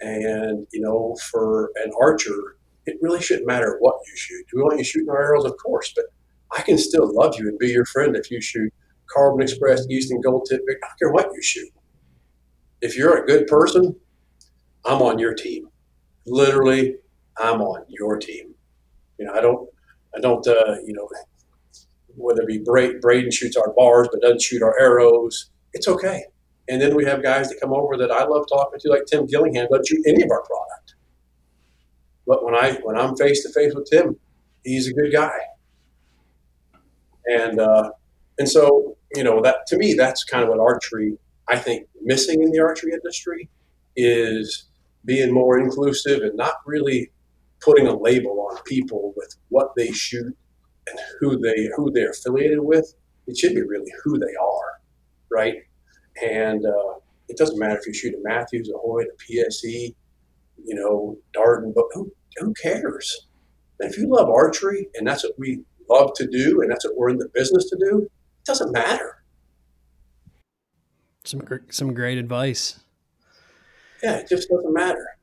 And 0.00 0.66
you 0.72 0.80
know, 0.80 1.16
for 1.30 1.70
an 1.84 1.90
archer, 2.00 2.56
it 2.86 2.98
really 3.02 3.22
shouldn't 3.22 3.46
matter 3.46 3.76
what 3.80 3.96
you 4.06 4.16
shoot. 4.16 4.44
Do 4.50 4.58
we 4.58 4.62
want 4.62 4.78
you 4.78 4.84
shooting 4.84 5.08
our 5.08 5.22
arrows? 5.22 5.44
Of 5.44 5.56
course, 5.64 5.92
but 5.94 6.06
I 6.56 6.62
can 6.62 6.78
still 6.78 7.12
love 7.14 7.34
you 7.38 7.48
and 7.48 7.58
be 7.58 7.68
your 7.68 7.86
friend 7.86 8.16
if 8.16 8.30
you 8.30 8.40
shoot 8.40 8.72
Carbon 9.12 9.42
Express, 9.42 9.86
Easton 9.90 10.20
Gold 10.20 10.46
Tip. 10.48 10.60
I 10.68 10.86
don't 10.86 10.98
care 10.98 11.12
what 11.12 11.30
you 11.34 11.42
shoot. 11.42 11.68
If 12.80 12.96
you're 12.96 13.22
a 13.22 13.26
good 13.26 13.46
person, 13.46 13.96
I'm 14.84 15.02
on 15.02 15.18
your 15.18 15.34
team. 15.34 15.68
Literally, 16.26 16.96
I'm 17.38 17.60
on 17.60 17.84
your 17.88 18.18
team. 18.18 18.54
You 19.18 19.26
know, 19.26 19.32
I 19.34 19.40
don't, 19.40 19.68
I 20.16 20.20
don't, 20.20 20.46
uh, 20.46 20.76
you 20.84 20.92
know, 20.92 21.08
whether 22.16 22.42
it 22.42 22.48
be 22.48 22.58
Braden, 22.58 23.00
Braden 23.00 23.30
shoots 23.30 23.56
our 23.56 23.72
bars 23.74 24.08
but 24.10 24.22
doesn't 24.22 24.42
shoot 24.42 24.62
our 24.62 24.78
arrows, 24.80 25.50
it's 25.72 25.88
okay. 25.88 26.24
And 26.68 26.80
then 26.80 26.96
we 26.96 27.04
have 27.04 27.22
guys 27.22 27.48
that 27.48 27.60
come 27.60 27.72
over 27.72 27.96
that 27.96 28.10
I 28.10 28.24
love 28.24 28.46
talking 28.48 28.80
to, 28.80 28.88
like 28.88 29.06
Tim 29.06 29.26
Gillingham, 29.26 29.68
doesn't 29.70 29.86
shoot 29.86 30.02
any 30.06 30.22
of 30.22 30.30
our 30.30 30.42
product. 30.42 30.94
But 32.26 32.44
when 32.44 32.54
I 32.54 32.72
when 32.82 32.96
I'm 32.96 33.16
face 33.16 33.42
to 33.44 33.52
face 33.52 33.72
with 33.74 33.88
Tim, 33.88 34.16
he's 34.64 34.88
a 34.88 34.92
good 34.92 35.12
guy. 35.12 35.38
And 37.26 37.60
uh, 37.60 37.92
and 38.38 38.48
so 38.48 38.96
you 39.14 39.22
know 39.22 39.40
that 39.42 39.66
to 39.68 39.78
me 39.78 39.94
that's 39.94 40.24
kind 40.24 40.42
of 40.42 40.48
what 40.48 40.58
archery 40.58 41.18
I 41.48 41.58
think 41.58 41.86
missing 42.02 42.42
in 42.42 42.50
the 42.50 42.60
archery 42.60 42.92
industry 42.92 43.48
is 43.94 44.64
being 45.04 45.32
more 45.32 45.58
inclusive 45.58 46.22
and 46.22 46.36
not 46.36 46.54
really 46.66 47.12
putting 47.60 47.86
a 47.86 47.96
label 47.96 48.48
on 48.50 48.62
people 48.64 49.12
with 49.16 49.34
what 49.48 49.72
they 49.76 49.90
shoot 49.92 50.36
and 50.88 50.98
who 51.20 51.38
they 51.38 51.68
who 51.76 51.90
they're 51.90 52.10
affiliated 52.10 52.60
with. 52.60 52.94
It 53.26 53.36
should 53.36 53.54
be 53.54 53.62
really 53.62 53.92
who 54.04 54.18
they 54.18 54.34
are, 54.40 54.80
right? 55.30 55.54
And 56.22 56.64
uh, 56.64 56.94
it 57.28 57.36
doesn't 57.36 57.58
matter 57.58 57.78
if 57.78 57.86
you 57.86 57.92
shoot 57.92 58.14
a 58.14 58.18
Mathews, 58.22 58.70
a 58.70 58.78
Hoyt, 58.78 59.08
a 59.08 59.32
PSE, 59.32 59.94
you 60.64 60.74
know, 60.74 61.18
Darton, 61.32 61.72
but 61.74 61.84
who, 61.92 62.10
who 62.38 62.54
cares? 62.54 63.28
And 63.80 63.90
if 63.90 63.98
you 63.98 64.08
love 64.08 64.28
archery 64.28 64.88
and 64.94 65.06
that's 65.06 65.24
what 65.24 65.38
we 65.38 65.62
love 65.90 66.12
to 66.14 66.26
do 66.26 66.60
and 66.62 66.70
that's 66.70 66.84
what 66.84 66.96
we're 66.96 67.10
in 67.10 67.18
the 67.18 67.28
business 67.34 67.68
to 67.70 67.76
do, 67.78 68.02
it 68.02 68.44
doesn't 68.44 68.72
matter. 68.72 69.22
Some 71.24 71.42
some 71.70 71.92
great 71.92 72.18
advice. 72.18 72.80
Yeah, 74.02 74.16
it 74.18 74.28
just 74.28 74.48
doesn't 74.48 74.72
matter. 74.72 75.15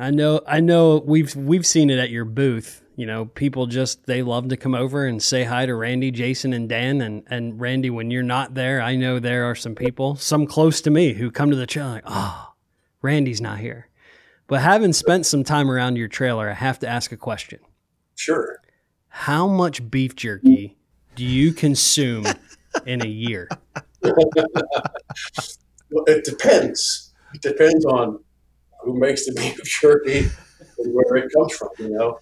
I 0.00 0.10
know 0.10 0.40
I 0.46 0.60
know 0.60 1.02
we've 1.04 1.36
we've 1.36 1.66
seen 1.66 1.90
it 1.90 1.98
at 1.98 2.08
your 2.08 2.24
booth. 2.24 2.82
You 2.96 3.04
know, 3.04 3.26
people 3.26 3.66
just 3.66 4.06
they 4.06 4.22
love 4.22 4.48
to 4.48 4.56
come 4.56 4.74
over 4.74 5.04
and 5.04 5.22
say 5.22 5.44
hi 5.44 5.66
to 5.66 5.74
Randy, 5.74 6.10
Jason, 6.10 6.54
and 6.54 6.68
Dan. 6.70 7.02
And 7.02 7.22
and 7.28 7.60
Randy, 7.60 7.90
when 7.90 8.10
you're 8.10 8.22
not 8.22 8.54
there, 8.54 8.80
I 8.80 8.96
know 8.96 9.18
there 9.18 9.44
are 9.44 9.54
some 9.54 9.74
people, 9.74 10.16
some 10.16 10.46
close 10.46 10.80
to 10.82 10.90
me, 10.90 11.12
who 11.12 11.30
come 11.30 11.50
to 11.50 11.56
the 11.56 11.66
trail 11.66 11.88
like, 11.88 12.04
oh, 12.06 12.54
Randy's 13.02 13.42
not 13.42 13.58
here. 13.58 13.88
But 14.46 14.62
having 14.62 14.94
spent 14.94 15.26
some 15.26 15.44
time 15.44 15.70
around 15.70 15.96
your 15.96 16.08
trailer, 16.08 16.48
I 16.48 16.54
have 16.54 16.78
to 16.78 16.88
ask 16.88 17.12
a 17.12 17.16
question. 17.18 17.60
Sure. 18.16 18.58
How 19.08 19.46
much 19.46 19.90
beef 19.90 20.16
jerky 20.16 20.78
do 21.14 21.24
you 21.24 21.52
consume 21.52 22.24
in 22.86 23.04
a 23.04 23.08
year? 23.08 23.48
well, 24.02 24.30
it 26.06 26.24
depends. 26.24 27.12
It 27.34 27.42
depends 27.42 27.84
on 27.84 28.18
who 28.82 28.98
makes 28.98 29.26
the 29.26 29.32
beef 29.36 29.62
jerky 29.64 30.28
and 30.78 30.94
where 30.94 31.16
it 31.16 31.30
comes 31.36 31.54
from. 31.56 31.70
You 31.78 31.90
know, 31.90 32.18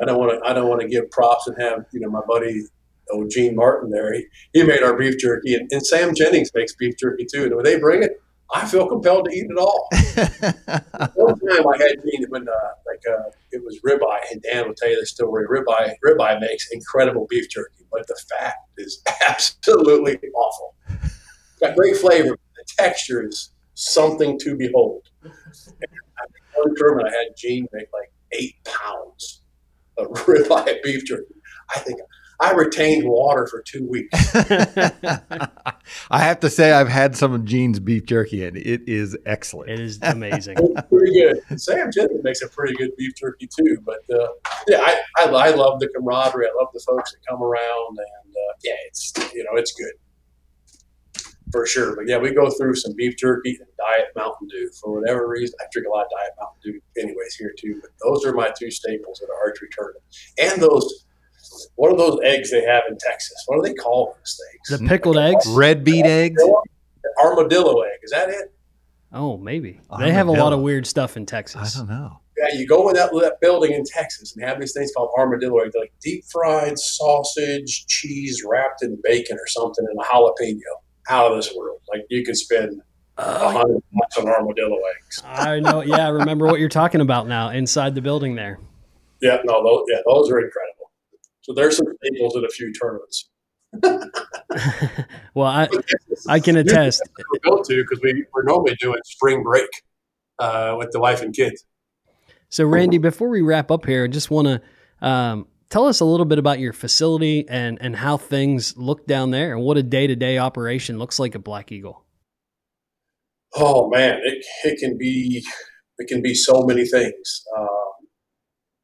I 0.00 0.04
don't 0.04 0.18
want 0.18 0.32
to. 0.32 0.48
I 0.48 0.52
don't 0.52 0.68
want 0.68 0.80
to 0.82 0.88
give 0.88 1.10
props 1.10 1.46
and 1.46 1.60
have 1.60 1.86
you 1.92 2.00
know 2.00 2.10
my 2.10 2.22
buddy 2.26 2.62
oh 3.10 3.26
Gene 3.28 3.56
Martin 3.56 3.90
there. 3.90 4.14
He, 4.14 4.26
he 4.52 4.62
made 4.62 4.82
our 4.82 4.96
beef 4.96 5.18
jerky, 5.18 5.54
and, 5.54 5.68
and 5.72 5.86
Sam 5.86 6.14
Jennings 6.14 6.50
makes 6.54 6.74
beef 6.74 6.96
jerky 6.98 7.26
too. 7.32 7.44
And 7.44 7.56
when 7.56 7.64
they 7.64 7.78
bring 7.78 8.02
it, 8.02 8.20
I 8.52 8.66
feel 8.66 8.86
compelled 8.88 9.26
to 9.26 9.30
eat 9.30 9.46
it 9.50 9.58
all. 9.58 9.88
One 11.14 11.38
time 11.38 11.68
I 11.68 11.76
had 11.76 11.96
Gene 12.02 12.26
when 12.28 12.48
uh, 12.48 12.70
like 12.86 13.02
uh, 13.08 13.30
it 13.52 13.62
was 13.62 13.78
ribeye, 13.86 14.32
and 14.32 14.42
Dan 14.42 14.66
will 14.66 14.74
tell 14.74 14.88
you 14.88 14.98
the 14.98 15.06
story. 15.06 15.46
Ribeye 15.46 15.94
ribeye 16.04 16.40
makes 16.40 16.68
incredible 16.72 17.26
beef 17.28 17.48
jerky, 17.50 17.84
but 17.90 18.06
the 18.06 18.18
fat 18.30 18.54
is 18.78 19.02
absolutely 19.28 20.18
awful. 20.34 20.74
Got 21.60 21.76
great 21.76 21.96
flavor. 21.96 22.38
The 22.56 22.64
texture 22.78 23.26
is 23.26 23.52
something 23.74 24.38
to 24.40 24.56
behold. 24.56 25.07
One 25.22 26.74
tournament, 26.76 27.08
I 27.08 27.18
had 27.18 27.36
Gene 27.36 27.66
make 27.72 27.88
like 27.92 28.12
eight 28.32 28.56
pounds 28.64 29.42
of 29.96 30.06
ribeye 30.26 30.82
beef 30.82 31.04
jerky. 31.04 31.34
I 31.74 31.80
think 31.80 32.00
I 32.40 32.52
retained 32.52 33.08
water 33.08 33.48
for 33.48 33.62
two 33.62 33.86
weeks. 33.88 34.16
I 36.10 36.20
have 36.20 36.38
to 36.40 36.50
say, 36.50 36.70
I've 36.70 36.88
had 36.88 37.16
some 37.16 37.32
of 37.32 37.44
Gene's 37.44 37.80
beef 37.80 38.06
jerky, 38.06 38.44
and 38.44 38.56
it 38.56 38.82
is 38.86 39.16
excellent. 39.26 39.70
It 39.70 39.80
is 39.80 39.98
amazing. 40.02 40.56
it's 40.60 40.88
pretty 40.88 41.20
good. 41.20 41.60
Sam 41.60 41.90
Jennings 41.90 42.22
makes 42.22 42.40
a 42.42 42.48
pretty 42.48 42.74
good 42.74 42.90
beef 42.96 43.16
jerky 43.16 43.48
too. 43.48 43.78
But 43.84 44.00
uh, 44.12 44.28
yeah, 44.68 44.78
I, 44.80 45.02
I, 45.18 45.24
I, 45.24 45.50
love 45.50 45.80
the 45.80 45.88
camaraderie. 45.88 46.46
I 46.46 46.50
love 46.56 46.68
the 46.72 46.80
folks 46.86 47.12
that 47.12 47.18
come 47.28 47.42
around, 47.42 47.98
and 47.98 48.32
uh, 48.32 48.54
yeah, 48.62 48.74
it's 48.86 49.12
you 49.34 49.42
know 49.42 49.58
it's 49.58 49.72
good 49.72 49.92
for 51.52 51.66
sure. 51.66 51.96
But 51.96 52.08
yeah, 52.08 52.18
we 52.18 52.32
go 52.32 52.50
through 52.50 52.74
some 52.74 52.94
beef 52.96 53.16
jerky 53.16 53.56
and 53.58 53.68
Diet 53.78 54.08
Mountain 54.16 54.48
Dew 54.48 54.70
for 54.80 55.00
whatever 55.00 55.28
reason. 55.28 55.56
I 55.60 55.66
drink 55.72 55.88
a 55.88 55.90
lot 55.90 56.06
of 56.06 56.10
Diet 56.18 56.32
Mountain 56.40 56.60
Dew, 56.62 57.02
anyways, 57.02 57.34
here 57.36 57.54
too. 57.58 57.80
But 57.80 57.90
those 58.02 58.24
are 58.24 58.32
my 58.32 58.52
two 58.58 58.70
staples 58.70 59.20
at 59.22 59.28
an 59.28 59.36
archery 59.44 59.68
tournament, 59.72 60.04
and 60.38 60.62
those 60.62 61.06
what 61.76 61.92
are 61.92 61.96
those 61.96 62.20
eggs 62.22 62.50
they 62.50 62.62
have 62.64 62.82
in 62.88 62.96
Texas? 62.98 63.42
What 63.46 63.56
do 63.56 63.68
they 63.68 63.74
call 63.74 64.16
those 64.18 64.40
things? 64.68 64.80
The 64.80 64.86
pickled 64.86 65.16
eggs? 65.16 65.46
Red 65.46 65.84
beet 65.84 66.04
eggs? 66.04 66.42
Armadillo 67.22 67.80
egg. 67.80 68.00
Is 68.02 68.10
that 68.10 68.28
it? 68.28 68.52
Oh, 69.12 69.38
maybe. 69.38 69.80
Armadillo. 69.90 70.08
They 70.08 70.14
have 70.14 70.28
a 70.28 70.32
lot 70.32 70.52
of 70.52 70.60
weird 70.60 70.86
stuff 70.86 71.16
in 71.16 71.26
Texas. 71.26 71.76
I 71.76 71.78
don't 71.78 71.88
know. 71.88 72.20
Yeah, 72.36 72.56
you 72.56 72.66
go 72.68 72.88
in 72.88 72.94
that, 72.94 73.10
that 73.12 73.38
building 73.40 73.72
in 73.72 73.82
Texas 73.84 74.36
and 74.36 74.44
have 74.44 74.60
these 74.60 74.72
things 74.72 74.92
called 74.96 75.10
armadillo 75.18 75.58
eggs. 75.58 75.72
They're 75.72 75.82
like 75.82 75.92
deep 76.00 76.24
fried 76.30 76.78
sausage, 76.78 77.86
cheese 77.86 78.44
wrapped 78.46 78.82
in 78.82 78.98
bacon 79.02 79.36
or 79.36 79.46
something, 79.48 79.84
and 79.88 79.98
a 79.98 80.04
jalapeno. 80.04 80.60
Out 81.08 81.32
of 81.32 81.36
this 81.36 81.54
world. 81.56 81.80
Like 81.92 82.02
you 82.10 82.24
could 82.24 82.36
spend 82.36 82.80
a 83.16 83.50
hundred 83.50 83.82
bucks 83.92 84.18
on 84.18 84.28
armadillo 84.28 84.78
eggs. 84.96 85.22
I 85.24 85.60
know. 85.60 85.82
Yeah, 85.86 86.06
I 86.06 86.10
remember 86.10 86.46
what 86.46 86.60
you're 86.60 86.68
talking 86.68 87.00
about 87.00 87.26
now 87.26 87.50
inside 87.50 87.94
the 87.94 88.02
building 88.02 88.34
there. 88.34 88.58
Yeah, 89.20 89.38
no, 89.44 89.62
those, 89.64 89.84
yeah, 89.88 89.98
those 90.06 90.30
are 90.30 90.38
incredible. 90.38 90.90
So 91.40 91.52
there's 91.54 91.76
some 91.76 91.86
staples 92.04 92.36
in 92.36 92.44
a 92.44 92.48
few 92.48 92.72
tournaments. 92.72 93.30
well, 95.34 95.46
I 95.46 95.68
I 96.28 96.40
can 96.40 96.56
attest. 96.56 97.02
We 97.32 97.38
go 97.40 97.62
to 97.62 97.82
because 97.82 98.00
we 98.02 98.24
we're 98.32 98.44
normally 98.44 98.76
doing 98.80 99.00
spring 99.04 99.42
break 99.42 99.68
uh, 100.38 100.76
with 100.78 100.90
the 100.92 101.00
wife 101.00 101.22
and 101.22 101.34
kids. 101.34 101.64
So, 102.50 102.64
Randy, 102.64 102.98
before 102.98 103.28
we 103.28 103.42
wrap 103.42 103.70
up 103.70 103.84
here, 103.84 104.04
I 104.04 104.08
just 104.08 104.30
want 104.30 104.48
to 104.48 105.06
um, 105.06 105.46
tell 105.70 105.86
us 105.86 106.00
a 106.00 106.04
little 106.04 106.26
bit 106.26 106.38
about 106.38 106.58
your 106.58 106.72
facility 106.72 107.46
and 107.48 107.78
and 107.80 107.96
how 107.96 108.16
things 108.16 108.76
look 108.76 109.06
down 109.06 109.30
there, 109.30 109.52
and 109.54 109.62
what 109.62 109.76
a 109.76 109.82
day 109.82 110.06
to 110.06 110.16
day 110.16 110.38
operation 110.38 110.98
looks 110.98 111.18
like 111.18 111.34
at 111.34 111.44
Black 111.44 111.72
Eagle. 111.72 112.04
Oh 113.54 113.88
man, 113.88 114.20
it 114.24 114.44
it 114.64 114.78
can 114.78 114.96
be 114.98 115.44
it 115.98 116.08
can 116.08 116.22
be 116.22 116.34
so 116.34 116.62
many 116.62 116.84
things. 116.84 117.44
Um, 117.58 117.68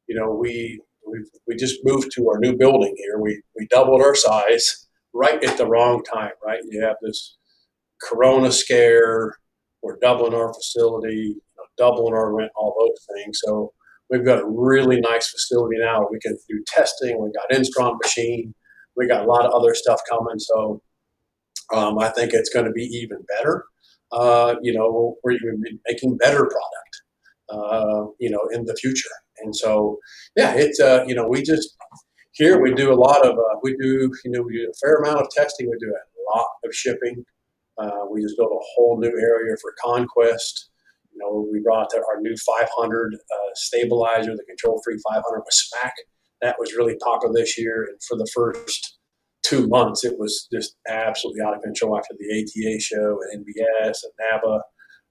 you 0.07 0.19
know, 0.19 0.33
we 0.33 0.79
we 1.07 1.19
we 1.47 1.55
just 1.55 1.79
moved 1.83 2.11
to 2.15 2.29
our 2.29 2.39
new 2.39 2.55
building 2.55 2.93
here. 2.97 3.19
We 3.19 3.41
we 3.57 3.67
doubled 3.67 4.01
our 4.01 4.15
size 4.15 4.87
right 5.13 5.43
at 5.43 5.57
the 5.57 5.67
wrong 5.67 6.03
time. 6.03 6.31
Right, 6.45 6.61
you 6.69 6.81
have 6.81 6.97
this 7.01 7.37
Corona 8.01 8.51
scare. 8.51 9.37
We're 9.81 9.97
doubling 10.01 10.33
our 10.33 10.51
facility, 10.51 11.35
doubling 11.77 12.15
our 12.15 12.33
rent, 12.33 12.51
all 12.55 12.75
those 12.79 13.05
things. 13.15 13.39
So 13.43 13.71
we've 14.09 14.25
got 14.25 14.39
a 14.39 14.47
really 14.47 14.99
nice 14.99 15.29
facility 15.29 15.77
now. 15.79 16.07
We 16.11 16.19
can 16.19 16.37
do 16.49 16.63
testing. 16.67 17.21
We 17.21 17.31
got 17.31 17.57
Instron 17.57 17.97
machine. 18.01 18.53
We 18.95 19.07
got 19.07 19.25
a 19.25 19.27
lot 19.27 19.45
of 19.45 19.53
other 19.53 19.75
stuff 19.75 19.99
coming. 20.09 20.39
So 20.39 20.81
um, 21.73 21.99
I 21.99 22.09
think 22.09 22.33
it's 22.33 22.49
going 22.49 22.65
to 22.65 22.71
be 22.71 22.83
even 22.83 23.17
better. 23.37 23.65
Uh, 24.11 24.55
you 24.61 24.73
know, 24.73 25.15
we're 25.23 25.31
even 25.31 25.61
making 25.87 26.17
better 26.17 26.45
product. 26.45 27.01
Uh, 27.47 28.05
you 28.19 28.29
know, 28.29 28.41
in 28.51 28.65
the 28.65 28.75
future. 28.75 29.09
And 29.37 29.55
so, 29.55 29.99
yeah, 30.35 30.55
it's 30.55 30.79
uh, 30.79 31.03
you 31.05 31.13
know, 31.13 31.27
we 31.27 31.43
just 31.43 31.75
here 32.31 32.59
we 32.61 32.73
do 32.73 32.91
a 32.91 32.95
lot 32.95 33.25
of 33.25 33.33
uh, 33.37 33.59
we 33.61 33.75
do 33.77 34.11
you 34.23 34.31
know 34.31 34.41
we 34.41 34.53
do 34.53 34.69
a 34.69 34.73
fair 34.81 34.95
amount 34.95 35.21
of 35.21 35.29
testing. 35.29 35.69
We 35.69 35.77
do 35.79 35.93
a 35.93 36.37
lot 36.37 36.47
of 36.63 36.73
shipping. 36.73 37.23
Uh, 37.77 38.05
we 38.09 38.21
just 38.21 38.35
built 38.37 38.51
a 38.51 38.65
whole 38.75 38.97
new 38.99 39.09
area 39.09 39.55
for 39.61 39.73
conquest. 39.83 40.69
You 41.15 41.21
know, 41.23 41.47
we 41.51 41.61
brought 41.61 41.93
our 41.93 42.21
new 42.21 42.35
500 42.35 43.15
uh, 43.15 43.37
stabilizer, 43.53 44.35
the 44.35 44.43
control 44.43 44.81
free 44.83 44.97
500 45.11 45.39
with 45.39 45.45
SMAC. 45.53 45.91
That 46.41 46.57
was 46.59 46.75
really 46.75 46.97
popular 47.01 47.33
this 47.33 47.57
year, 47.57 47.87
and 47.89 47.97
for 48.07 48.17
the 48.17 48.29
first 48.35 48.97
two 49.43 49.67
months, 49.67 50.03
it 50.03 50.19
was 50.19 50.47
just 50.51 50.75
absolutely 50.87 51.41
out 51.41 51.55
of 51.55 51.61
control 51.61 51.97
after 51.97 52.13
the 52.19 52.41
ATA 52.41 52.79
show 52.79 53.19
and 53.31 53.45
NBS 53.45 53.99
and 54.03 54.13
NABA. 54.19 54.61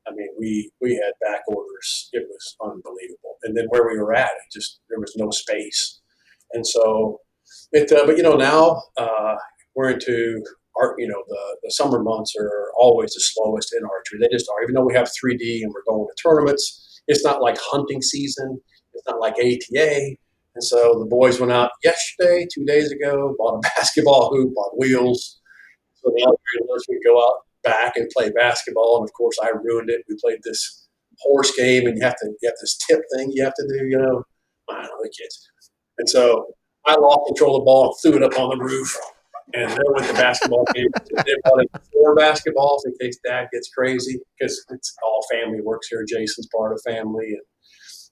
I 0.07 0.11
mean, 0.15 0.29
we 0.39 0.71
we 0.83 0.95
had 0.95 1.13
back 1.27 1.41
orders. 1.49 2.11
It 2.13 2.27
was 2.29 2.57
unbelievable. 2.63 3.37
And 3.45 3.57
then 3.57 3.67
where 3.69 3.87
we 3.89 3.99
were 3.99 4.15
at, 4.15 4.27
it 4.27 4.53
just 4.53 4.81
there 4.91 5.01
was 5.01 5.15
no 5.17 5.31
space. 5.31 6.01
And 6.53 6.67
so, 6.67 7.21
it. 7.73 7.91
Uh, 7.91 8.05
but 8.05 8.19
you 8.19 8.23
know, 8.23 8.37
now 8.37 8.83
uh, 8.99 9.37
we're 9.75 9.91
into 9.91 10.45
art. 10.81 10.97
You 10.99 11.09
know, 11.09 11.23
the 11.29 11.57
the 11.65 11.71
summer 11.71 12.03
months 12.03 12.35
are 12.39 12.71
always 12.77 13.15
the 13.15 13.21
slowest 13.21 13.75
in 13.75 13.85
archery. 13.85 14.19
They 14.21 14.35
just 14.35 14.49
are. 14.51 14.63
Even 14.63 14.75
though 14.75 14.85
we 14.85 14.95
have 14.95 15.09
3D 15.09 15.63
and 15.63 15.73
we're 15.73 15.85
going 15.87 16.07
to 16.07 16.23
tournaments, 16.23 17.01
it's 17.09 17.25
not 17.25 17.43
like 17.43 17.57
hunting 17.59 18.03
season. 18.03 18.61
It's 18.95 19.07
not 19.07 19.21
like 19.21 19.35
ATA. 19.35 20.17
And 20.55 20.63
so 20.63 20.99
the 21.01 21.07
boys 21.07 21.41
went 21.41 21.53
out 21.53 21.71
yesterday, 21.83 22.47
two 22.53 22.65
days 22.65 22.93
ago, 22.93 23.35
bought 23.39 23.59
a 23.59 23.61
basketball 23.77 24.31
hoop, 24.31 24.55
bought 24.55 24.79
wheels. 24.79 25.41
So 25.95 26.13
the 26.15 26.25
other 26.27 26.37
we 26.89 27.01
go 27.05 27.21
out 27.21 27.39
back 27.65 27.97
and 27.97 28.09
play 28.17 28.31
basketball. 28.31 28.99
And 28.99 29.09
of 29.09 29.13
course, 29.15 29.37
I 29.43 29.51
ruined 29.63 29.91
it. 29.91 30.03
We 30.09 30.17
played 30.23 30.41
this 30.45 30.87
horse 31.21 31.53
game, 31.57 31.87
and 31.87 31.97
you 31.97 32.05
have 32.05 32.17
to 32.17 32.27
you 32.27 32.49
have 32.49 32.57
this 32.61 32.77
tip 32.77 33.01
thing 33.15 33.33
you 33.33 33.43
have 33.45 33.55
to 33.55 33.67
do. 33.69 33.87
You 33.87 33.99
know, 33.99 34.23
I 34.69 34.75
don't 34.75 34.83
know 34.83 35.03
the 35.03 35.13
kids. 35.19 35.49
And 35.99 36.09
so 36.09 36.47
I 36.87 36.95
lost 36.97 37.27
control 37.27 37.57
of 37.57 37.63
the 37.63 37.65
ball 37.65 37.97
threw 38.03 38.17
it 38.17 38.23
up 38.23 38.39
on 38.39 38.57
the 38.57 38.65
roof. 38.65 38.97
And 39.53 39.71
there 39.71 39.93
went 39.93 40.07
the 40.07 40.15
basketball 40.15 40.65
game. 40.75 40.89
they 41.25 41.35
bought 41.45 41.65
four 41.93 42.17
basketballs 42.17 42.81
in 42.87 42.95
case 43.01 43.19
Dad 43.25 43.49
gets 43.53 43.69
crazy 43.69 44.19
because 44.39 44.65
it's 44.71 44.97
all 45.05 45.25
family 45.31 45.61
works 45.63 45.89
here. 45.89 46.05
Jason's 46.09 46.49
part 46.55 46.73
of 46.73 46.81
family, 46.85 47.27
and 47.27 47.43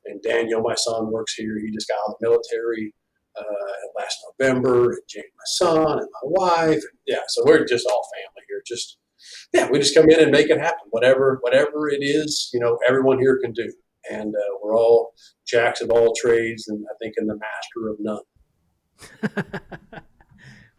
and 0.04 0.22
Daniel, 0.22 0.60
my 0.62 0.74
son, 0.74 1.10
works 1.10 1.34
here. 1.34 1.58
He 1.58 1.70
just 1.70 1.88
got 1.88 1.94
out 1.94 2.14
of 2.14 2.16
the 2.20 2.28
military 2.28 2.94
uh, 3.38 3.42
last 3.98 4.18
November. 4.38 4.90
And 4.90 5.00
Jane, 5.08 5.22
my 5.36 5.44
son, 5.46 5.98
and 5.98 6.08
my 6.22 6.24
wife. 6.24 6.82
Yeah, 7.06 7.20
so 7.28 7.42
we're 7.46 7.64
just 7.64 7.86
all 7.86 8.06
family 8.14 8.42
here. 8.48 8.62
Just 8.66 8.98
yeah, 9.52 9.70
we 9.70 9.78
just 9.78 9.94
come 9.94 10.10
in 10.10 10.20
and 10.20 10.32
make 10.32 10.50
it 10.50 10.58
happen. 10.58 10.88
Whatever 10.90 11.38
whatever 11.42 11.88
it 11.88 12.02
is, 12.02 12.50
you 12.52 12.60
know, 12.60 12.78
everyone 12.88 13.18
here 13.18 13.38
can 13.42 13.52
do. 13.52 13.72
And 14.10 14.34
uh, 14.34 14.56
we're 14.62 14.76
all 14.76 15.12
jacks 15.46 15.80
of 15.80 15.90
all 15.90 16.12
trades, 16.20 16.66
and 16.66 16.84
I 16.90 16.94
think 17.00 17.14
in 17.16 17.28
the 17.28 17.38
master 17.38 17.88
of 17.88 17.98
none. 18.00 18.22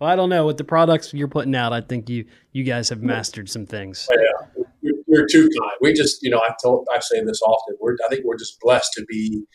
well, 0.04 0.12
I 0.12 0.18
don't 0.18 0.28
know 0.28 0.46
with 0.46 0.58
the 0.58 0.66
products 0.66 1.14
you're 1.14 1.30
putting 1.30 1.56
out. 1.56 1.72
I 1.72 1.80
think 1.80 2.10
you 2.10 2.26
you 2.52 2.66
guys 2.66 2.90
have 2.90 3.02
mastered 3.02 3.50
some 3.50 3.66
things. 3.66 4.10
Oh, 4.12 4.22
yeah, 4.22 4.64
you're, 4.82 4.96
you're 5.08 5.28
too 5.32 5.50
kind. 5.58 5.72
We 5.80 5.94
just, 5.94 6.22
you 6.22 6.30
know, 6.30 6.40
I 6.40 6.50
told 6.62 6.86
I've 6.94 7.06
say 7.06 7.24
this 7.24 7.42
often. 7.42 7.78
We're 7.80 7.96
I 8.06 8.10
think 8.10 8.26
we're 8.26 8.38
just 8.38 8.60
blessed 8.60 8.92
to 8.98 9.06
be 9.08 9.46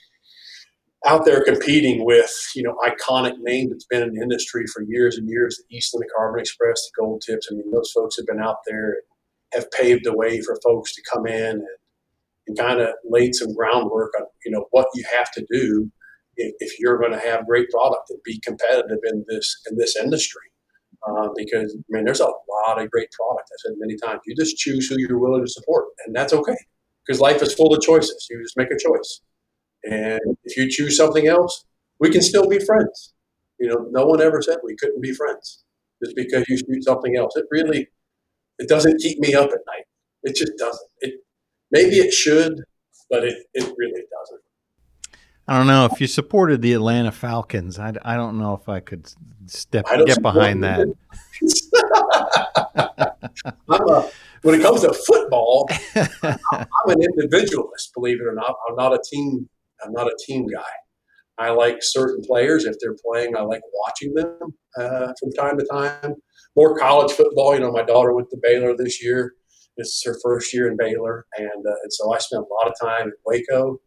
out 1.07 1.27
there 1.27 1.45
competing 1.45 2.03
with 2.03 2.33
you 2.55 2.63
know 2.63 2.75
iconic 2.83 3.35
names 3.41 3.73
that's 3.73 3.85
been 3.85 4.03
in 4.03 4.15
the 4.15 4.23
industry 4.23 4.65
for 4.73 4.83
years 4.85 5.19
and 5.19 5.29
years. 5.29 5.61
The 5.69 5.77
Easton, 5.77 6.01
the 6.01 6.09
Carbon 6.17 6.41
Express, 6.41 6.81
the 6.81 7.03
Gold 7.03 7.23
Tips. 7.27 7.49
I 7.51 7.55
mean, 7.55 7.71
those 7.71 7.93
folks 7.95 8.17
have 8.17 8.27
been 8.27 8.41
out 8.41 8.57
there, 8.67 8.97
have 9.53 9.71
paved 9.73 10.07
the 10.07 10.17
way 10.17 10.41
for 10.41 10.59
folks 10.65 10.95
to 10.95 11.03
come 11.13 11.27
in 11.27 11.57
and, 11.57 11.67
and 12.47 12.59
kind 12.59 12.81
of 12.81 12.95
laid 13.05 13.35
some 13.35 13.55
groundwork 13.55 14.15
on 14.19 14.25
you 14.47 14.53
know 14.53 14.65
what 14.71 14.87
you 14.95 15.05
have 15.15 15.31
to 15.33 15.47
do 15.51 15.93
if, 16.39 16.55
if 16.61 16.81
you're 16.81 16.99
going 16.99 17.13
to 17.13 17.19
have 17.19 17.47
great 17.47 17.69
product 17.71 18.11
and 18.11 18.19
be 18.25 18.41
competitive 18.41 18.99
in 19.05 19.25
this 19.29 19.55
in 19.71 19.77
this 19.77 19.97
industry. 19.97 20.43
Uh, 21.07 21.29
because 21.37 21.77
I 21.77 21.83
mean, 21.91 22.05
there's 22.05 22.21
a 22.21 22.27
lot 22.27 22.83
of 22.83 22.91
great 22.91 23.11
product. 23.13 23.51
I've 23.53 23.61
said 23.61 23.73
many 23.79 23.97
times. 23.97 24.21
You 24.27 24.35
just 24.37 24.57
choose 24.57 24.89
who 24.89 24.97
you're 24.99 25.19
willing 25.19 25.45
to 25.45 25.51
support, 25.51 25.87
and 26.07 26.15
that's 26.15 26.33
okay. 26.33 26.57
Because 27.07 27.21
life 27.21 27.43
is 27.43 27.55
full 27.55 27.75
of 27.75 27.81
choices. 27.83 28.27
You 28.31 28.43
just 28.43 28.57
make 28.57 28.71
a 28.71 28.79
choice. 28.79 29.21
And 29.85 30.21
if 30.45 30.57
you 30.57 30.69
choose 30.69 30.97
something 30.97 31.29
else, 31.29 31.65
we 32.01 32.11
can 32.11 32.21
still 32.21 32.49
be 32.49 32.59
friends. 32.59 33.15
You 33.59 33.69
know, 33.69 33.87
no 33.91 34.07
one 34.07 34.21
ever 34.21 34.43
said 34.43 34.59
we 34.63 34.77
couldn't 34.77 35.01
be 35.01 35.13
friends 35.13 35.65
just 36.03 36.17
because 36.17 36.45
you 36.49 36.57
choose 36.59 36.85
something 36.85 37.17
else. 37.17 37.37
It 37.37 37.47
really, 37.51 37.89
it 38.59 38.69
doesn't 38.69 39.01
keep 39.01 39.19
me 39.19 39.35
up 39.35 39.51
at 39.51 39.61
night. 39.67 39.87
It 40.25 40.37
just 40.37 40.53
doesn't. 40.59 40.89
It 41.01 41.15
maybe 41.71 41.97
it 41.97 42.13
should, 42.13 42.55
but 43.11 43.25
it, 43.25 43.37
it 43.55 43.73
really 43.77 44.03
doesn't. 44.03 44.43
I 45.49 45.57
don't 45.57 45.67
know 45.67 45.87
if 45.87 46.01
you 46.01 46.07
supported 46.07 46.61
the 46.61 46.75
Atlanta 46.75 47.11
Falcons. 47.11 47.79
I, 47.79 47.95
I 48.03 48.17
don't 48.17 48.39
know 48.39 48.55
if 48.55 48.69
I 48.69 48.81
could 48.81 49.11
step 49.47 49.87
get 50.07 50.21
behind 50.21 50.63
that. 50.63 50.81
a, 53.69 54.11
when 54.43 54.61
it 54.61 54.63
comes 54.63 54.83
to 54.83 54.93
football, 54.93 55.69
I'm 55.95 56.89
an 56.89 57.03
individualist. 57.03 57.93
Believe 57.95 58.21
it 58.21 58.27
or 58.27 58.35
not, 58.35 58.55
I'm 58.69 58.77
not 58.77 58.93
a 58.93 59.01
team 59.03 59.49
I'm 59.85 59.93
not 59.93 60.07
a 60.07 60.17
team 60.27 60.47
guy. 60.47 60.63
I 61.39 61.51
like 61.51 61.79
certain 61.81 62.25
players. 62.25 62.65
If 62.65 62.77
they're 62.81 62.97
playing, 63.05 63.37
I 63.37 63.43
like 63.43 63.61
watching 63.73 64.15
them 64.15 64.55
uh, 64.77 65.13
from 65.21 65.33
time 65.39 65.59
to 65.59 65.65
time. 65.71 66.15
More 66.57 66.77
college 66.77 67.13
football. 67.13 67.55
You 67.55 67.61
know, 67.61 67.71
my 67.71 67.85
daughter 67.85 68.13
went 68.13 68.29
to 68.31 68.39
Baylor 68.43 68.77
this 68.77 69.03
year. 69.03 69.35
This 69.77 69.89
is 69.89 70.03
her 70.05 70.17
first 70.23 70.53
year 70.53 70.69
in 70.69 70.77
Baylor, 70.77 71.25
and, 71.37 71.65
uh, 71.65 71.75
and 71.83 71.93
so 71.93 72.13
I 72.13 72.19
spent 72.19 72.43
a 72.43 72.55
lot 72.55 72.69
of 72.69 72.75
time 72.81 73.07
in 73.07 73.13
Waco, 73.25 73.79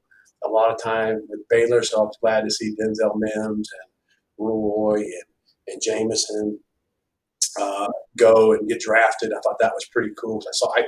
a 0.44 0.50
lot 0.50 0.72
of 0.72 0.82
time 0.82 1.22
with 1.30 1.42
Baylor. 1.50 1.84
So 1.84 2.02
I 2.02 2.04
was 2.04 2.18
glad 2.22 2.44
to 2.44 2.52
see 2.52 2.76
Denzel 2.76 3.16
Mims 3.16 3.36
and 3.70 3.92
Roy 4.38 4.96
and, 4.96 5.24
and 5.68 5.82
Jameson 5.82 6.60
uh, 7.60 7.88
go 8.18 8.54
and 8.54 8.68
get 8.68 8.80
drafted. 8.80 9.32
I 9.32 9.40
thought 9.44 9.58
that 9.60 9.74
was 9.74 9.88
pretty 9.92 10.12
cool. 10.20 10.42
I 10.48 10.52
saw 10.54 10.72
I, 10.76 10.84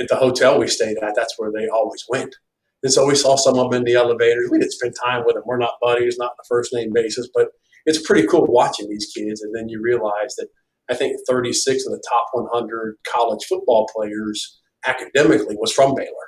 at 0.00 0.08
the 0.08 0.16
hotel 0.16 0.58
we 0.58 0.68
stayed 0.68 0.98
at. 0.98 1.14
That's 1.14 1.34
where 1.38 1.50
they 1.52 1.68
always 1.68 2.04
went. 2.08 2.34
And 2.82 2.92
so 2.92 3.06
we 3.06 3.14
saw 3.14 3.36
some 3.36 3.58
of 3.58 3.70
them 3.70 3.80
in 3.80 3.84
the 3.84 3.94
elevators. 3.94 4.48
We 4.50 4.58
didn't 4.58 4.72
spend 4.72 4.94
time 5.02 5.24
with 5.24 5.34
them. 5.34 5.44
We're 5.46 5.58
not 5.58 5.74
buddies, 5.80 6.18
not 6.18 6.32
on 6.32 6.36
a 6.40 6.46
first 6.48 6.72
name 6.74 6.92
basis, 6.92 7.28
but 7.34 7.48
it's 7.86 8.06
pretty 8.06 8.26
cool 8.26 8.46
watching 8.48 8.88
these 8.88 9.10
kids. 9.16 9.42
And 9.42 9.54
then 9.54 9.68
you 9.68 9.80
realize 9.82 10.34
that 10.36 10.48
I 10.90 10.94
think 10.94 11.16
36 11.28 11.86
of 11.86 11.92
the 11.92 12.02
top 12.08 12.26
100 12.32 12.96
college 13.08 13.44
football 13.48 13.88
players 13.94 14.60
academically 14.86 15.56
was 15.58 15.72
from 15.72 15.94
Baylor. 15.94 16.25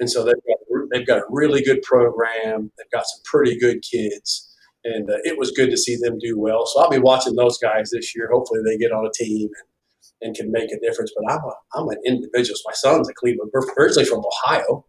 And 0.00 0.10
so 0.10 0.24
they've 0.24 0.34
got, 0.34 0.88
they've 0.92 1.06
got 1.06 1.18
a 1.18 1.24
really 1.30 1.62
good 1.62 1.82
program. 1.82 2.72
They've 2.76 2.90
got 2.92 3.06
some 3.06 3.20
pretty 3.24 3.58
good 3.58 3.82
kids. 3.82 4.48
And 4.84 5.08
uh, 5.08 5.18
it 5.22 5.38
was 5.38 5.52
good 5.52 5.70
to 5.70 5.76
see 5.76 5.96
them 5.96 6.18
do 6.18 6.38
well. 6.38 6.66
So 6.66 6.80
I'll 6.80 6.90
be 6.90 6.98
watching 6.98 7.36
those 7.36 7.58
guys 7.58 7.90
this 7.90 8.16
year. 8.16 8.28
Hopefully 8.32 8.60
they 8.64 8.76
get 8.76 8.90
on 8.90 9.06
a 9.06 9.10
team 9.14 9.48
and, 9.48 10.28
and 10.28 10.36
can 10.36 10.50
make 10.50 10.72
a 10.72 10.80
difference. 10.80 11.12
But 11.16 11.32
I'm, 11.32 11.38
a, 11.38 11.54
I'm 11.74 11.88
an 11.88 11.98
individualist. 12.04 12.64
My 12.66 12.74
son's 12.74 13.08
a 13.08 13.14
Cleveland. 13.14 13.50
We're 13.52 13.62
originally 13.78 14.08
from 14.08 14.24
Ohio 14.24 14.84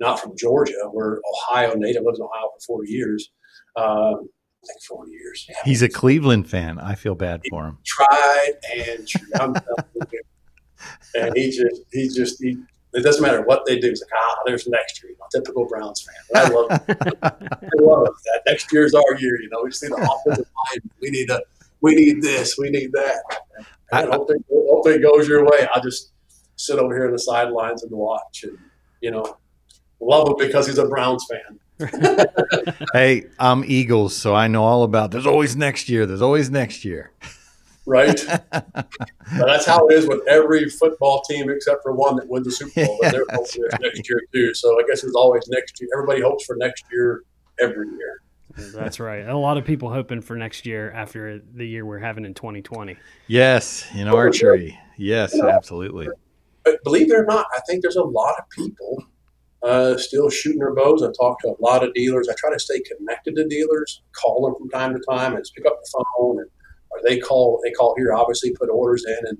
not 0.00 0.20
from 0.20 0.36
Georgia. 0.36 0.74
We're 0.92 1.18
Ohio 1.18 1.74
native, 1.74 2.02
lived 2.04 2.18
in 2.18 2.24
Ohio 2.24 2.50
for 2.66 2.78
40 2.78 2.90
years. 2.90 3.30
Um, 3.76 4.28
I 4.64 4.66
think 4.66 4.82
40 4.88 5.10
years. 5.12 5.46
Yeah. 5.48 5.56
He's 5.64 5.82
a 5.82 5.88
Cleveland 5.88 6.48
fan. 6.48 6.78
I 6.78 6.94
feel 6.94 7.14
bad 7.14 7.42
for 7.48 7.66
him. 7.66 7.78
Tried 7.84 8.52
and 8.74 9.06
tried. 9.06 9.62
and 11.14 11.36
he 11.36 11.50
just, 11.50 11.82
he 11.92 12.08
just, 12.08 12.42
he, 12.42 12.56
It 12.94 13.02
doesn't 13.02 13.22
matter 13.22 13.42
what 13.42 13.66
they 13.66 13.78
do. 13.78 13.90
It's 13.90 14.00
like, 14.00 14.10
ah, 14.16 14.36
there's 14.46 14.66
next 14.66 15.02
year. 15.02 15.12
You 15.12 15.18
know, 15.18 15.26
typical 15.32 15.66
Browns 15.66 16.02
fan. 16.02 16.42
I 16.42 16.48
love, 16.48 16.66
it. 16.70 17.18
I 17.22 17.82
love 17.82 18.06
that. 18.06 18.42
Next 18.46 18.72
year's 18.72 18.94
our 18.94 19.14
year. 19.18 19.40
You 19.40 19.48
know, 19.50 19.60
we 19.62 19.72
see 19.72 19.88
the 19.88 19.96
offensive 19.96 20.46
line. 20.46 20.90
We 21.00 21.10
need 21.10 21.30
a, 21.30 21.40
we 21.80 21.94
need 21.94 22.22
this. 22.22 22.56
We 22.56 22.70
need 22.70 22.92
that. 22.92 23.22
And 23.92 24.12
hopefully, 24.12 24.38
hopefully 24.50 24.94
it 24.96 25.02
goes 25.02 25.28
your 25.28 25.44
way. 25.44 25.68
I'll 25.74 25.82
just 25.82 26.12
sit 26.56 26.78
over 26.78 26.94
here 26.94 27.06
on 27.06 27.12
the 27.12 27.18
sidelines 27.18 27.82
and 27.82 27.92
watch, 27.92 28.44
and 28.44 28.58
you 29.00 29.10
know, 29.10 29.36
love 30.00 30.28
him 30.28 30.36
because 30.38 30.66
he's 30.66 30.78
a 30.78 30.86
Browns 30.86 31.26
fan. 31.30 31.58
hey, 32.92 33.26
I'm 33.38 33.64
Eagles, 33.64 34.16
so 34.16 34.34
I 34.34 34.48
know 34.48 34.64
all 34.64 34.82
about. 34.82 35.10
There's 35.10 35.26
always 35.26 35.56
next 35.56 35.88
year. 35.88 36.06
There's 36.06 36.22
always 36.22 36.50
next 36.50 36.84
year. 36.84 37.12
Right. 37.88 38.22
but 38.52 38.90
that's 39.30 39.64
how 39.64 39.86
it 39.88 39.94
is 39.94 40.06
with 40.06 40.20
every 40.28 40.68
football 40.68 41.22
team 41.22 41.48
except 41.48 41.82
for 41.82 41.94
one 41.94 42.16
that 42.16 42.28
wins 42.28 42.46
the 42.46 42.52
Super 42.52 42.84
Bowl. 42.84 42.98
Yeah, 43.02 43.12
they're 43.12 43.24
next 43.80 44.08
year 44.08 44.20
too. 44.32 44.52
So 44.52 44.78
I 44.78 44.82
guess 44.86 45.02
it's 45.04 45.14
always 45.14 45.48
next 45.48 45.80
year. 45.80 45.88
Everybody 45.96 46.20
hopes 46.20 46.44
for 46.44 46.56
next 46.56 46.84
year 46.92 47.22
every 47.58 47.88
year. 47.88 48.22
That's 48.74 49.00
right. 49.00 49.26
A 49.26 49.36
lot 49.36 49.56
of 49.56 49.64
people 49.64 49.90
hoping 49.90 50.20
for 50.20 50.36
next 50.36 50.66
year 50.66 50.90
after 50.90 51.40
the 51.54 51.66
year 51.66 51.86
we're 51.86 51.98
having 51.98 52.26
in 52.26 52.34
2020. 52.34 52.96
Yes, 53.26 53.86
in 53.94 54.06
archery. 54.06 54.78
Yes, 54.98 55.32
you 55.32 55.42
know, 55.42 55.48
absolutely. 55.48 56.08
But 56.64 56.82
believe 56.84 57.10
it 57.10 57.14
or 57.14 57.24
not, 57.24 57.46
I 57.56 57.60
think 57.68 57.82
there's 57.82 57.96
a 57.96 58.02
lot 58.02 58.34
of 58.38 58.50
people 58.50 59.04
uh, 59.62 59.96
still 59.96 60.28
shooting 60.28 60.58
their 60.58 60.74
bows. 60.74 61.02
I 61.02 61.08
talk 61.18 61.40
to 61.40 61.48
a 61.48 61.56
lot 61.60 61.82
of 61.84 61.94
dealers. 61.94 62.28
I 62.28 62.34
try 62.36 62.52
to 62.52 62.58
stay 62.58 62.80
connected 62.80 63.36
to 63.36 63.46
dealers, 63.48 64.02
call 64.12 64.44
them 64.44 64.54
from 64.58 64.68
time 64.70 64.92
to 64.92 65.00
time, 65.08 65.36
and 65.36 65.44
pick 65.54 65.64
up 65.66 65.78
the 65.82 66.04
phone. 66.18 66.40
And 66.40 66.50
or 66.90 66.98
they 67.04 67.18
call 67.18 67.60
they 67.64 67.70
call 67.70 67.94
here, 67.96 68.12
obviously 68.14 68.52
put 68.52 68.68
orders 68.70 69.04
in, 69.06 69.18
and 69.28 69.38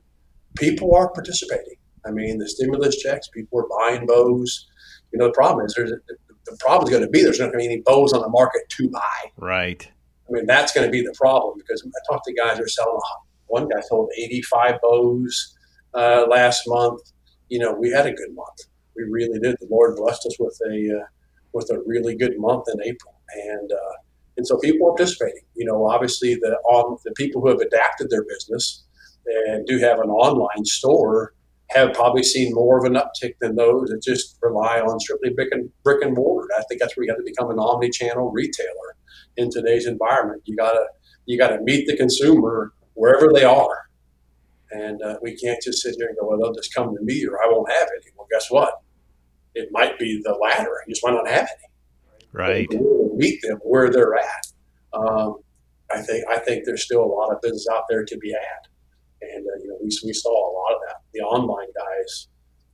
people 0.56 0.94
are 0.94 1.10
participating. 1.10 1.76
I 2.06 2.10
mean, 2.10 2.38
the 2.38 2.48
stimulus 2.48 2.96
checks, 2.96 3.28
people 3.28 3.60
are 3.60 3.68
buying 3.80 4.06
bows. 4.06 4.66
You 5.12 5.18
know, 5.18 5.26
the 5.26 5.32
problem 5.32 5.66
is 5.66 5.74
there's 5.74 5.90
the 5.90 6.56
problem 6.60 6.86
is 6.86 6.90
going 6.90 7.04
to 7.04 7.10
be 7.10 7.22
there's 7.22 7.38
not 7.38 7.52
going 7.52 7.64
to 7.64 7.68
be 7.68 7.72
any 7.72 7.82
bows 7.82 8.12
on 8.12 8.22
the 8.22 8.28
market 8.28 8.62
to 8.68 8.90
buy. 8.90 9.30
Right. 9.36 9.88
I 10.28 10.32
mean, 10.32 10.46
that's 10.46 10.72
going 10.72 10.86
to 10.86 10.90
be 10.90 11.02
the 11.02 11.14
problem 11.18 11.56
because 11.58 11.82
I 11.86 12.12
talked 12.12 12.26
to 12.26 12.34
guys 12.34 12.58
who 12.58 12.64
are 12.64 12.68
selling. 12.68 13.00
One 13.46 13.66
guy 13.68 13.80
sold 13.80 14.10
85 14.18 14.74
bows 14.82 15.56
uh, 15.94 16.26
last 16.28 16.64
month. 16.66 17.00
You 17.48 17.60
know, 17.60 17.72
we 17.72 17.90
had 17.90 18.06
a 18.06 18.12
good 18.12 18.34
month 18.34 18.66
we 18.98 19.04
really 19.04 19.38
did. 19.38 19.56
The 19.60 19.68
Lord 19.70 19.96
blessed 19.96 20.26
us 20.26 20.36
with 20.38 20.58
a 20.68 21.00
uh, 21.00 21.06
with 21.52 21.70
a 21.70 21.80
really 21.86 22.16
good 22.16 22.38
month 22.38 22.64
in 22.72 22.82
April, 22.82 23.14
and 23.50 23.72
uh, 23.72 23.96
and 24.38 24.46
so 24.46 24.56
people 24.58 24.88
are 24.88 24.94
participating. 24.94 25.42
You 25.54 25.66
know, 25.66 25.86
obviously 25.86 26.34
the 26.34 26.56
the 27.04 27.12
people 27.16 27.42
who 27.42 27.48
have 27.48 27.60
adapted 27.60 28.08
their 28.08 28.24
business 28.24 28.84
and 29.46 29.66
do 29.66 29.78
have 29.78 29.98
an 29.98 30.08
online 30.08 30.64
store 30.64 31.34
have 31.70 31.92
probably 31.92 32.22
seen 32.22 32.54
more 32.54 32.78
of 32.78 32.84
an 32.84 32.94
uptick 32.94 33.34
than 33.42 33.56
those 33.56 33.90
that 33.90 34.02
just 34.02 34.38
rely 34.40 34.80
on 34.80 34.98
strictly 35.00 35.30
brick 35.30 35.48
and 35.52 35.68
brick 35.84 36.02
and 36.02 36.14
mortar. 36.14 36.48
I 36.56 36.62
think 36.66 36.80
that's 36.80 36.96
where 36.96 37.04
you 37.04 37.10
have 37.12 37.18
to 37.18 37.24
become 37.24 37.50
an 37.50 37.58
omni-channel 37.58 38.30
retailer 38.30 38.96
in 39.36 39.50
today's 39.50 39.86
environment. 39.86 40.42
You 40.46 40.56
gotta 40.56 40.86
you 41.26 41.36
gotta 41.36 41.60
meet 41.60 41.86
the 41.86 41.96
consumer 41.96 42.72
wherever 42.94 43.30
they 43.34 43.44
are. 43.44 43.88
And 44.70 45.02
uh, 45.02 45.16
we 45.22 45.34
can't 45.36 45.60
just 45.62 45.82
sit 45.82 45.94
here 45.96 46.08
and 46.08 46.16
go, 46.18 46.28
well, 46.28 46.38
they'll 46.38 46.54
just 46.54 46.74
come 46.74 46.94
to 46.94 47.02
me 47.02 47.26
or 47.26 47.42
I 47.42 47.48
won't 47.50 47.70
have 47.72 47.88
any. 47.88 48.12
Well, 48.16 48.26
guess 48.30 48.50
what? 48.50 48.72
it 49.58 49.68
might 49.72 49.98
be 49.98 50.20
the 50.24 50.32
latter. 50.32 50.70
You 50.86 50.94
just 50.94 51.04
might 51.04 51.12
not 51.14 51.28
have 51.28 51.48
any. 51.48 51.67
Right. 52.32 52.68
Meet 52.70 53.40
them 53.42 53.58
where 53.62 53.90
they're 53.90 54.14
at. 54.14 54.46
Um, 54.92 55.36
I 55.90 56.00
think 56.02 56.24
I 56.28 56.38
think 56.38 56.64
there's 56.64 56.84
still 56.84 57.02
a 57.02 57.06
lot 57.06 57.32
of 57.32 57.40
business 57.40 57.66
out 57.72 57.84
there 57.88 58.04
to 58.04 58.18
be 58.18 58.30
had, 58.30 58.68
and 59.22 59.46
uh, 59.46 59.58
you 59.62 59.68
know 59.68 59.76
we, 59.80 59.90
we 60.04 60.12
saw 60.12 60.30
a 60.30 60.52
lot 60.52 60.74
of 60.74 60.80
that. 60.86 60.96
The 61.14 61.20
online 61.20 61.68
guys, 61.74 62.28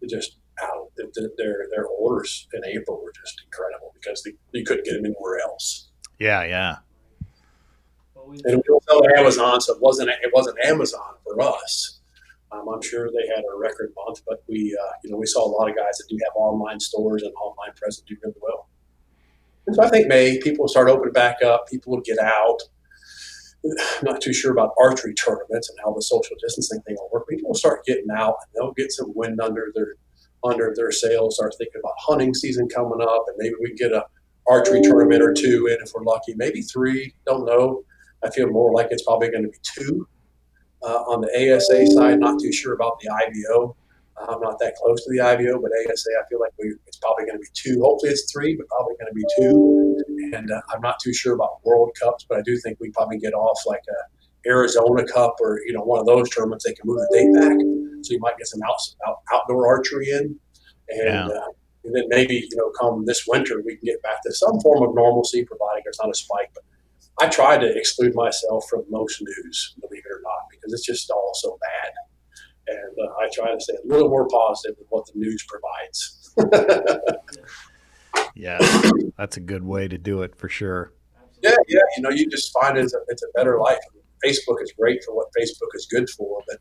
just 0.09 0.36
out 0.62 0.90
their 0.96 1.66
their 1.70 1.86
orders 1.86 2.48
in 2.52 2.64
April 2.64 3.00
were 3.02 3.12
just 3.12 3.42
incredible 3.44 3.92
because 3.94 4.22
they, 4.22 4.32
you 4.52 4.64
couldn't 4.64 4.84
get 4.84 4.94
them 4.94 5.05
anywhere 5.05 5.40
else. 5.40 5.90
Yeah, 6.18 6.44
yeah. 6.44 6.76
And 8.16 8.57
we 8.57 8.62
don't 8.66 8.82
sell 8.84 9.02
Amazon, 9.16 9.61
so 9.61 9.74
it 9.74 9.80
wasn't 9.80 10.09
it 10.09 10.30
wasn't 10.32 10.57
Amazon 10.64 11.14
for 11.22 11.40
us. 11.40 12.00
Um, 12.52 12.68
I'm 12.68 12.82
sure 12.82 13.11
they 13.11 13.34
had 13.34 13.42
a 13.44 13.59
record 13.59 13.92
month, 13.96 14.20
but 14.26 14.42
we, 14.48 14.76
uh, 14.80 14.92
you 15.02 15.11
know, 15.11 15.16
we 15.16 15.26
saw 15.26 15.44
a 15.44 15.50
lot 15.50 15.68
of 15.68 15.76
guys 15.76 15.98
that 15.98 16.07
do 16.09 16.16
have 16.24 16.36
online 16.36 16.78
stores 16.78 17.22
and 17.22 17.32
online 17.34 17.74
presence 17.74 18.05
do 18.07 18.16
really 18.22 18.34
well. 18.40 18.68
And 19.67 19.77
so 19.77 19.83
I 19.83 19.89
think 19.89 20.09
May 20.09 20.39
people 20.41 20.65
will 20.65 20.69
start 20.69 20.89
opening 20.89 21.12
back 21.12 21.43
up. 21.43 21.67
People 21.69 21.93
will 21.93 22.03
get 22.03 22.19
out. 22.19 22.59
I'm 23.65 24.05
not 24.05 24.21
too 24.21 24.35
sure 24.35 24.53
about 24.53 24.73
archery 24.79 25.15
tournaments 25.15 25.71
and 25.71 25.79
how 25.83 25.95
the 25.95 26.03
social 26.03 26.37
distancing 26.41 26.83
thing 26.83 26.97
will 26.99 27.09
work. 27.12 27.29
People 27.29 27.49
will 27.49 27.55
start 27.55 27.85
getting 27.87 28.11
out 28.15 28.37
and 28.43 28.51
they'll 28.55 28.73
get 28.75 28.93
some 28.93 29.12
wind 29.15 29.41
under 29.41 29.73
their 29.75 29.95
under 30.45 30.75
their 30.77 30.93
sails. 30.93 31.37
Start 31.37 31.55
thinking 31.57 31.81
about 31.83 31.95
hunting 31.99 32.35
season 32.35 32.69
coming 32.69 33.01
up, 33.01 33.25
and 33.29 33.37
maybe 33.39 33.55
we 33.61 33.69
can 33.69 33.77
get 33.77 33.93
a 33.93 34.05
archery 34.47 34.83
tournament 34.83 35.23
or 35.23 35.33
two 35.33 35.67
in 35.67 35.79
if 35.83 35.93
we're 35.95 36.05
lucky. 36.05 36.35
Maybe 36.37 36.61
three. 36.61 37.15
Don't 37.27 37.47
know. 37.47 37.83
I 38.23 38.31
feel 38.31 38.49
more 38.49 38.73
like 38.73 38.89
it's 38.91 39.03
probably 39.05 39.31
going 39.31 39.45
to 39.45 39.49
be 39.49 39.59
two 39.62 40.07
uh, 40.83 41.03
on 41.09 41.23
the 41.23 41.57
ASA 41.57 41.87
side, 41.93 42.21
not 42.21 42.39
too 42.41 42.53
sure 42.53 42.75
about 42.75 43.01
the 43.01 43.09
IBO. 43.11 43.77
I'm 44.29 44.41
not 44.41 44.59
that 44.61 44.75
close 44.77 45.05
to 45.05 45.11
the 45.11 45.20
IBO, 45.20 45.61
but 45.61 45.70
ASA, 45.91 46.11
I 46.18 46.29
feel 46.29 46.41
like 46.41 46.53
we, 46.59 46.75
it's 46.87 46.99
probably 46.99 47.27
going 47.27 47.37
to 47.37 47.41
be 47.41 47.49
two. 47.55 47.81
Hopefully, 47.83 48.12
it's 48.12 48.31
three, 48.33 48.57
but 48.57 48.66
probably 48.68 48.95
going 49.01 49.11
to 49.11 49.14
be 49.14 49.25
two. 49.37 50.37
And 50.37 50.51
uh, 50.51 50.61
I'm 50.72 50.81
not 50.81 50.99
too 51.01 51.12
sure 51.12 51.35
about 51.35 51.64
World 51.64 51.91
Cups, 52.01 52.27
but 52.29 52.39
I 52.39 52.43
do 52.43 52.57
think 52.59 52.79
we 52.81 52.91
probably 52.91 53.18
get 53.18 53.35
off 53.35 53.59
like 53.66 53.83
a 53.89 54.49
Arizona 54.49 55.05
Cup 55.07 55.37
or 55.41 55.61
you 55.66 55.72
know 55.72 55.83
one 55.83 56.01
of 56.01 56.07
those 56.07 56.29
tournaments. 56.31 56.64
They 56.64 56.75
can 56.75 56.87
move 56.87 56.99
the 56.99 57.09
date 57.12 57.33
back, 57.35 57.59
so 58.03 58.12
you 58.12 58.20
might 58.20 58.37
get 58.37 58.47
some 58.47 58.61
out, 58.62 58.77
out, 59.07 59.16
outdoor 59.33 59.66
archery 59.66 60.11
in, 60.11 60.39
and, 60.91 61.09
yeah. 61.09 61.27
uh, 61.27 61.49
and 61.85 61.95
then 61.95 62.05
maybe 62.09 62.47
you 62.51 62.57
know 62.57 62.70
come 62.79 63.05
this 63.07 63.25
winter 63.27 63.62
we 63.64 63.77
can 63.77 63.85
get 63.85 64.03
back 64.03 64.22
to 64.25 64.33
some 64.33 64.61
form 64.61 64.89
of 64.89 64.95
normalcy, 64.95 65.45
providing 65.45 65.83
there's 65.85 65.99
not 66.03 66.11
a 66.11 66.14
spike. 66.14 66.51
But 66.55 66.64
I 67.20 67.29
try 67.29 67.57
to 67.59 67.77
exclude 67.77 68.14
myself 68.14 68.66
from 68.68 68.85
most 68.91 69.22
news, 69.22 69.75
believe 69.81 70.03
it 70.05 70.12
or 70.12 70.20
not, 70.22 70.49
because 70.51 70.72
it's 70.72 70.85
just 70.85 71.11
all 71.11 71.33
so 71.35 71.59
bad. 71.61 71.93
And 72.67 72.99
uh, 72.99 73.12
I 73.21 73.29
try 73.33 73.53
to 73.53 73.61
stay 73.61 73.75
a 73.75 73.87
little 73.87 74.09
more 74.09 74.27
positive 74.29 74.77
than 74.79 74.87
what 74.89 75.07
the 75.07 75.12
news 75.17 75.45
provides. 75.47 76.33
yeah, 78.35 78.59
that's 79.19 79.37
a 79.37 79.41
good 79.41 79.62
way 79.62 79.87
to 79.89 79.99
do 79.99 80.23
it 80.23 80.37
for 80.37 80.49
sure. 80.49 80.93
Yeah, 81.43 81.57
yeah. 81.69 81.81
You 81.97 82.03
know, 82.03 82.11
you 82.11 82.29
just 82.31 82.53
find 82.53 82.79
it's 82.79 82.95
a, 82.95 82.99
it's 83.09 83.23
a 83.23 83.29
better 83.35 83.61
life. 83.61 83.79
Facebook 84.25 84.62
is 84.62 84.73
great 84.79 85.05
for 85.05 85.15
what 85.15 85.27
Facebook 85.39 85.69
is 85.75 85.87
good 85.91 86.09
for, 86.09 86.43
but 86.49 86.59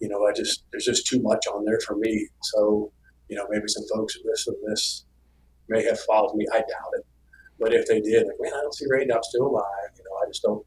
you 0.00 0.08
know, 0.08 0.26
I 0.26 0.32
just 0.32 0.64
there's 0.70 0.84
just 0.84 1.06
too 1.06 1.20
much 1.20 1.46
on 1.52 1.64
there 1.64 1.80
for 1.86 1.96
me. 1.96 2.28
So, 2.42 2.92
you 3.28 3.36
know, 3.36 3.46
maybe 3.50 3.64
some 3.66 3.84
folks 3.94 4.14
who 4.14 4.28
listen 4.28 4.54
to 4.54 4.60
this 4.68 5.04
may 5.68 5.84
have 5.84 6.00
followed 6.00 6.34
me. 6.34 6.46
I 6.52 6.58
doubt 6.58 6.92
it. 6.98 7.06
But 7.58 7.74
if 7.74 7.86
they 7.86 8.00
did, 8.00 8.26
like, 8.26 8.36
man, 8.40 8.52
I 8.54 8.62
don't 8.62 8.74
see 8.74 8.86
Randy, 8.90 9.12
I'm 9.12 9.22
still 9.22 9.46
alive. 9.46 9.90
You 9.96 10.04
know, 10.04 10.16
I 10.22 10.28
just 10.28 10.42
don't. 10.42 10.66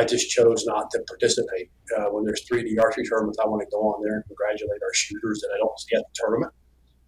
I 0.00 0.04
just 0.04 0.30
chose 0.30 0.64
not 0.66 0.90
to 0.92 1.00
participate. 1.06 1.70
Uh, 1.96 2.06
when 2.10 2.24
there's 2.24 2.48
3D 2.48 2.80
archery 2.80 3.04
tournaments, 3.04 3.38
I 3.38 3.46
want 3.46 3.60
to 3.60 3.68
go 3.70 3.82
on 3.92 4.02
there 4.02 4.16
and 4.16 4.24
congratulate 4.24 4.80
our 4.82 4.94
shooters 4.94 5.40
that 5.42 5.50
I 5.54 5.58
don't 5.58 5.78
see 5.78 5.94
at 5.94 6.02
the 6.08 6.14
tournament, 6.14 6.52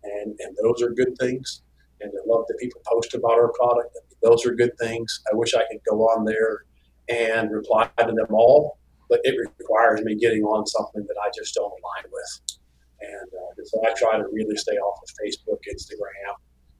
and 0.05 0.37
and 0.39 0.57
those 0.63 0.83
are 0.83 0.91
good 0.91 1.17
things. 1.19 1.63
And 2.03 2.13
I 2.13 2.23
love 2.27 2.45
that 2.49 2.59
people 2.61 2.83
post 2.87 3.15
about 3.15 3.33
our 3.33 3.51
product. 3.53 3.97
Those 4.23 4.45
are 4.45 4.55
good 4.55 4.77
things. 4.79 5.23
I 5.33 5.35
wish 5.35 5.55
I 5.55 5.65
could 5.71 5.81
go 5.89 6.01
on 6.13 6.27
there 6.27 6.65
and 7.09 7.51
reply 7.51 7.89
to 7.99 8.13
them 8.13 8.31
all, 8.31 8.79
but 9.09 9.21
it 9.25 9.39
requires 9.39 10.03
me 10.03 10.15
getting 10.17 10.43
on 10.43 10.67
something 10.67 11.07
that 11.07 11.17
I 11.25 11.31
just 11.35 11.55
don't 11.55 11.73
align 11.73 12.13
with. 12.13 12.59
And 13.01 13.31
uh, 13.33 13.65
so 13.65 13.81
I 13.89 13.95
try 13.97 14.19
to 14.19 14.25
really 14.33 14.57
stay 14.57 14.77
off 14.77 15.01
of 15.01 15.09
Facebook, 15.17 15.61
Instagram, 15.65 16.35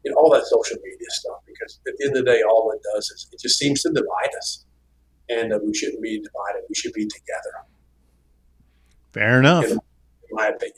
you 0.05 0.11
know, 0.11 0.19
all 0.19 0.31
that 0.33 0.45
social 0.45 0.77
media 0.85 1.11
stuff 1.11 1.39
because 1.47 1.81
at 1.87 1.95
the 1.97 2.07
end 2.07 2.17
of 2.19 2.25
the 2.25 2.31
day, 2.33 2.43
all 2.43 2.71
it 2.73 2.83
does 2.95 3.09
is 3.11 3.29
it 3.33 3.41
just 3.41 3.59
seems 3.59 3.81
to 3.83 3.91
divide 3.91 4.35
us. 4.37 4.67
And 5.29 5.53
uh, 5.53 5.59
we 5.65 5.75
shouldn't 5.75 6.03
be 6.03 6.19
divided. 6.19 6.63
We 6.69 6.75
should 6.75 6.93
be 6.93 7.07
together. 7.07 7.67
Fair 9.13 9.39
enough. 9.39 9.65
In, 9.65 9.73
in 9.73 9.79
my 10.31 10.49
opinion. 10.49 10.77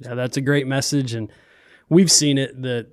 Yeah, 0.00 0.14
that's 0.14 0.36
a 0.36 0.40
great 0.40 0.66
message. 0.66 1.14
And 1.14 1.30
we've 1.88 2.10
seen 2.10 2.38
it 2.38 2.60
that 2.62 2.88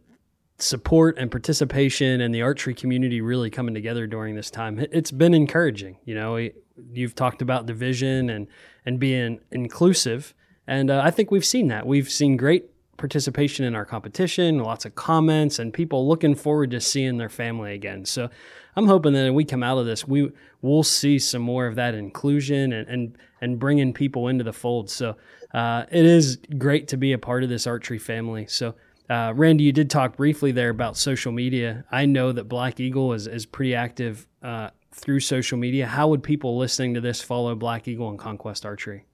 support 0.59 1.17
and 1.17 1.29
participation 1.31 2.21
and 2.21 2.33
the 2.33 2.41
archery 2.41 2.73
community 2.73 3.21
really 3.21 3.49
coming 3.49 3.73
together 3.73 4.07
during 4.07 4.35
this 4.35 4.49
time. 4.49 4.79
It's 4.91 5.11
been 5.11 5.33
encouraging. 5.33 5.97
You 6.05 6.15
know, 6.15 6.49
you've 6.91 7.15
talked 7.15 7.41
about 7.41 7.65
division 7.65 8.29
and, 8.29 8.47
and 8.85 8.99
being 8.99 9.39
inclusive. 9.51 10.33
And 10.67 10.89
uh, 10.89 11.01
I 11.03 11.11
think 11.11 11.31
we've 11.31 11.45
seen 11.45 11.67
that. 11.67 11.85
We've 11.85 12.09
seen 12.09 12.37
great 12.37 12.69
participation 12.97 13.65
in 13.65 13.75
our 13.75 13.85
competition, 13.85 14.59
lots 14.59 14.85
of 14.85 14.95
comments, 14.95 15.59
and 15.59 15.73
people 15.73 16.07
looking 16.07 16.35
forward 16.35 16.71
to 16.71 16.79
seeing 16.79 17.17
their 17.17 17.29
family 17.29 17.73
again. 17.73 18.05
So 18.05 18.29
I'm 18.75 18.87
hoping 18.87 19.13
that 19.13 19.33
we 19.33 19.45
come 19.45 19.63
out 19.63 19.77
of 19.77 19.85
this, 19.85 20.07
we 20.07 20.31
we'll 20.61 20.83
see 20.83 21.19
some 21.19 21.41
more 21.41 21.67
of 21.67 21.75
that 21.75 21.95
inclusion 21.95 22.73
and 22.73 22.87
and, 22.87 23.17
and 23.41 23.59
bringing 23.59 23.93
people 23.93 24.27
into 24.27 24.43
the 24.43 24.53
fold. 24.53 24.89
So 24.89 25.15
uh, 25.53 25.85
it 25.91 26.05
is 26.05 26.39
great 26.57 26.87
to 26.89 26.97
be 26.97 27.13
a 27.13 27.17
part 27.17 27.43
of 27.43 27.49
this 27.49 27.67
archery 27.67 27.99
family. 27.99 28.47
So. 28.47 28.75
Uh, 29.09 29.33
Randy, 29.35 29.65
you 29.65 29.73
did 29.73 29.89
talk 29.89 30.15
briefly 30.15 30.53
there 30.53 30.69
about 30.69 30.95
social 30.95 31.33
media. 31.33 31.83
I 31.91 32.05
know 32.05 32.31
that 32.31 32.45
Black 32.45 32.79
Eagle 32.79 33.11
is, 33.11 33.27
is 33.27 33.45
pretty 33.45 33.75
active 33.75 34.25
uh, 34.41 34.69
through 34.93 35.19
social 35.19 35.57
media. 35.57 35.85
How 35.85 36.07
would 36.07 36.23
people 36.23 36.57
listening 36.57 36.93
to 36.93 37.01
this 37.01 37.21
follow 37.21 37.53
Black 37.53 37.87
Eagle 37.87 38.09
and 38.09 38.17
Conquest 38.17 38.65
Archery? 38.65 39.05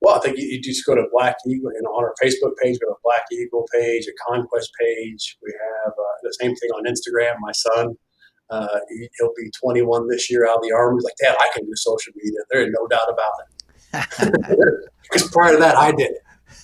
Well, 0.00 0.16
I 0.16 0.18
think 0.18 0.36
you, 0.36 0.46
you 0.46 0.60
just 0.60 0.84
go 0.84 0.96
to 0.96 1.04
Black 1.12 1.36
Eagle 1.46 1.70
and 1.70 1.86
on 1.86 2.02
our 2.02 2.14
Facebook 2.20 2.56
page, 2.60 2.78
go 2.80 2.88
to 2.88 2.98
Black 3.04 3.22
Eagle 3.32 3.66
page, 3.72 4.06
a 4.08 4.32
Conquest 4.32 4.70
page. 4.78 5.38
We 5.40 5.54
have 5.84 5.92
uh, 5.92 6.16
the 6.24 6.36
same 6.40 6.54
thing 6.56 6.70
on 6.70 6.84
Instagram. 6.84 7.36
My 7.40 7.52
son, 7.52 7.96
uh, 8.52 8.78
he, 8.90 9.08
will 9.20 9.32
be 9.36 9.50
21 9.50 10.08
this 10.08 10.30
year 10.30 10.46
out 10.46 10.56
of 10.56 10.62
the 10.62 10.72
army. 10.72 10.96
He's 10.96 11.04
like, 11.04 11.14
Dad, 11.22 11.36
I 11.40 11.48
can 11.54 11.64
do 11.64 11.72
social 11.74 12.12
media. 12.16 12.38
There 12.50 12.62
is 12.62 12.70
no 12.78 12.86
doubt 12.86 13.08
about 13.10 13.32
it. 13.40 14.88
Because 15.10 15.28
prior 15.30 15.52
to 15.52 15.58
that, 15.58 15.76
I 15.76 15.92
did 15.92 16.12
it. 16.12 16.22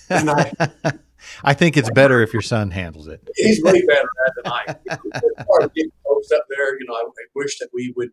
And 0.09 0.31
I, 0.31 0.51
I 1.43 1.53
think 1.53 1.77
it's 1.77 1.91
better 1.91 2.23
if 2.23 2.33
your 2.33 2.41
son 2.41 2.71
handles 2.71 3.07
it. 3.07 3.21
He's 3.35 3.61
way 3.61 3.79
better 3.85 4.07
at 4.25 4.27
it 4.27 4.33
than 4.43 4.51
I. 4.51 5.43
Part 5.43 5.63
of 5.63 5.73
getting 5.75 5.91
folks 6.03 6.31
up 6.31 6.45
there, 6.49 6.79
you 6.79 6.87
know, 6.87 6.95
I, 6.95 7.01
I 7.01 7.25
wish 7.35 7.59
that 7.59 7.69
we 7.73 7.93
would, 7.95 8.09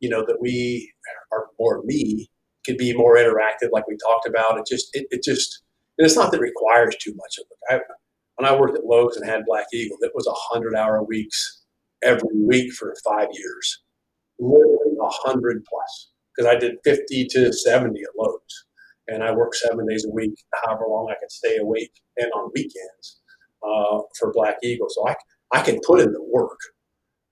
you 0.00 0.08
know, 0.08 0.24
that 0.26 0.38
we 0.40 0.90
are 1.32 1.48
more 1.58 1.82
me 1.84 2.30
could 2.64 2.78
be 2.78 2.94
more 2.94 3.16
interactive, 3.16 3.68
like 3.72 3.86
we 3.86 3.96
talked 3.96 4.26
about. 4.26 4.58
It 4.58 4.64
just, 4.66 4.88
it, 4.94 5.06
it 5.10 5.22
just, 5.22 5.62
it's 5.98 6.16
not 6.16 6.30
that 6.30 6.38
it 6.38 6.42
requires 6.42 6.96
too 6.96 7.12
much 7.14 7.38
of 7.38 7.44
it. 7.50 7.74
I, 7.74 7.80
when 8.36 8.50
I 8.50 8.58
worked 8.58 8.78
at 8.78 8.86
Lowe's 8.86 9.18
and 9.18 9.28
had 9.28 9.44
Black 9.44 9.66
Eagle, 9.74 9.98
it 10.00 10.12
was 10.14 10.26
a 10.26 10.54
hundred 10.54 10.74
hour 10.74 11.02
weeks 11.02 11.63
every 12.04 12.36
week 12.46 12.72
for 12.74 12.94
five 13.08 13.28
years, 13.32 13.82
literally 14.38 14.96
a 15.00 15.08
hundred 15.28 15.64
plus. 15.68 16.10
Because 16.36 16.54
I 16.54 16.58
did 16.58 16.76
fifty 16.84 17.26
to 17.32 17.52
seventy 17.52 18.02
at 18.02 18.10
Lowe's, 18.18 18.66
and 19.08 19.22
I 19.24 19.32
worked 19.32 19.56
seven 19.56 19.86
days 19.86 20.06
a 20.06 20.14
week, 20.14 20.34
however 20.64 20.84
long 20.88 21.08
I 21.10 21.16
could 21.20 21.32
stay 21.32 21.58
awake, 21.58 21.92
and 22.18 22.30
on 22.32 22.50
weekends 22.54 23.20
uh, 23.62 24.00
for 24.18 24.32
Black 24.32 24.56
Eagle. 24.62 24.88
So 24.90 25.08
I, 25.08 25.16
I 25.52 25.62
can 25.62 25.80
put 25.86 26.00
in 26.00 26.12
the 26.12 26.22
work. 26.22 26.58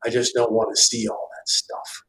I 0.05 0.11
just 0.11 0.35
don't 0.35 0.53
want 0.53 0.75
to 0.75 0.81
see 0.81 1.09
all 1.09 1.29
that 1.37 1.49
stuff 1.49 2.03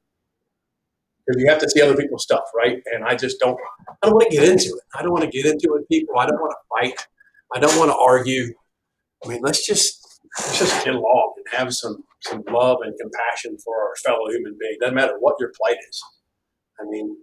because 1.25 1.41
you 1.41 1.49
have 1.49 1.59
to 1.59 1.69
see 1.69 1.81
other 1.81 1.95
people's 1.95 2.23
stuff, 2.23 2.43
right? 2.55 2.79
And 2.93 3.03
I 3.05 3.15
just 3.15 3.39
don't. 3.39 3.57
I 3.89 4.07
don't 4.07 4.15
want 4.15 4.29
to 4.29 4.37
get 4.37 4.47
into 4.47 4.69
it. 4.69 4.83
I 4.97 5.01
don't 5.01 5.11
want 5.11 5.23
to 5.23 5.29
get 5.31 5.45
into 5.45 5.65
it 5.65 5.71
with 5.73 5.89
people. 5.89 6.19
I 6.19 6.25
don't 6.25 6.39
want 6.39 6.53
to 6.53 6.89
fight. 6.89 7.07
I 7.55 7.59
don't 7.59 7.77
want 7.77 7.91
to 7.91 7.97
argue. 7.97 8.53
I 9.25 9.29
mean, 9.29 9.41
let's 9.41 9.65
just 9.65 10.21
let's 10.39 10.59
just 10.59 10.85
get 10.85 10.95
along 10.95 11.33
and 11.37 11.59
have 11.59 11.73
some 11.73 12.03
some 12.25 12.43
love 12.49 12.77
and 12.83 12.93
compassion 12.99 13.57
for 13.63 13.75
our 13.75 13.95
fellow 14.03 14.29
human 14.29 14.55
being. 14.59 14.77
Doesn't 14.79 14.95
matter 14.95 15.15
what 15.19 15.35
your 15.39 15.51
plight 15.59 15.77
is. 15.89 16.01
I 16.79 16.83
mean, 16.89 17.17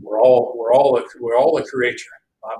we're 0.00 0.20
all 0.20 0.54
we're 0.56 0.74
all 0.74 0.98
a, 0.98 1.04
we're 1.20 1.36
all 1.36 1.56
a 1.58 1.64
creature. 1.64 2.10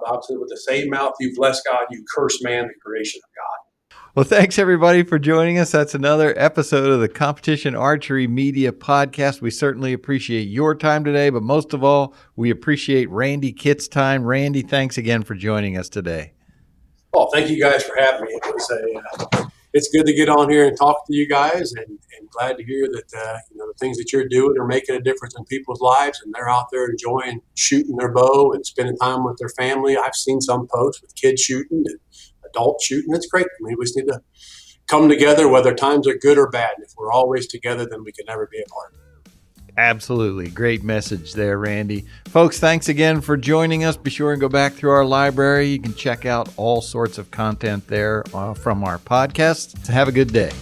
Bob 0.03 0.25
said, 0.25 0.39
with 0.39 0.49
the 0.49 0.57
same 0.57 0.89
mouth 0.89 1.13
you 1.21 1.33
bless 1.37 1.61
God, 1.63 1.87
you 1.91 2.03
curse 2.15 2.43
man, 2.43 2.67
the 2.69 2.75
creation 2.83 3.21
of 3.23 3.31
God. 3.37 3.99
Well, 4.15 4.25
thanks 4.25 4.59
everybody 4.59 5.03
for 5.03 5.19
joining 5.19 5.59
us. 5.59 5.73
That's 5.73 5.95
another 5.95 6.33
episode 6.39 6.89
of 6.89 7.01
the 7.01 7.09
Competition 7.09 7.75
Archery 7.75 8.29
Media 8.29 8.71
Podcast. 8.71 9.41
We 9.41 9.51
certainly 9.51 9.93
appreciate 9.93 10.43
your 10.45 10.77
time 10.77 11.03
today, 11.03 11.31
but 11.31 11.43
most 11.43 11.75
of 11.75 11.83
all, 11.83 12.15
we 12.37 12.51
appreciate 12.51 13.11
Randy 13.11 13.53
Kitts' 13.53 13.89
time. 13.89 14.25
Randy, 14.25 14.63
thanks 14.63 14.97
again 14.97 15.23
for 15.23 15.35
joining 15.35 15.77
us 15.77 15.89
today. 15.89 16.33
Oh, 17.13 17.29
thank 17.33 17.51
you 17.51 17.61
guys 17.61 17.83
for 17.83 17.97
having 17.99 18.27
me. 18.27 18.35
It 18.35 18.55
was 18.55 18.71
a, 18.71 19.39
uh, 19.39 19.49
it's 19.75 19.89
good 19.89 20.07
to 20.07 20.15
get 20.15 20.29
on 20.29 20.49
here 20.49 20.67
and 20.67 20.77
talk 20.79 21.05
to 21.07 21.15
you 21.15 21.29
guys, 21.29 21.73
and, 21.73 21.87
and 21.89 22.31
glad 22.31 22.57
to 22.57 22.65
hear 22.65 22.87
that 22.87 23.13
uh, 23.15 23.39
you 23.51 23.57
know 23.57 23.67
the 23.67 23.75
things 23.79 23.99
that 23.99 24.13
you're 24.13 24.29
doing 24.29 24.55
are 24.59 24.67
making 24.67 24.95
a 24.95 25.01
difference 25.01 25.35
in 25.37 25.45
people's 25.45 25.81
lives, 25.81 26.21
and 26.25 26.33
they're 26.33 26.49
out 26.49 26.67
there 26.71 26.89
enjoying 26.89 27.41
shooting 27.55 27.97
their 27.97 28.13
bow 28.13 28.53
and 28.53 28.65
spending 28.65 28.97
time 28.97 29.25
with 29.25 29.37
their 29.39 29.49
family. 29.51 29.97
I've 29.97 30.15
seen 30.15 30.41
some 30.41 30.69
posts 30.73 31.03
with 31.03 31.15
kids 31.17 31.43
shooting 31.43 31.83
and 31.87 31.99
adult 32.49 32.81
shooting. 32.83 33.15
It's 33.15 33.27
great. 33.27 33.47
I 33.47 33.59
mean, 33.61 33.77
we 33.77 33.85
just 33.85 33.97
need 33.97 34.07
to 34.07 34.21
come 34.87 35.09
together, 35.09 35.49
whether 35.49 35.75
times 35.75 36.07
are 36.07 36.17
good 36.17 36.39
or 36.39 36.49
bad. 36.49 36.71
And 36.77 36.85
if 36.85 36.93
we're 36.97 37.13
always 37.13 37.49
together, 37.49 37.85
then 37.85 38.05
we 38.05 38.13
can 38.13 38.27
never 38.29 38.49
be 38.51 38.63
apart. 38.65 38.95
Absolutely. 39.77 40.49
Great 40.51 40.85
message 40.85 41.33
there, 41.33 41.59
Randy. 41.59 42.07
Folks, 42.27 42.61
thanks 42.61 42.89
again 42.89 43.21
for 43.21 43.37
joining 43.37 43.85
us. 43.85 43.97
Be 43.97 44.11
sure 44.11 44.33
and 44.33 44.41
go 44.41 44.49
back 44.49 44.75
through 44.75 44.91
our 44.91 45.05
library. 45.05 45.67
You 45.69 45.81
can 45.81 45.95
check 45.95 46.27
out 46.27 46.49
all 46.57 46.81
sorts 46.81 47.19
of 47.19 47.31
content 47.31 47.87
there 47.89 48.25
uh, 48.33 48.55
from 48.55 48.85
our 48.85 48.99
podcast. 48.99 49.87
Have 49.89 50.09
a 50.09 50.13
good 50.13 50.33
day. 50.33 50.53